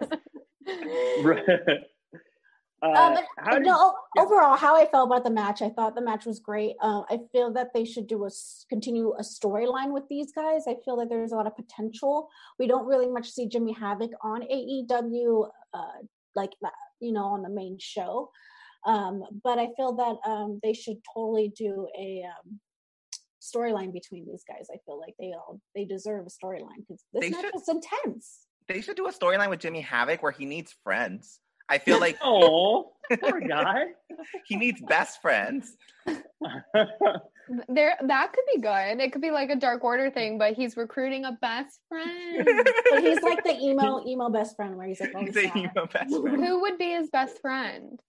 right. 1.24 1.80
Uh, 2.82 2.88
Um, 3.18 3.18
how 3.38 3.56
did, 3.56 3.64
no, 3.66 3.94
yeah. 4.16 4.22
overall, 4.24 4.56
how 4.56 4.74
I 4.78 4.86
felt 4.86 5.10
about 5.10 5.26
the 5.26 5.30
match, 5.30 5.62
I 5.62 5.70
thought 5.70 5.96
the 5.96 6.02
match 6.02 6.26
was 6.26 6.40
great. 6.40 6.78
Um, 6.82 7.04
I 7.10 7.20
feel 7.34 7.52
that 7.52 7.74
they 7.74 7.84
should 7.84 8.08
do 8.08 8.24
a 8.24 8.28
s- 8.28 8.66
continue 8.70 9.12
a 9.18 9.22
storyline 9.22 9.92
with 9.92 10.08
these 10.08 10.32
guys. 10.32 10.64
I 10.66 10.76
feel 10.86 10.96
that 10.96 11.10
there's 11.10 11.34
a 11.34 11.36
lot 11.36 11.46
of 11.46 11.58
potential. 11.58 12.30
We 12.58 12.68
don't 12.68 12.86
really 12.88 13.10
much 13.10 13.32
see 13.32 13.50
Jimmy 13.50 13.74
Havoc 13.74 14.12
on 14.24 14.44
AEW, 14.44 15.50
uh, 15.74 15.98
like 16.38 16.54
you 17.02 17.12
know, 17.12 17.26
on 17.26 17.42
the 17.42 17.50
main 17.50 17.78
show. 17.80 18.32
Um, 18.86 19.24
but 19.44 19.60
I 19.60 19.68
feel 19.76 19.94
that 19.94 20.30
um, 20.30 20.60
they 20.64 20.74
should 20.74 20.98
totally 21.14 21.52
do 21.56 21.88
a 21.98 22.24
um, 22.26 22.60
storyline 23.42 23.92
between 23.94 24.26
these 24.26 24.44
guys. 24.48 24.68
I 24.74 24.78
feel 24.86 25.00
like 25.00 25.16
they 25.20 25.34
all 25.34 25.60
they 25.76 25.86
deserve 25.86 26.26
a 26.26 26.30
storyline 26.30 26.78
because 26.88 27.04
this 27.14 27.22
They 27.22 27.30
match 27.30 27.42
should- 27.42 27.54
was 27.54 27.68
intense. 27.70 28.40
They 28.68 28.82
should 28.82 28.96
do 28.98 29.08
a 29.08 29.12
storyline 29.12 29.50
with 29.50 29.60
Jimmy 29.60 29.82
Havoc 29.82 30.22
where 30.22 30.32
he 30.32 30.46
needs 30.46 30.76
friends. 30.84 31.40
I 31.68 31.78
feel 31.80 32.00
like 32.00 32.18
Oh, 32.24 32.92
poor 33.20 33.40
guy. 33.48 33.86
he 34.46 34.56
needs 34.56 34.82
best 34.82 35.22
friends. 35.22 35.76
There, 37.68 37.98
that 38.06 38.32
could 38.32 38.46
be 38.54 38.62
good. 38.62 39.00
It 39.02 39.12
could 39.12 39.24
be 39.24 39.32
like 39.32 39.50
a 39.50 39.56
Dark 39.56 39.84
Order 39.84 40.12
thing, 40.12 40.38
but 40.38 40.54
he's 40.54 40.78
recruiting 40.78 41.26
a 41.26 41.32
best 41.42 41.80
friend. 41.90 42.46
But 42.92 43.02
he's 43.02 43.24
like 43.24 43.44
the 43.44 43.58
emo 43.60 44.06
emo 44.06 44.30
best 44.30 44.56
friend 44.56 44.78
where 44.78 44.88
he's 44.88 45.00
like 45.02 45.16
always 45.16 45.36
He's 45.36 45.46
a 45.50 45.58
emo 45.58 45.88
best 45.92 46.16
friend. 46.16 46.46
Who 46.46 46.62
would 46.62 46.78
be 46.78 46.92
his 46.92 47.10
best 47.10 47.42
friend? 47.42 48.00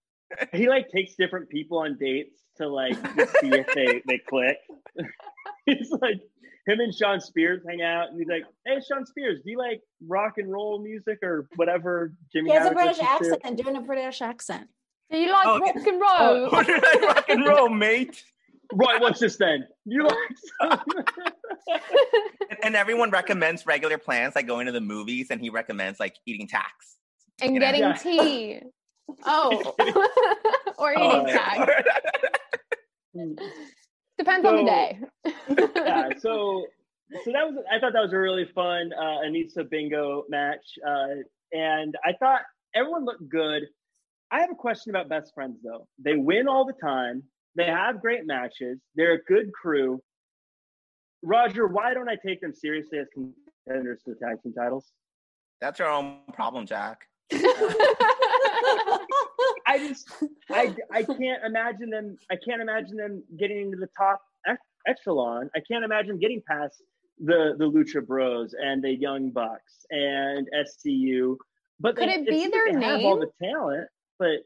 He 0.53 0.69
like 0.69 0.89
takes 0.89 1.15
different 1.17 1.49
people 1.49 1.79
on 1.79 1.97
dates 1.99 2.39
to 2.59 2.69
like 2.69 2.95
see 2.95 3.51
if 3.51 3.67
they 3.75 4.03
they 4.07 4.19
click. 4.19 4.59
he's 5.67 5.91
like 6.01 6.21
him 6.67 6.81
and 6.81 6.95
Shawn 6.95 7.21
Spears 7.21 7.63
hang 7.67 7.83
out, 7.83 8.11
and 8.11 8.19
he's 8.19 8.29
like, 8.29 8.45
"Hey, 8.67 8.81
Shawn 8.87 9.07
Spears, 9.07 9.41
do 9.45 9.51
you 9.51 9.59
like 9.59 9.81
rock 10.07 10.35
and 10.39 10.51
roll 10.53 10.81
music 10.83 11.19
or 11.23 11.49
whatever?" 11.57 12.13
Jimmy 12.33 12.51
He 12.51 12.57
has 12.57 12.67
a 12.71 12.73
British 12.75 13.01
accent, 13.01 13.25
to?" 13.25 13.37
accent, 13.49 13.63
doing 13.63 13.77
a 13.77 13.81
British 13.81 14.21
accent. 14.23 14.69
Do 15.11 15.19
you 15.19 15.33
like 15.33 15.47
Oh, 15.47 15.59
rock 15.59 15.77
and 15.77 16.03
oh, 16.05 16.41
roll? 16.43 16.51
What 16.53 16.67
did 16.67 16.85
I 16.85 17.07
rock 17.07 17.29
and 17.29 17.45
roll, 17.47 17.69
mate? 17.69 18.23
Right, 18.73 19.01
what's 19.01 19.19
this 19.19 19.37
then? 19.37 19.67
You 19.85 20.07
like? 20.07 20.81
And, 22.51 22.59
and 22.65 22.77
everyone 22.77 23.11
recommends 23.11 23.65
regular 23.67 23.99
plans 23.99 24.35
like 24.35 24.47
going 24.47 24.67
to 24.67 24.73
the 24.73 24.81
movies, 24.81 25.29
and 25.31 25.41
he 25.41 25.51
recommends 25.51 26.01
like 26.01 26.17
eating 26.27 26.47
tax. 26.49 26.97
and 27.41 27.55
You 27.55 27.61
know? 27.61 27.67
getting 27.67 27.81
Yeah. 27.83 27.93
tea. 27.95 28.61
Oh, 29.25 29.75
or 30.79 30.93
eating 30.93 31.03
Oh, 31.03 31.27
tag. 31.27 31.69
Hmm. 33.17 33.33
Depends 34.19 34.47
on 34.47 34.57
the 34.57 34.65
day. 34.65 34.99
yeah, 35.77 36.11
so 36.19 36.67
so 37.25 37.33
that 37.33 37.47
was 37.47 37.65
I 37.73 37.79
thought 37.79 37.95
that 37.95 38.03
was 38.03 38.13
a 38.13 38.19
really 38.19 38.47
fun 38.55 38.91
uh, 38.93 39.25
Anissa 39.27 39.69
Bingo 39.69 40.25
match, 40.29 40.65
uh, 40.87 41.23
and 41.53 41.95
I 42.05 42.13
thought 42.19 42.43
everyone 42.75 43.05
looked 43.07 43.29
good. 43.29 43.63
I 44.31 44.41
have 44.41 44.51
a 44.51 44.55
question 44.55 44.91
about 44.91 45.09
best 45.09 45.33
friends 45.35 45.59
though. 45.65 45.89
They 45.99 46.17
win 46.17 46.49
all 46.49 46.67
the 46.67 46.75
time. 46.75 47.23
They 47.57 47.65
have 47.65 48.01
great 48.01 48.27
matches. 48.27 48.79
They're 48.95 49.15
a 49.15 49.23
good 49.25 49.53
crew. 49.53 50.01
Roger, 51.23 51.67
why 51.67 51.95
don't 51.95 52.09
I 52.09 52.17
take 52.25 52.41
them 52.41 52.55
seriously 52.55 52.99
as 52.99 53.07
contenders 53.13 54.03
to 54.05 54.11
the 54.15 54.17
tag 54.17 54.43
team 54.43 54.53
titles? 54.53 54.93
That's 55.61 55.79
your 55.79 55.89
own 55.91 56.19
problem, 56.33 56.67
Jack. 56.67 57.07
I 59.71 59.79
just 59.79 60.11
I 60.51 60.75
I 60.93 61.03
can't 61.05 61.45
imagine 61.45 61.91
them. 61.91 62.19
I 62.31 62.37
can't 62.37 62.61
imagine 62.61 62.97
them 62.97 63.23
getting 63.39 63.61
into 63.63 63.77
the 63.77 63.89
top 63.97 64.21
echelon. 64.87 65.51
I 65.55 65.61
can't 65.71 65.85
imagine 65.85 66.19
getting 66.19 66.43
past 66.47 66.83
the 67.19 67.55
the 67.57 67.71
Lucha 67.71 68.05
Bros 68.05 68.55
and 68.61 68.83
the 68.83 68.95
Young 68.95 69.31
Bucks 69.31 69.87
and 69.91 70.49
SCU. 70.67 71.37
But 71.79 71.97
Could 71.97 72.09
they, 72.09 72.15
it 72.15 72.27
be 72.27 72.39
seems 72.41 72.53
their 72.53 72.81
they 72.81 72.85
have 72.87 73.01
all 73.05 73.19
the 73.19 73.31
talent, 73.43 73.89
but 74.19 74.41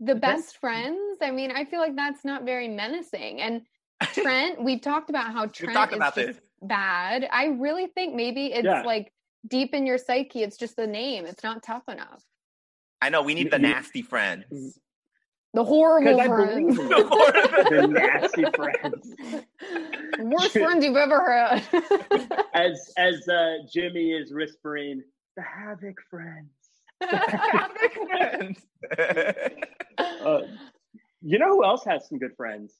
the 0.00 0.16
best 0.16 0.58
friends. 0.58 1.18
I 1.22 1.30
mean, 1.30 1.52
I 1.52 1.64
feel 1.64 1.80
like 1.80 1.94
that's 1.94 2.24
not 2.24 2.44
very 2.44 2.68
menacing. 2.68 3.40
And 3.40 3.62
Trent, 4.12 4.62
we've 4.62 4.80
talked 4.80 5.10
about 5.10 5.32
how 5.32 5.46
Trent 5.46 5.74
talked 5.74 6.18
is 6.18 6.26
just 6.34 6.40
bad. 6.60 7.28
I 7.30 7.46
really 7.46 7.86
think 7.86 8.14
maybe 8.14 8.52
it's 8.52 8.64
Yeah. 8.64 8.82
like 8.82 9.12
deep 9.46 9.74
in 9.74 9.86
your 9.86 9.98
psyche. 9.98 10.42
It's 10.42 10.56
just 10.56 10.76
the 10.76 10.86
name. 10.86 11.24
It's 11.24 11.44
not 11.44 11.62
tough 11.62 11.88
enough. 11.88 12.24
I 13.02 13.08
know 13.08 13.20
we 13.20 13.34
need 13.34 13.50
the 13.50 13.58
nasty 13.58 14.00
friends. 14.00 14.78
The 15.54 15.64
horrible 15.64 16.16
friends. 16.22 16.78
believe 16.78 16.78
in 16.78 16.88
them. 16.88 17.08
the 17.68 17.86
nasty 17.88 18.44
friends. 18.54 19.44
Worst 20.20 20.52
friends 20.52 20.84
you've 20.84 20.96
ever 20.96 21.32
had. 21.32 21.64
As 22.54 22.92
as 22.96 23.28
uh, 23.28 23.56
Jimmy 23.70 24.12
is 24.12 24.32
whispering, 24.32 25.02
the 25.36 25.42
Havoc 25.42 25.96
friends. 26.08 26.50
Havoc 27.02 27.92
friends. 28.08 28.60
Uh, 29.98 30.42
you 31.22 31.38
know 31.40 31.56
who 31.56 31.64
else 31.64 31.84
has 31.84 32.08
some 32.08 32.20
good 32.20 32.36
friends? 32.36 32.74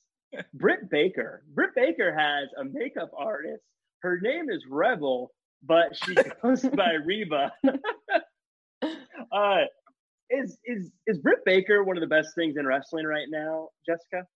Britt 0.55 0.89
Baker. 0.89 1.43
Britt 1.53 1.75
Baker 1.75 2.17
has 2.17 2.49
a 2.57 2.65
makeup 2.65 3.11
artist. 3.19 3.65
Her 4.03 4.21
name 4.21 4.51
is 4.51 4.65
Rebel, 4.71 5.33
but 5.65 5.97
she 5.97 6.15
goes 6.43 6.63
by 6.63 6.93
Reba. 7.05 7.53
uh, 9.33 9.57
is 10.33 10.59
is 10.65 10.91
is 11.07 11.19
Britt 11.19 11.45
Baker 11.45 11.85
one 11.85 11.97
of 11.97 12.01
the 12.01 12.07
best 12.07 12.35
things 12.35 12.57
in 12.57 12.67
wrestling 12.67 13.07
right 13.07 13.27
now, 13.29 13.69
Jessica? 13.87 14.27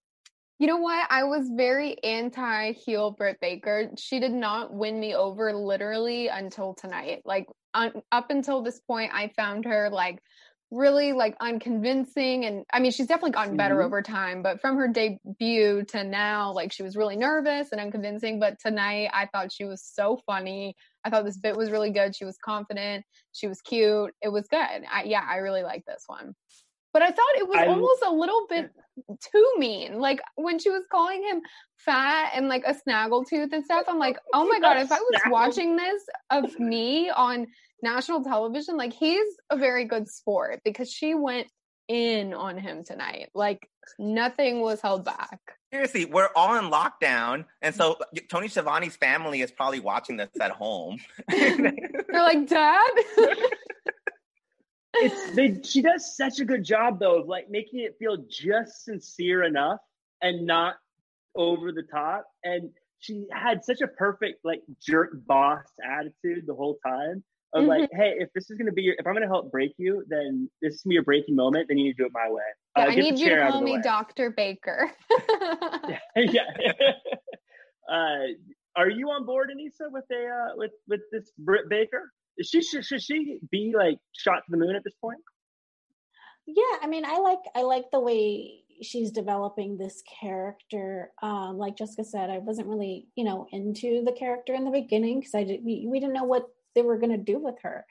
You 0.58 0.66
know 0.66 0.78
what? 0.78 1.06
I 1.10 1.24
was 1.24 1.50
very 1.54 2.02
anti 2.02 2.72
heel 2.72 3.10
Britt 3.10 3.38
Baker. 3.40 3.90
She 3.98 4.20
did 4.20 4.32
not 4.32 4.72
win 4.72 4.98
me 4.98 5.14
over 5.14 5.52
literally 5.52 6.28
until 6.28 6.74
tonight. 6.74 7.22
Like 7.24 7.46
un- 7.74 8.02
up 8.10 8.30
until 8.30 8.62
this 8.62 8.80
point, 8.80 9.10
I 9.14 9.28
found 9.36 9.66
her 9.66 9.90
like 9.90 10.20
really 10.72 11.12
like 11.12 11.36
unconvincing 11.40 12.44
and 12.44 12.64
I 12.72 12.80
mean 12.80 12.90
she's 12.90 13.06
definitely 13.06 13.30
gotten 13.30 13.56
better 13.56 13.76
Mhm. 13.76 13.84
over 13.84 14.02
time 14.02 14.42
but 14.42 14.60
from 14.60 14.76
her 14.76 14.88
debut 14.88 15.84
to 15.84 16.02
now 16.02 16.52
like 16.52 16.72
she 16.72 16.82
was 16.82 16.96
really 16.96 17.16
nervous 17.16 17.70
and 17.70 17.80
unconvincing 17.80 18.40
but 18.40 18.58
tonight 18.58 19.10
I 19.12 19.26
thought 19.26 19.52
she 19.52 19.64
was 19.64 19.80
so 19.80 20.18
funny 20.26 20.74
I 21.06 21.10
thought 21.10 21.24
this 21.24 21.38
bit 21.38 21.56
was 21.56 21.70
really 21.70 21.90
good. 21.90 22.16
She 22.16 22.24
was 22.24 22.36
confident. 22.44 23.04
She 23.32 23.46
was 23.46 23.60
cute. 23.60 24.12
It 24.20 24.28
was 24.28 24.48
good. 24.48 24.58
I, 24.58 25.04
yeah, 25.04 25.24
I 25.26 25.36
really 25.36 25.62
like 25.62 25.84
this 25.86 26.02
one. 26.08 26.34
But 26.92 27.02
I 27.02 27.08
thought 27.08 27.36
it 27.36 27.46
was 27.46 27.58
I- 27.58 27.66
almost 27.66 28.02
a 28.04 28.10
little 28.10 28.46
bit 28.48 28.70
too 29.20 29.52
mean. 29.58 30.00
Like 30.00 30.20
when 30.34 30.58
she 30.58 30.70
was 30.70 30.82
calling 30.90 31.22
him 31.22 31.42
fat 31.76 32.32
and 32.34 32.48
like 32.48 32.64
a 32.66 32.74
snaggletooth 32.74 33.52
and 33.52 33.64
stuff. 33.64 33.84
I'm 33.86 33.98
like, 33.98 34.18
oh 34.34 34.44
my 34.48 34.58
god, 34.58 34.78
if 34.78 34.90
I 34.90 34.98
was 34.98 35.20
watching 35.28 35.76
this 35.76 36.02
of 36.30 36.58
me 36.58 37.10
on 37.10 37.46
national 37.82 38.24
television, 38.24 38.76
like 38.76 38.92
he's 38.92 39.28
a 39.50 39.56
very 39.56 39.84
good 39.84 40.08
sport 40.08 40.60
because 40.64 40.90
she 40.90 41.14
went 41.14 41.46
in 41.88 42.34
on 42.34 42.58
him 42.58 42.82
tonight. 42.82 43.28
Like 43.34 43.68
nothing 43.98 44.60
was 44.60 44.80
held 44.80 45.04
back. 45.04 45.38
Seriously, 45.72 46.04
we're 46.04 46.28
all 46.36 46.56
in 46.56 46.70
lockdown, 46.70 47.44
and 47.60 47.74
so 47.74 47.94
mm-hmm. 47.94 48.26
Tony 48.28 48.48
Schiavone's 48.48 48.96
family 48.96 49.40
is 49.42 49.50
probably 49.50 49.80
watching 49.80 50.16
this 50.16 50.30
at 50.40 50.52
home. 50.52 50.98
They're 51.28 51.72
like, 52.12 52.46
Dad. 52.46 52.90
it's 54.98 55.34
they 55.34 55.60
she 55.62 55.82
does 55.82 56.16
such 56.16 56.40
a 56.40 56.44
good 56.44 56.64
job 56.64 56.98
though 56.98 57.20
of 57.20 57.28
like 57.28 57.50
making 57.50 57.80
it 57.80 57.96
feel 57.98 58.16
just 58.28 58.84
sincere 58.84 59.44
enough 59.44 59.78
and 60.22 60.46
not 60.46 60.76
over 61.34 61.72
the 61.72 61.82
top 61.82 62.26
and 62.44 62.70
she 62.98 63.26
had 63.32 63.62
such 63.64 63.80
a 63.82 63.86
perfect 63.86 64.44
like 64.44 64.62
jerk 64.80 65.10
boss 65.26 65.64
attitude 65.84 66.44
the 66.46 66.54
whole 66.54 66.78
time 66.84 67.22
of 67.52 67.64
like 67.64 67.88
hey 67.92 68.14
if 68.18 68.28
this 68.34 68.50
is 68.50 68.56
going 68.58 68.66
to 68.66 68.72
be 68.72 68.82
your 68.82 68.94
if 68.98 69.06
i'm 69.06 69.12
going 69.12 69.22
to 69.22 69.28
help 69.28 69.50
break 69.50 69.72
you 69.78 70.04
then 70.08 70.48
this 70.60 70.74
is 70.74 70.82
gonna 70.82 70.90
be 70.90 70.94
your 70.94 71.04
breaking 71.04 71.34
moment 71.36 71.66
then 71.68 71.78
you 71.78 71.84
need 71.84 71.96
to 71.96 72.02
do 72.02 72.06
it 72.06 72.12
my 72.12 72.28
way 72.28 72.42
Yeah, 72.76 72.84
Uh, 72.84 72.90
I 72.90 72.94
need 72.94 73.18
you 73.18 73.30
to 73.30 73.50
call 73.50 73.62
me. 73.62 73.80
Dr. 73.82 74.30
Baker. 74.30 74.90
yeah 76.16 76.40
uh 77.90 78.26
are 78.76 78.90
you 78.90 79.08
on 79.10 79.24
board 79.24 79.50
anissa 79.50 79.90
with 79.90 80.04
a 80.12 80.26
uh 80.26 80.56
with 80.56 80.72
with 80.88 81.00
this 81.12 81.30
britt 81.38 81.68
baker 81.68 82.12
is 82.36 82.48
she 82.48 82.62
should, 82.62 82.84
should 82.84 83.02
she 83.02 83.38
be 83.50 83.72
like 83.76 83.98
shot 84.12 84.42
to 84.44 84.50
the 84.50 84.56
moon 84.56 84.74
at 84.74 84.84
this 84.84 84.94
point 85.00 85.18
yeah 86.46 86.62
i 86.82 86.86
mean 86.86 87.04
i 87.04 87.18
like 87.18 87.38
i 87.54 87.62
like 87.62 87.84
the 87.92 88.00
way 88.00 88.62
she's 88.82 89.10
developing 89.10 89.78
this 89.78 90.02
character 90.20 91.10
um 91.22 91.56
like 91.56 91.76
jessica 91.76 92.04
said 92.04 92.28
i 92.28 92.38
wasn't 92.38 92.66
really 92.66 93.06
you 93.14 93.24
know 93.24 93.46
into 93.52 94.02
the 94.04 94.12
character 94.12 94.52
in 94.52 94.64
the 94.64 94.70
beginning 94.70 95.20
because 95.20 95.34
i 95.34 95.44
did 95.44 95.64
we, 95.64 95.86
we 95.88 95.98
didn't 95.98 96.14
know 96.14 96.24
what 96.24 96.46
they 96.76 96.82
were 96.82 96.98
going 96.98 97.10
to 97.10 97.32
do 97.32 97.38
with 97.40 97.56
her 97.62 97.84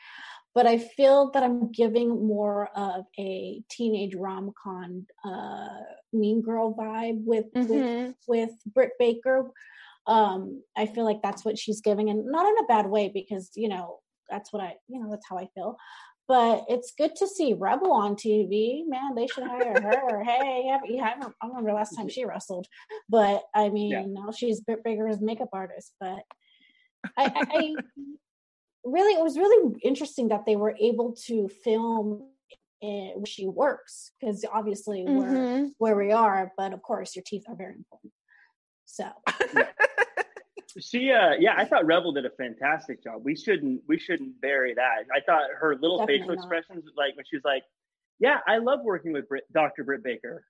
but 0.53 0.65
i 0.65 0.77
feel 0.77 1.31
that 1.31 1.43
i'm 1.43 1.69
giving 1.73 2.25
more 2.25 2.69
of 2.77 3.03
a 3.19 3.61
teenage 3.69 4.15
rom-com 4.15 5.05
uh 5.25 5.67
mean 6.13 6.41
girl 6.41 6.73
vibe 6.73 7.19
with 7.25 7.47
with 7.53 7.67
Mhm. 7.67 8.15
with 8.27 8.51
britt 8.73 8.91
baker 8.97 9.51
um 10.07 10.61
i 10.77 10.85
feel 10.85 11.03
like 11.03 11.21
that's 11.21 11.43
what 11.43 11.57
she's 11.59 11.81
giving 11.81 12.09
and 12.09 12.25
not 12.27 12.47
in 12.47 12.63
a 12.63 12.67
bad 12.67 12.85
way 12.87 13.09
because 13.13 13.51
you 13.55 13.67
know 13.67 13.99
that's 14.29 14.53
what 14.53 14.63
i 14.63 14.75
you 14.87 14.99
know 15.01 15.09
that's 15.11 15.27
how 15.29 15.37
i 15.37 15.47
feel 15.55 15.75
but 16.27 16.65
it's 16.69 16.93
good 16.97 17.15
to 17.17 17.27
see 17.27 17.53
Rebel 17.53 17.91
on 17.91 18.15
TV. 18.15 18.83
Man, 18.87 19.13
they 19.13 19.27
should 19.27 19.43
hire 19.43 19.79
her. 19.79 20.23
hey, 20.29 20.75
you 20.85 21.03
haven't, 21.03 21.35
I 21.39 21.47
remember 21.47 21.71
last 21.71 21.95
time 21.95 22.09
she 22.09 22.25
wrestled, 22.25 22.65
but 23.07 23.43
I 23.53 23.69
mean, 23.69 23.91
Yeah. 23.91 24.05
now 24.07 24.31
she's 24.31 24.59
Britt 24.61 24.83
Baker's 24.83 25.21
makeup 25.21 25.49
artist. 25.53 25.93
But 25.99 26.23
I, 27.15 27.25
I, 27.25 27.45
I 27.51 27.75
really, 28.85 29.13
it 29.19 29.23
was 29.23 29.37
really 29.37 29.75
interesting 29.83 30.29
that 30.29 30.45
they 30.45 30.55
were 30.55 30.75
able 30.79 31.13
to 31.27 31.47
film 31.63 32.29
in, 32.81 33.11
where 33.15 33.25
she 33.25 33.47
works 33.47 34.11
because 34.19 34.45
obviously 34.51 35.03
we're 35.07 35.25
Mhm. 35.33 35.71
where 35.77 35.95
we 35.95 36.11
are. 36.11 36.51
But 36.57 36.73
of 36.73 36.81
course, 36.81 37.15
your 37.15 37.23
teeth 37.25 37.43
are 37.47 37.55
very 37.55 37.75
important. 37.75 38.13
So 38.85 39.05
She, 40.77 41.09
uh, 41.09 41.35
yeah, 41.39 41.53
I 41.57 41.63
thought 41.63 41.85
Rebel 41.85 42.11
did 42.11 42.25
a 42.25 42.29
fantastic 42.31 43.01
job. 43.01 43.21
We 43.23 43.33
shouldn't, 43.33 43.81
we 43.87 43.97
shouldn't 43.97 44.41
bury 44.41 44.73
that. 44.73 45.05
I 45.13 45.21
thought 45.21 45.43
her 45.57 45.77
little 45.77 45.99
Definitely 45.99 46.19
facial 46.19 46.35
not. 46.35 46.43
expressions, 46.43 46.83
like 46.97 47.15
when 47.15 47.23
she 47.29 47.37
was 47.37 47.45
like, 47.45 47.63
"Yeah, 48.19 48.39
I 48.45 48.57
love 48.57 48.81
working 48.83 49.13
with 49.13 49.29
Brit, 49.29 49.45
Dr. 49.53 49.85
Britt 49.85 50.03
Baker." 50.03 50.43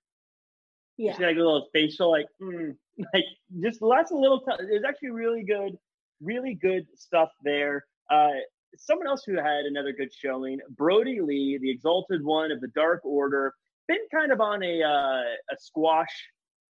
yeah, 0.96 1.12
She 1.16 1.22
had 1.22 1.28
like 1.28 1.36
a 1.36 1.38
little 1.38 1.68
facial, 1.72 2.10
like, 2.10 2.26
mm, 2.42 2.76
like 3.14 3.24
just 3.60 3.80
lots 3.82 4.10
of 4.10 4.18
little. 4.18 4.40
T- 4.40 4.64
There's 4.66 4.82
actually 4.82 5.10
really 5.10 5.44
good, 5.44 5.78
really 6.20 6.54
good 6.54 6.88
stuff 6.96 7.30
there. 7.44 7.86
Uh, 8.10 8.30
someone 8.76 9.06
else 9.06 9.22
who 9.24 9.36
had 9.36 9.64
another 9.64 9.92
good 9.92 10.12
showing, 10.12 10.58
Brodie 10.70 11.20
Lee, 11.20 11.58
the 11.60 11.70
Exalted 11.70 12.24
One 12.24 12.50
of 12.50 12.60
the 12.60 12.68
Dark 12.68 13.04
Order, 13.04 13.54
been 13.88 14.06
kind 14.12 14.32
of 14.32 14.40
on 14.40 14.62
a 14.62 14.82
uh, 14.82 15.22
a 15.52 15.56
squash 15.58 16.10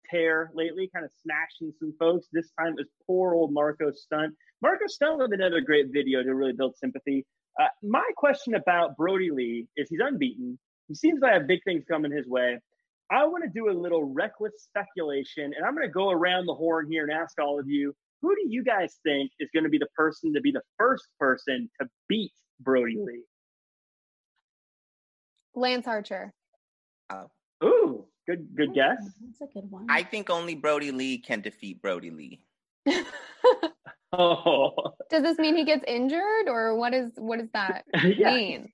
tear 0.09 0.51
lately, 0.53 0.89
kind 0.93 1.05
of 1.05 1.11
smashing 1.21 1.73
some 1.79 1.93
folks. 1.99 2.27
This 2.31 2.51
time 2.59 2.73
it 2.73 2.75
was 2.77 2.87
poor 3.05 3.33
old 3.33 3.53
Marko 3.53 3.91
Stunt. 3.91 4.35
Marko 4.61 4.87
Stunt 4.87 5.19
with 5.19 5.33
another 5.33 5.61
great 5.61 5.87
video 5.91 6.23
to 6.23 6.35
really 6.35 6.53
build 6.53 6.75
sympathy. 6.77 7.25
Uh, 7.59 7.67
my 7.83 8.07
question 8.15 8.55
about 8.55 8.95
Brodie 8.95 9.31
Lee 9.31 9.67
is 9.75 9.89
he's 9.89 9.99
unbeaten. 10.01 10.57
He 10.87 10.95
seems 10.95 11.21
to 11.21 11.27
have 11.27 11.47
big 11.47 11.63
things 11.63 11.83
coming 11.89 12.11
his 12.11 12.27
way. 12.27 12.59
I 13.09 13.25
want 13.25 13.43
to 13.43 13.49
do 13.49 13.69
a 13.69 13.75
little 13.75 14.05
reckless 14.05 14.53
speculation, 14.57 15.53
and 15.55 15.65
I'm 15.65 15.75
going 15.75 15.87
to 15.87 15.91
go 15.91 16.11
around 16.11 16.45
the 16.45 16.53
horn 16.53 16.87
here 16.89 17.03
and 17.03 17.11
ask 17.11 17.39
all 17.39 17.59
of 17.59 17.67
you 17.67 17.93
who 18.21 18.35
do 18.35 18.41
you 18.47 18.63
guys 18.63 18.97
think 19.03 19.31
is 19.39 19.49
going 19.53 19.63
to 19.63 19.69
be 19.69 19.77
the 19.77 19.87
person 19.95 20.33
to 20.33 20.41
be 20.41 20.51
the 20.51 20.61
first 20.77 21.05
person 21.19 21.69
to 21.81 21.87
beat 22.07 22.31
Brodie 22.59 22.97
Lee? 22.97 23.23
Lance 25.55 25.87
Archer. 25.87 26.33
Oh. 27.09 27.29
Ooh, 27.63 28.05
good 28.27 28.47
good 28.55 28.73
guess. 28.73 28.97
That's 29.39 29.41
a 29.51 29.53
good 29.53 29.69
one. 29.69 29.87
I 29.89 30.03
think 30.03 30.29
only 30.29 30.55
Brodie 30.55 30.91
Lee 30.91 31.17
can 31.17 31.41
defeat 31.41 31.81
Brodie 31.81 32.11
Lee. 32.11 32.41
Oh, 34.13 34.73
Does 35.09 35.23
this 35.23 35.37
mean 35.37 35.55
he 35.55 35.63
gets 35.63 35.85
injured 35.87 36.47
or 36.49 36.75
what 36.75 36.93
is 36.93 37.11
what 37.15 37.39
does 37.39 37.47
that 37.53 37.85
yeah. 38.17 38.35
mean? 38.35 38.69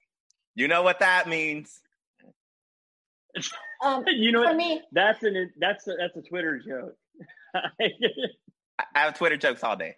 You 0.55 0.67
know 0.67 0.81
what 0.81 0.99
that 1.01 1.29
means. 1.29 1.79
um, 3.83 4.03
You 4.07 4.31
know 4.31 4.41
for 4.41 4.47
what? 4.47 4.55
me, 4.57 4.81
That's 4.91 5.21
an 5.21 5.51
that's 5.59 5.87
a, 5.87 5.93
that's 5.99 6.17
a 6.17 6.23
Twitter 6.27 6.59
joke. 6.59 6.95
I 8.79 8.83
I 8.95 8.99
have 8.99 9.17
Twitter 9.17 9.37
jokes 9.37 9.63
all 9.63 9.75
day. 9.75 9.95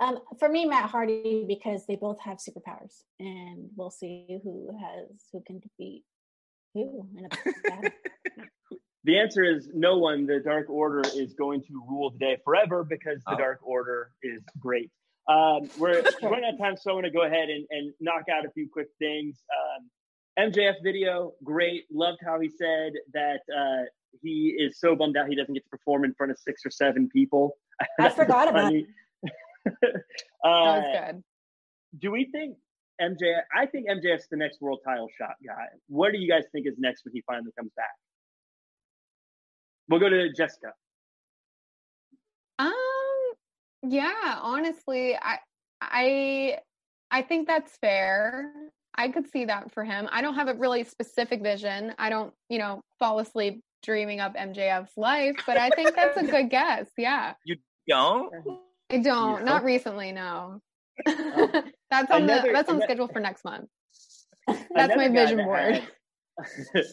Um, 0.00 0.20
for 0.38 0.48
me, 0.48 0.66
Matt 0.66 0.88
Hardy, 0.88 1.44
because 1.48 1.84
they 1.86 1.96
both 1.96 2.20
have 2.20 2.38
superpowers, 2.38 3.02
and 3.18 3.68
we'll 3.76 3.90
see 3.90 4.38
who 4.44 4.70
has 4.80 5.08
who 5.32 5.42
can 5.44 5.58
defeat 5.58 6.04
who 6.74 7.08
in 7.16 7.24
a 7.24 7.28
battle. 7.68 7.90
the 9.04 9.18
answer 9.18 9.42
is 9.42 9.68
no 9.74 9.98
one. 9.98 10.26
The 10.26 10.38
Dark 10.38 10.70
Order 10.70 11.02
is 11.14 11.34
going 11.34 11.62
to 11.62 11.82
rule 11.88 12.10
the 12.10 12.18
day 12.18 12.36
forever 12.44 12.84
because 12.84 13.22
the 13.26 13.34
Oh. 13.34 13.38
Dark 13.38 13.58
Order 13.62 14.12
is 14.22 14.42
great. 14.60 14.90
Um, 15.28 15.68
we're 15.78 16.02
running 16.22 16.44
out 16.44 16.54
of 16.54 16.60
time, 16.60 16.76
so 16.76 16.90
I'm 16.90 16.94
going 16.94 17.04
to 17.04 17.10
go 17.10 17.24
ahead 17.24 17.48
and, 17.50 17.66
and 17.70 17.92
knock 18.00 18.24
out 18.32 18.46
a 18.46 18.50
few 18.50 18.68
quick 18.72 18.88
things. 18.98 19.42
Um, 19.58 20.50
MJF 20.50 20.74
video, 20.84 21.32
great. 21.42 21.84
Loved 21.90 22.18
how 22.24 22.38
he 22.38 22.48
said 22.48 22.92
that 23.12 23.40
uh, 23.54 23.84
he 24.22 24.54
is 24.58 24.78
so 24.78 24.94
bummed 24.96 25.16
out 25.16 25.28
he 25.28 25.36
doesn't 25.36 25.54
get 25.54 25.64
to 25.64 25.70
perform 25.70 26.04
in 26.04 26.14
front 26.14 26.32
of 26.32 26.38
six 26.38 26.62
or 26.64 26.70
seven 26.70 27.08
people. 27.08 27.56
I 28.00 28.08
forgot 28.08 28.48
about 28.48 28.64
Funny. 28.64 28.86
That 30.44 30.48
uh, 30.48 30.80
was 30.80 31.12
good. 31.12 31.22
do 32.00 32.10
we 32.10 32.28
think 32.32 32.56
MJF? 33.02 33.42
I 33.54 33.66
think 33.66 33.88
MJF's 33.88 34.28
the 34.30 34.36
next 34.36 34.62
world 34.62 34.78
title 34.84 35.08
shot 35.18 35.34
guy. 35.46 35.66
What 35.88 36.12
do 36.12 36.18
you 36.18 36.30
guys 36.30 36.44
think 36.52 36.66
is 36.66 36.74
next 36.78 37.04
when 37.04 37.12
he 37.12 37.22
finally 37.26 37.52
comes 37.58 37.70
back? 37.76 37.90
We'll 39.88 40.00
go 40.00 40.08
to 40.08 40.32
Jessica. 40.32 40.72
Um 42.58 42.72
yeah, 43.82 44.38
honestly, 44.40 45.16
I 45.16 45.38
I 45.82 46.58
I 47.10 47.22
think 47.22 47.46
that's 47.46 47.76
fair. 47.76 48.52
I 48.96 49.08
could 49.08 49.30
see 49.30 49.44
that 49.44 49.72
for 49.72 49.84
him. 49.84 50.08
I 50.10 50.22
don't 50.22 50.34
have 50.34 50.48
a 50.48 50.54
really 50.54 50.82
specific 50.84 51.42
vision. 51.42 51.94
I 51.98 52.10
don't, 52.10 52.32
you 52.48 52.58
know, 52.58 52.80
fall 52.98 53.20
asleep 53.20 53.60
dreaming 53.82 54.20
up 54.20 54.34
MJF's 54.36 54.96
life, 54.96 55.36
but 55.46 55.56
I 55.56 55.70
think 55.70 55.94
that's 55.94 56.16
a 56.16 56.24
good 56.30 56.50
guess. 56.50 56.86
Yeah. 56.96 57.34
You 57.44 57.56
don't? 57.88 58.32
I 58.90 58.98
don't. 58.98 59.38
Yeah. 59.40 59.44
Not 59.44 59.64
recently, 59.64 60.12
no. 60.12 60.60
that's 61.06 62.10
on 62.10 62.22
Another- 62.24 62.48
the 62.48 62.52
that's 62.52 62.68
on 62.68 62.76
ano- 62.76 62.84
schedule 62.84 63.08
for 63.08 63.20
next 63.20 63.44
month. 63.44 63.68
That's 64.74 64.96
my 64.96 65.08
vision 65.08 65.36
that 65.36 65.44
board. 65.44 65.82
had- 66.74 66.84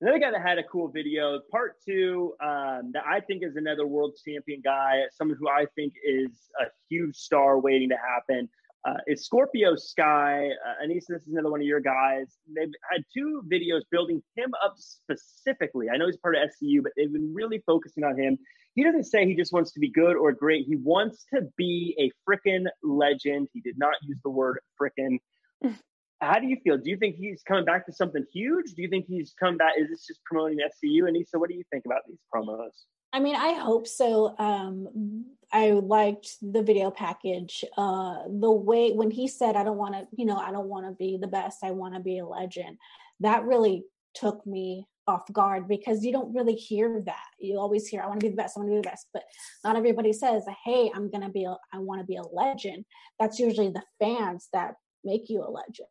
another 0.00 0.18
guy 0.20 0.30
that 0.30 0.40
had 0.40 0.58
a 0.58 0.62
cool 0.62 0.86
video, 0.88 1.40
part 1.50 1.76
two, 1.84 2.34
um, 2.40 2.92
that 2.92 3.02
I 3.06 3.18
think 3.20 3.42
is 3.42 3.56
another 3.56 3.86
world 3.88 4.12
champion 4.24 4.60
guy, 4.62 5.00
someone 5.12 5.36
who 5.40 5.48
I 5.48 5.66
think 5.74 5.94
is 6.04 6.30
a 6.60 6.66
huge 6.88 7.16
star 7.16 7.58
waiting 7.58 7.88
to 7.88 7.96
happen. 7.96 8.48
Uh, 8.84 8.94
is 9.06 9.24
Scorpio 9.24 9.76
Sky. 9.76 10.48
Uh, 10.48 10.84
Anissa, 10.84 11.08
this 11.10 11.22
is 11.22 11.28
another 11.32 11.50
one 11.50 11.60
of 11.60 11.66
your 11.66 11.80
guys. 11.80 12.36
They've 12.52 12.72
had 12.90 13.04
two 13.16 13.42
videos 13.50 13.82
building 13.92 14.20
him 14.34 14.50
up 14.64 14.74
specifically. 14.76 15.88
I 15.88 15.96
know 15.96 16.06
he's 16.06 16.16
part 16.16 16.34
of 16.34 16.42
SCU, 16.42 16.82
but 16.82 16.90
they've 16.96 17.12
been 17.12 17.32
really 17.32 17.62
focusing 17.64 18.02
on 18.02 18.18
him. 18.18 18.38
He 18.74 18.82
doesn't 18.82 19.04
say 19.04 19.24
he 19.24 19.36
just 19.36 19.52
wants 19.52 19.72
to 19.72 19.80
be 19.80 19.88
good 19.88 20.16
or 20.16 20.32
great. 20.32 20.66
He 20.66 20.76
wants 20.76 21.26
to 21.32 21.42
be 21.56 21.94
a 22.00 22.10
frickin' 22.28 22.66
legend. 22.82 23.48
He 23.52 23.60
did 23.60 23.78
not 23.78 23.94
use 24.02 24.18
the 24.24 24.30
word 24.30 24.58
frickin'. 24.80 25.18
How 26.22 26.38
do 26.38 26.46
you 26.46 26.56
feel? 26.62 26.78
Do 26.78 26.88
you 26.88 26.96
think 26.96 27.16
he's 27.16 27.42
coming 27.42 27.64
back 27.64 27.84
to 27.86 27.92
something 27.92 28.24
huge? 28.32 28.74
Do 28.74 28.82
you 28.82 28.88
think 28.88 29.06
he's 29.08 29.34
come 29.38 29.56
back? 29.56 29.72
Is 29.76 29.90
this 29.90 30.06
just 30.06 30.22
promoting 30.24 30.58
SCU? 30.58 31.02
Anissa, 31.02 31.34
what 31.40 31.50
do 31.50 31.56
you 31.56 31.64
think 31.72 31.84
about 31.84 32.02
these 32.06 32.20
promos? 32.32 32.70
I 33.12 33.18
mean, 33.18 33.34
I 33.34 33.54
hope 33.54 33.88
so. 33.88 34.34
Um, 34.38 35.26
I 35.52 35.72
liked 35.72 36.36
the 36.40 36.62
video 36.62 36.92
package. 36.92 37.64
Uh, 37.76 38.18
the 38.28 38.52
way 38.52 38.92
when 38.92 39.10
he 39.10 39.26
said, 39.26 39.56
"I 39.56 39.64
don't 39.64 39.76
want 39.76 39.94
to," 39.94 40.06
you 40.16 40.24
know, 40.24 40.36
I 40.36 40.52
don't 40.52 40.68
want 40.68 40.86
to 40.86 40.92
be 40.92 41.18
the 41.20 41.26
best. 41.26 41.64
I 41.64 41.72
want 41.72 41.94
to 41.94 42.00
be 42.00 42.18
a 42.18 42.26
legend. 42.26 42.78
That 43.18 43.44
really 43.44 43.84
took 44.14 44.46
me 44.46 44.86
off 45.08 45.30
guard 45.32 45.66
because 45.66 46.04
you 46.04 46.12
don't 46.12 46.32
really 46.32 46.54
hear 46.54 47.02
that. 47.04 47.26
You 47.40 47.58
always 47.58 47.88
hear, 47.88 48.00
"I 48.00 48.06
want 48.06 48.20
to 48.20 48.26
be 48.26 48.30
the 48.30 48.36
best. 48.36 48.56
I 48.56 48.60
want 48.60 48.70
to 48.70 48.76
be 48.76 48.80
the 48.80 48.88
best," 48.88 49.08
but 49.12 49.24
not 49.64 49.74
everybody 49.76 50.12
says, 50.12 50.46
"Hey, 50.64 50.88
I'm 50.94 51.10
gonna 51.10 51.30
be. 51.30 51.44
A, 51.44 51.56
I 51.72 51.78
want 51.78 52.00
to 52.00 52.06
be 52.06 52.16
a 52.16 52.22
legend." 52.22 52.84
That's 53.18 53.40
usually 53.40 53.70
the 53.70 53.82
fans 53.98 54.48
that 54.52 54.76
make 55.04 55.28
you 55.28 55.42
a 55.42 55.50
legend. 55.50 55.88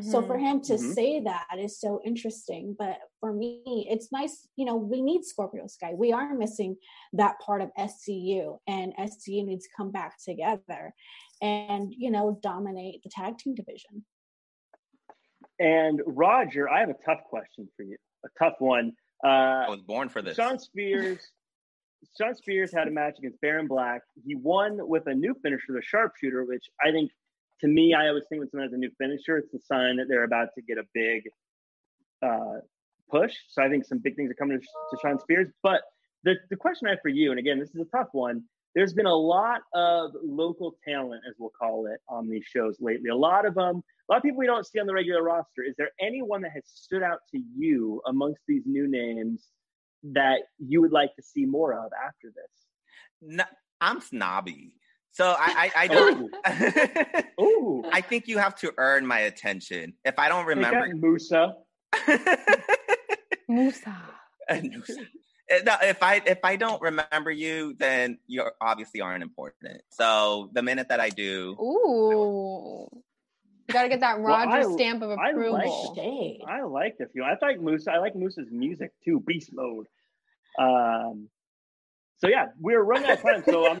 So 0.00 0.22
for 0.22 0.36
Mhm. 0.36 0.40
him 0.40 0.60
to 0.62 0.74
Mhm. 0.74 0.94
say 0.94 1.20
that 1.20 1.58
is 1.58 1.78
so 1.78 2.00
interesting. 2.04 2.74
But 2.78 2.98
for 3.20 3.32
me, 3.32 3.86
it's 3.90 4.10
nice, 4.10 4.48
you 4.56 4.64
know, 4.64 4.76
we 4.76 5.02
need 5.02 5.24
Scorpio 5.24 5.66
Sky. 5.66 5.92
We 5.94 6.12
are 6.12 6.34
missing 6.34 6.78
that 7.12 7.38
part 7.40 7.60
of 7.60 7.70
SCU, 7.76 8.60
and 8.66 8.94
SCU 8.96 9.44
needs 9.44 9.64
to 9.66 9.70
come 9.76 9.90
back 9.90 10.16
together 10.22 10.94
and, 11.42 11.92
you 11.94 12.10
know, 12.10 12.38
dominate 12.40 13.02
the 13.02 13.10
tag 13.10 13.36
team 13.36 13.54
division. 13.54 14.06
And 15.58 16.00
Roger, 16.06 16.68
I 16.68 16.80
have 16.80 16.88
a 16.90 16.96
tough 17.04 17.22
question 17.24 17.68
for 17.76 17.82
you. 17.82 17.98
A 18.24 18.28
tough 18.38 18.60
one. 18.60 18.96
Uh, 19.22 19.66
I 19.66 19.70
was 19.70 19.82
born 19.82 20.08
for 20.08 20.22
this. 20.22 20.36
Shawn 20.36 20.58
Spears. 20.58 21.30
Shawn 22.18 22.34
Spears 22.34 22.72
had 22.72 22.88
a 22.88 22.90
match 22.90 23.18
against 23.18 23.40
Baron 23.40 23.66
Black. 23.66 24.02
He 24.26 24.34
won 24.34 24.88
with 24.88 25.06
a 25.06 25.14
new 25.14 25.34
finisher, 25.42 25.72
the 25.72 25.82
sharpshooter, 25.82 26.44
which 26.44 26.68
I 26.80 26.90
think, 26.90 27.10
to 27.60 27.68
me, 27.68 27.94
I 27.94 28.08
always 28.08 28.24
think 28.28 28.40
when 28.40 28.50
someone 28.50 28.68
has 28.68 28.74
a 28.74 28.78
new 28.78 28.90
finisher, 28.98 29.38
it's 29.38 29.54
a 29.54 29.60
sign 29.66 29.96
that 29.96 30.06
they're 30.08 30.24
about 30.24 30.48
to 30.56 30.62
get 30.62 30.78
a 30.78 30.84
big 30.92 31.22
uh, 32.22 32.60
push. 33.10 33.34
So 33.50 33.62
I 33.62 33.68
think 33.68 33.84
some 33.84 33.98
big 33.98 34.16
things 34.16 34.30
are 34.30 34.34
coming 34.34 34.60
to, 34.60 34.64
to 34.64 34.98
Shawn 35.02 35.18
Spears. 35.20 35.48
But 35.62 35.82
the, 36.24 36.34
the 36.50 36.56
question 36.56 36.88
I 36.88 36.92
have 36.92 37.00
for 37.02 37.08
you, 37.08 37.30
and 37.30 37.38
again, 37.38 37.58
this 37.58 37.70
is 37.70 37.80
a 37.80 37.96
tough 37.96 38.08
one. 38.12 38.42
There's 38.74 38.92
been 38.92 39.06
a 39.06 39.14
lot 39.14 39.60
of 39.72 40.10
local 40.24 40.76
talent, 40.86 41.22
as 41.28 41.34
we'll 41.38 41.52
call 41.56 41.86
it, 41.86 42.00
on 42.08 42.28
these 42.28 42.44
shows 42.44 42.76
lately. 42.80 43.10
A 43.10 43.16
lot 43.16 43.46
of 43.46 43.54
them, 43.54 43.84
a 44.08 44.12
lot 44.12 44.16
of 44.16 44.22
people 44.24 44.38
we 44.38 44.46
don't 44.46 44.66
see 44.66 44.80
on 44.80 44.86
the 44.86 44.94
regular 44.94 45.22
roster. 45.22 45.62
Is 45.62 45.76
there 45.78 45.90
anyone 46.00 46.42
that 46.42 46.50
has 46.52 46.64
stood 46.66 47.02
out 47.02 47.20
to 47.30 47.40
you 47.56 48.02
amongst 48.06 48.40
these 48.48 48.62
new 48.66 48.88
names 48.88 49.46
that 50.02 50.40
you 50.58 50.80
would 50.80 50.92
like 50.92 51.14
to 51.14 51.22
see 51.22 51.46
more 51.46 51.72
of 51.72 51.92
after 52.04 52.32
this? 52.34 52.50
No, 53.22 53.44
I'm 53.80 54.00
snobby, 54.00 54.74
so 55.14 55.34
I 55.36 55.70
I, 55.76 55.82
I 55.84 55.86
don't. 55.88 56.30
Ooh, 57.40 57.84
I 57.92 58.00
think 58.02 58.28
you 58.28 58.38
have 58.38 58.54
to 58.56 58.72
earn 58.76 59.06
my 59.06 59.20
attention. 59.20 59.94
If 60.04 60.18
I 60.18 60.28
don't 60.28 60.44
remember, 60.46 60.86
that, 60.86 60.96
Musa. 60.96 61.54
Musa. 63.48 63.96
no, 64.50 65.76
if 65.82 66.02
I 66.02 66.22
if 66.26 66.38
I 66.44 66.56
don't 66.56 66.80
remember 66.82 67.30
you, 67.30 67.74
then 67.78 68.18
you 68.26 68.44
obviously 68.60 69.00
aren't 69.00 69.22
important. 69.22 69.82
So 69.90 70.50
the 70.52 70.62
minute 70.62 70.88
that 70.88 71.00
I 71.00 71.10
do, 71.10 71.56
Ooh. 71.60 72.88
You 73.66 73.72
gotta 73.72 73.88
get 73.88 74.00
that 74.00 74.20
Well, 74.20 74.36
Roger 74.46 74.68
I- 74.68 74.74
stamp 74.74 75.02
of 75.02 75.10
I 75.12 75.14
like 75.32 75.32
approval. 75.32 75.94
Shade. 75.96 76.40
I 76.46 76.62
liked 76.64 77.00
a 77.00 77.06
few. 77.08 77.22
I 77.22 77.36
like 77.40 77.60
Musa. 77.60 77.92
I 77.92 77.98
like 77.98 78.14
Musa's 78.14 78.48
music 78.50 78.92
too. 79.04 79.20
Beast 79.20 79.50
mode. 79.54 79.86
Um. 80.58 81.28
So 82.18 82.28
yeah, 82.28 82.46
we're 82.60 82.82
running 82.82 83.10
out 83.10 83.18
of 83.18 83.22
time. 83.22 83.42
So 83.44 83.66
I'm. 83.70 83.78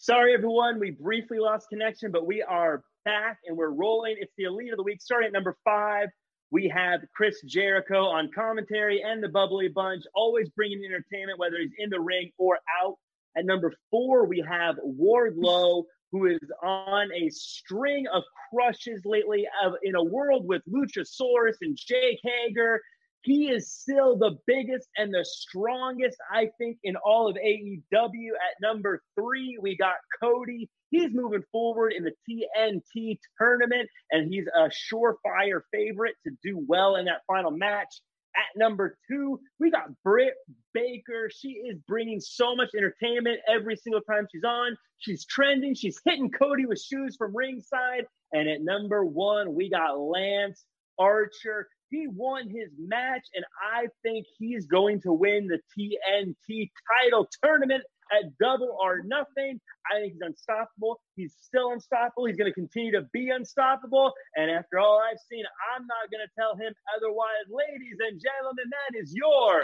Sorry, 0.00 0.32
everyone. 0.32 0.78
We 0.78 0.92
briefly 0.92 1.40
lost 1.40 1.70
connection, 1.70 2.12
but 2.12 2.24
we 2.24 2.40
are 2.40 2.84
back 3.04 3.38
and 3.44 3.56
we're 3.56 3.70
rolling. 3.70 4.14
It's 4.20 4.32
the 4.38 4.44
Elite 4.44 4.70
of 4.70 4.76
the 4.76 4.84
Week. 4.84 5.02
Starting 5.02 5.26
at 5.26 5.32
number 5.32 5.56
five, 5.64 6.06
we 6.52 6.68
have 6.68 7.00
Chris 7.16 7.42
Jericho 7.42 8.04
on 8.04 8.30
commentary 8.32 9.02
and 9.02 9.20
the 9.20 9.28
Bubbly 9.28 9.66
Bunch, 9.66 10.04
always 10.14 10.48
bringing 10.50 10.84
entertainment, 10.84 11.40
whether 11.40 11.56
he's 11.58 11.72
in 11.78 11.90
the 11.90 11.98
ring 11.98 12.30
or 12.38 12.60
out. 12.80 12.94
At 13.36 13.44
number 13.44 13.72
four, 13.90 14.24
we 14.24 14.40
have 14.48 14.76
Wardlow, 14.86 15.82
who 16.12 16.26
is 16.26 16.38
on 16.62 17.08
a 17.12 17.28
string 17.30 18.06
of 18.14 18.22
crushes 18.50 19.02
lately 19.04 19.48
of, 19.64 19.72
in 19.82 19.96
a 19.96 20.04
world 20.04 20.46
with 20.46 20.62
Luchasaurus 20.72 21.56
and 21.60 21.76
Jake 21.76 22.20
Hager. 22.22 22.80
He 23.22 23.48
is 23.48 23.72
still 23.72 24.16
the 24.16 24.38
biggest 24.46 24.88
and 24.96 25.12
the 25.12 25.24
strongest, 25.24 26.16
I 26.32 26.48
think, 26.58 26.78
in 26.84 26.96
all 26.96 27.28
of 27.28 27.36
AEW. 27.36 27.82
At 27.92 28.60
number 28.62 29.02
three, 29.18 29.58
we 29.60 29.76
got 29.76 29.96
Cody. 30.22 30.70
He's 30.90 31.10
moving 31.12 31.42
forward 31.52 31.92
in 31.92 32.04
the 32.04 32.12
TNT 32.28 33.18
tournament, 33.38 33.88
and 34.10 34.32
he's 34.32 34.46
a 34.46 34.70
surefire 34.70 35.60
favorite 35.72 36.14
to 36.26 36.32
do 36.42 36.64
well 36.66 36.96
in 36.96 37.06
that 37.06 37.22
final 37.26 37.50
match. 37.50 38.00
At 38.36 38.58
number 38.58 38.96
two, 39.10 39.40
we 39.58 39.70
got 39.70 39.88
Britt 40.04 40.34
Baker. 40.72 41.28
She 41.34 41.48
is 41.48 41.78
bringing 41.88 42.20
so 42.20 42.54
much 42.54 42.70
entertainment 42.76 43.40
every 43.48 43.74
single 43.76 44.02
time 44.02 44.28
she's 44.32 44.44
on. 44.44 44.76
She's 44.98 45.26
trending. 45.26 45.74
She's 45.74 46.00
hitting 46.04 46.30
Cody 46.30 46.66
with 46.66 46.80
shoes 46.80 47.16
from 47.16 47.34
ringside. 47.34 48.06
And 48.32 48.48
at 48.48 48.62
number 48.62 49.04
one, 49.04 49.54
we 49.54 49.70
got 49.70 49.98
Lance 49.98 50.64
Archer. 50.98 51.68
He 51.90 52.06
won 52.06 52.48
his 52.48 52.70
match, 52.78 53.26
and 53.34 53.44
I 53.74 53.86
think 54.02 54.26
he's 54.38 54.66
going 54.66 55.00
to 55.02 55.12
win 55.12 55.48
the 55.48 55.58
TNT 55.76 56.70
title 57.02 57.28
tournament 57.42 57.82
at 58.12 58.36
double 58.38 58.76
or 58.80 59.02
nothing. 59.04 59.60
I 59.90 60.00
think 60.00 60.12
he's 60.14 60.22
unstoppable. 60.22 61.00
He's 61.16 61.34
still 61.40 61.72
unstoppable. 61.72 62.26
He's 62.26 62.36
going 62.36 62.50
to 62.50 62.54
continue 62.54 62.92
to 62.92 63.06
be 63.12 63.30
unstoppable. 63.30 64.12
And 64.36 64.50
after 64.50 64.78
all 64.78 65.00
I've 65.00 65.20
seen, 65.30 65.44
I'm 65.74 65.86
not 65.86 66.10
going 66.10 66.26
to 66.26 66.32
tell 66.38 66.56
him 66.56 66.72
otherwise. 66.96 67.48
Ladies 67.48 67.96
and 68.00 68.20
gentlemen, 68.20 68.64
that 68.70 68.98
is 68.98 69.14
your 69.14 69.62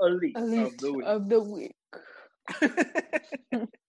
elite, 0.00 0.36
of 0.36 0.78
the 0.78 0.92
week. 0.92 1.06
of 1.06 1.28
the 1.28 1.40
week. 1.40 1.76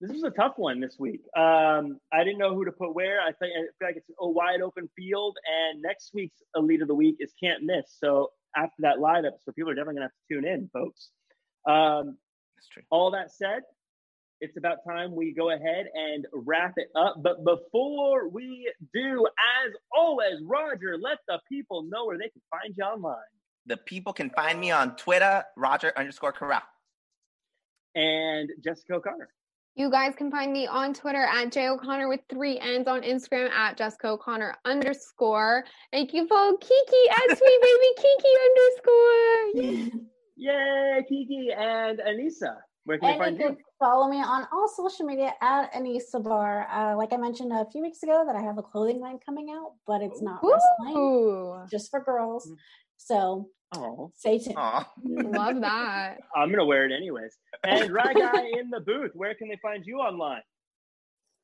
this 0.00 0.12
was 0.12 0.22
a 0.22 0.30
tough 0.30 0.54
one 0.56 0.80
this 0.80 0.96
week. 0.98 1.22
Um, 1.36 1.98
I 2.12 2.22
didn't 2.22 2.38
know 2.38 2.54
who 2.54 2.64
to 2.64 2.72
put 2.72 2.94
where. 2.94 3.20
I 3.20 3.32
think 3.32 3.52
I 3.56 3.62
feel 3.78 3.88
like 3.88 3.96
it's 3.96 4.10
a 4.20 4.28
wide 4.28 4.60
open 4.60 4.88
field, 4.96 5.36
and 5.46 5.82
next 5.82 6.12
week's 6.14 6.40
elite 6.54 6.82
of 6.82 6.88
the 6.88 6.94
week 6.94 7.16
is 7.18 7.32
can't 7.42 7.64
miss. 7.64 7.96
So 7.98 8.30
after 8.56 8.76
that 8.80 8.98
lineup, 8.98 9.32
so 9.44 9.52
people 9.52 9.70
are 9.70 9.74
definitely 9.74 9.96
gonna 9.96 10.06
have 10.06 10.12
to 10.28 10.34
tune 10.34 10.44
in, 10.46 10.70
folks. 10.72 11.10
Um, 11.66 12.16
That's 12.56 12.68
true. 12.68 12.82
all 12.90 13.10
that 13.10 13.32
said, 13.32 13.62
it's 14.40 14.56
about 14.56 14.78
time 14.88 15.16
we 15.16 15.34
go 15.34 15.50
ahead 15.50 15.86
and 15.92 16.26
wrap 16.32 16.74
it 16.76 16.88
up. 16.94 17.16
But 17.22 17.44
before 17.44 18.28
we 18.28 18.72
do, 18.94 19.26
as 19.66 19.72
always, 19.92 20.36
Roger, 20.44 20.96
let 20.96 21.18
the 21.26 21.40
people 21.48 21.82
know 21.82 22.06
where 22.06 22.18
they 22.18 22.28
can 22.28 22.42
find 22.50 22.74
you 22.76 22.84
online. 22.84 23.16
The 23.66 23.76
people 23.76 24.12
can 24.12 24.30
find 24.30 24.60
me 24.60 24.70
on 24.70 24.96
Twitter, 24.96 25.44
Roger 25.56 25.92
underscore 25.96 26.32
Corrall. 26.32 26.62
And 27.94 28.50
Jessica 28.62 28.94
O'Connor. 28.94 29.28
You 29.78 29.88
guys 29.92 30.16
can 30.16 30.28
find 30.28 30.52
me 30.52 30.66
on 30.66 30.92
Twitter 30.92 31.22
at 31.22 31.52
J 31.52 31.68
O'Connor 31.68 32.08
with 32.08 32.18
three 32.28 32.58
N's 32.58 32.88
on 32.88 33.02
Instagram 33.02 33.48
at 33.50 33.76
Jessica 33.76 34.08
O'Connor 34.08 34.56
underscore. 34.64 35.64
Thank 35.92 36.12
you 36.12 36.26
follow 36.26 36.56
Kiki 36.56 37.10
at 37.10 37.38
sweet 37.38 37.60
baby 37.62 37.90
Kiki 37.96 39.62
underscore. 39.62 40.00
Yay, 40.36 41.04
Kiki 41.08 41.50
and 41.56 42.00
Anissa. 42.00 42.56
Where 42.86 42.98
can 42.98 43.08
And 43.10 43.14
you 43.18 43.22
find 43.24 43.38
you? 43.38 43.46
can 43.46 43.56
follow 43.78 44.08
me 44.08 44.16
on 44.16 44.48
all 44.52 44.66
social 44.66 45.06
media 45.06 45.32
at 45.40 45.72
Anissa 45.72 46.24
Barr. 46.24 46.66
Uh, 46.72 46.96
like 46.96 47.12
I 47.12 47.16
mentioned 47.16 47.52
a 47.52 47.64
few 47.70 47.80
weeks 47.82 48.02
ago, 48.02 48.24
that 48.26 48.34
I 48.34 48.40
have 48.42 48.58
a 48.58 48.62
clothing 48.62 48.98
line 48.98 49.20
coming 49.24 49.46
out, 49.56 49.74
but 49.86 50.02
it's 50.02 50.20
not 50.20 50.40
wrestling, 50.42 50.96
Ooh, 50.96 51.64
just 51.70 51.88
for 51.92 52.02
girls. 52.02 52.50
So 52.96 53.48
Oh, 53.74 54.10
stay 54.16 54.38
tuned. 54.38 54.56
Aw. 54.56 54.88
love 55.04 55.60
that. 55.60 56.18
I'm 56.34 56.50
gonna 56.50 56.64
wear 56.64 56.86
it 56.86 56.92
anyways. 56.92 57.36
And 57.64 57.90
Rye 57.92 58.14
Guy 58.14 58.46
in 58.58 58.70
the 58.70 58.80
booth. 58.80 59.12
Where 59.14 59.34
can 59.34 59.48
they 59.48 59.58
find 59.60 59.84
you 59.84 59.98
online? 59.98 60.42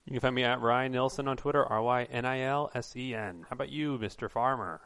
You 0.06 0.12
can 0.12 0.20
find 0.20 0.34
me 0.34 0.44
at 0.44 0.60
Ryan 0.60 0.92
Nilsen 0.92 1.28
on 1.28 1.36
Twitter, 1.36 1.64
R 1.64 1.82
Y 1.82 2.04
N 2.04 2.24
I 2.24 2.40
L 2.40 2.70
S 2.74 2.94
E 2.96 3.14
N. 3.14 3.44
How 3.48 3.54
about 3.54 3.70
you, 3.70 3.98
Mr. 3.98 4.30
Farmer? 4.30 4.80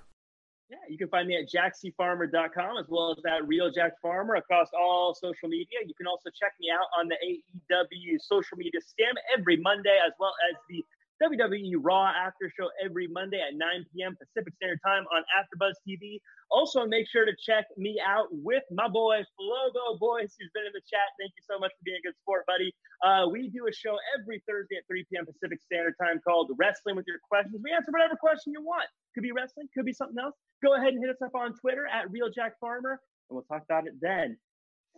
Yeah, 0.71 0.77
you 0.89 0.99
can 0.99 1.09
find 1.09 1.27
me 1.27 1.37
at 1.39 1.49
jackcfarmer.com 1.49 2.77
as 2.77 2.85
well 2.89 3.13
as 3.17 3.25
at 3.25 3.49
Real 3.49 3.71
Jack 3.71 3.93
Farmer 4.03 4.35
across 4.35 4.69
all 4.79 5.15
social 5.15 5.49
media. 5.49 5.79
You 5.87 5.95
can 5.95 6.07
also 6.07 6.29
check 6.39 6.53
me 6.61 6.69
out 6.71 6.87
on 6.99 7.09
the 7.09 7.17
AEW 7.25 8.21
social 8.21 8.59
media 8.59 8.79
scam 8.81 9.15
every 9.37 9.57
Monday, 9.57 9.99
as 10.07 10.13
well 10.21 10.35
as 10.51 10.57
the 10.69 10.85
WWE 11.23 11.75
Raw 11.83 12.07
After 12.15 12.51
Show 12.55 12.71
every 12.79 13.09
Monday 13.09 13.43
at 13.43 13.59
9 13.59 13.87
p.m. 13.93 14.17
Pacific 14.17 14.55
Standard 14.55 14.81
Time 14.87 15.05
on 15.11 15.23
AfterBuzz 15.35 15.75
TV. 15.83 16.21
Also, 16.51 16.87
make 16.87 17.09
sure 17.11 17.27
to 17.27 17.35
check 17.35 17.67
me 17.77 18.01
out 18.05 18.29
with 18.31 18.63
my 18.71 18.89
boy 18.89 19.21
Flogo 19.35 19.99
Boys, 19.99 20.35
who's 20.39 20.51
been 20.55 20.65
in 20.65 20.73
the 20.73 20.85
chat. 20.87 21.11
Thank 21.19 21.35
you 21.37 21.45
so 21.45 21.59
much 21.59 21.73
for 21.75 21.83
being 21.85 21.99
a 21.99 22.07
good 22.07 22.17
sport, 22.23 22.47
buddy. 22.47 22.73
Uh, 23.05 23.27
we 23.29 23.51
do 23.51 23.67
a 23.67 23.73
show 23.73 23.99
every 24.15 24.43
Thursday 24.49 24.77
at 24.79 24.87
3 24.87 25.05
p.m. 25.11 25.27
Pacific 25.27 25.61
Standard 25.63 25.95
Time 26.01 26.21
called 26.23 26.51
Wrestling 26.57 26.97
with 26.97 27.07
Your 27.07 27.19
Questions. 27.27 27.59
We 27.63 27.75
answer 27.75 27.91
whatever 27.91 28.17
question 28.17 28.55
you 28.55 28.63
want. 28.63 28.87
Could 29.15 29.27
be 29.27 29.33
wrestling, 29.33 29.69
could 29.75 29.85
be 29.85 29.93
something 29.93 30.19
else. 30.19 30.35
Go 30.63 30.75
ahead 30.75 30.95
and 30.95 31.03
hit 31.03 31.11
us 31.11 31.23
up 31.23 31.35
on 31.35 31.55
Twitter 31.59 31.87
at 31.87 32.11
Real 32.11 32.31
Jack 32.31 32.59
Farmer, 32.61 33.03
and 33.29 33.35
we'll 33.35 33.47
talk 33.51 33.63
about 33.67 33.87
it 33.87 33.95
then. 34.01 34.39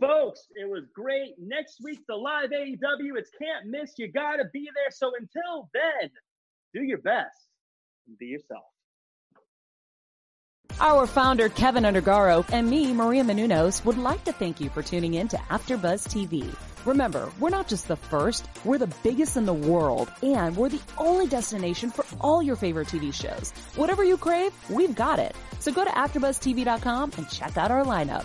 Folks, 0.01 0.47
it 0.55 0.69
was 0.69 0.85
great. 0.95 1.35
Next 1.39 1.79
week, 1.83 2.01
the 2.09 2.17
live 2.17 2.51
AEW. 2.51 3.19
It's 3.19 3.31
can't 3.39 3.67
miss. 3.67 3.93
You 3.99 4.11
got 4.11 4.37
to 4.37 4.45
be 4.53 4.69
there. 4.75 4.91
So 4.91 5.13
until 5.19 5.69
then, 5.75 6.11
do 6.73 6.83
your 6.83 6.99
best 6.99 7.37
and 8.09 8.17
be 8.17 8.27
yourself. 8.27 8.65
Our 10.81 11.07
founder, 11.07 11.51
Keven 11.51 11.85
Undergaro, 11.85 12.49
and 12.51 12.71
me, 12.71 12.95
Maria 12.95 13.23
Menounos, 13.23 13.85
would 13.85 13.99
like 13.99 14.25
to 14.25 14.33
thank 14.33 14.61
you 14.61 14.71
for 14.71 14.83
tuning 14.83 15.15
in 15.15 15.29
to 15.29 15.37
AfterBuzz 15.37 16.09
TV. 16.09 16.55
Remember, 16.87 17.31
we're 17.39 17.51
not 17.51 17.69
just 17.69 17.87
the 17.87 17.97
first, 17.97 18.49
we're 18.65 18.79
the 18.79 18.93
biggest 19.03 19.37
in 19.37 19.45
the 19.45 19.53
world, 19.53 20.11
and 20.23 20.57
we're 20.57 20.71
the 20.71 20.81
only 20.97 21.27
destination 21.27 21.91
for 21.91 22.07
all 22.19 22.43
your 22.43 22.57
favorite 22.57 22.89
TV 22.89 23.13
shows. 23.13 23.51
Whatever 23.77 24.05
you 24.05 24.17
crave, 24.17 24.53
we've 24.71 24.95
got 24.95 25.19
it. 25.19 25.37
So 25.59 25.71
go 25.71 25.85
to 25.85 25.91
AfterBuzzTV.com 25.91 27.13
and 27.19 27.29
check 27.29 27.59
out 27.59 27.71
our 27.71 27.85
lineup. 27.85 28.25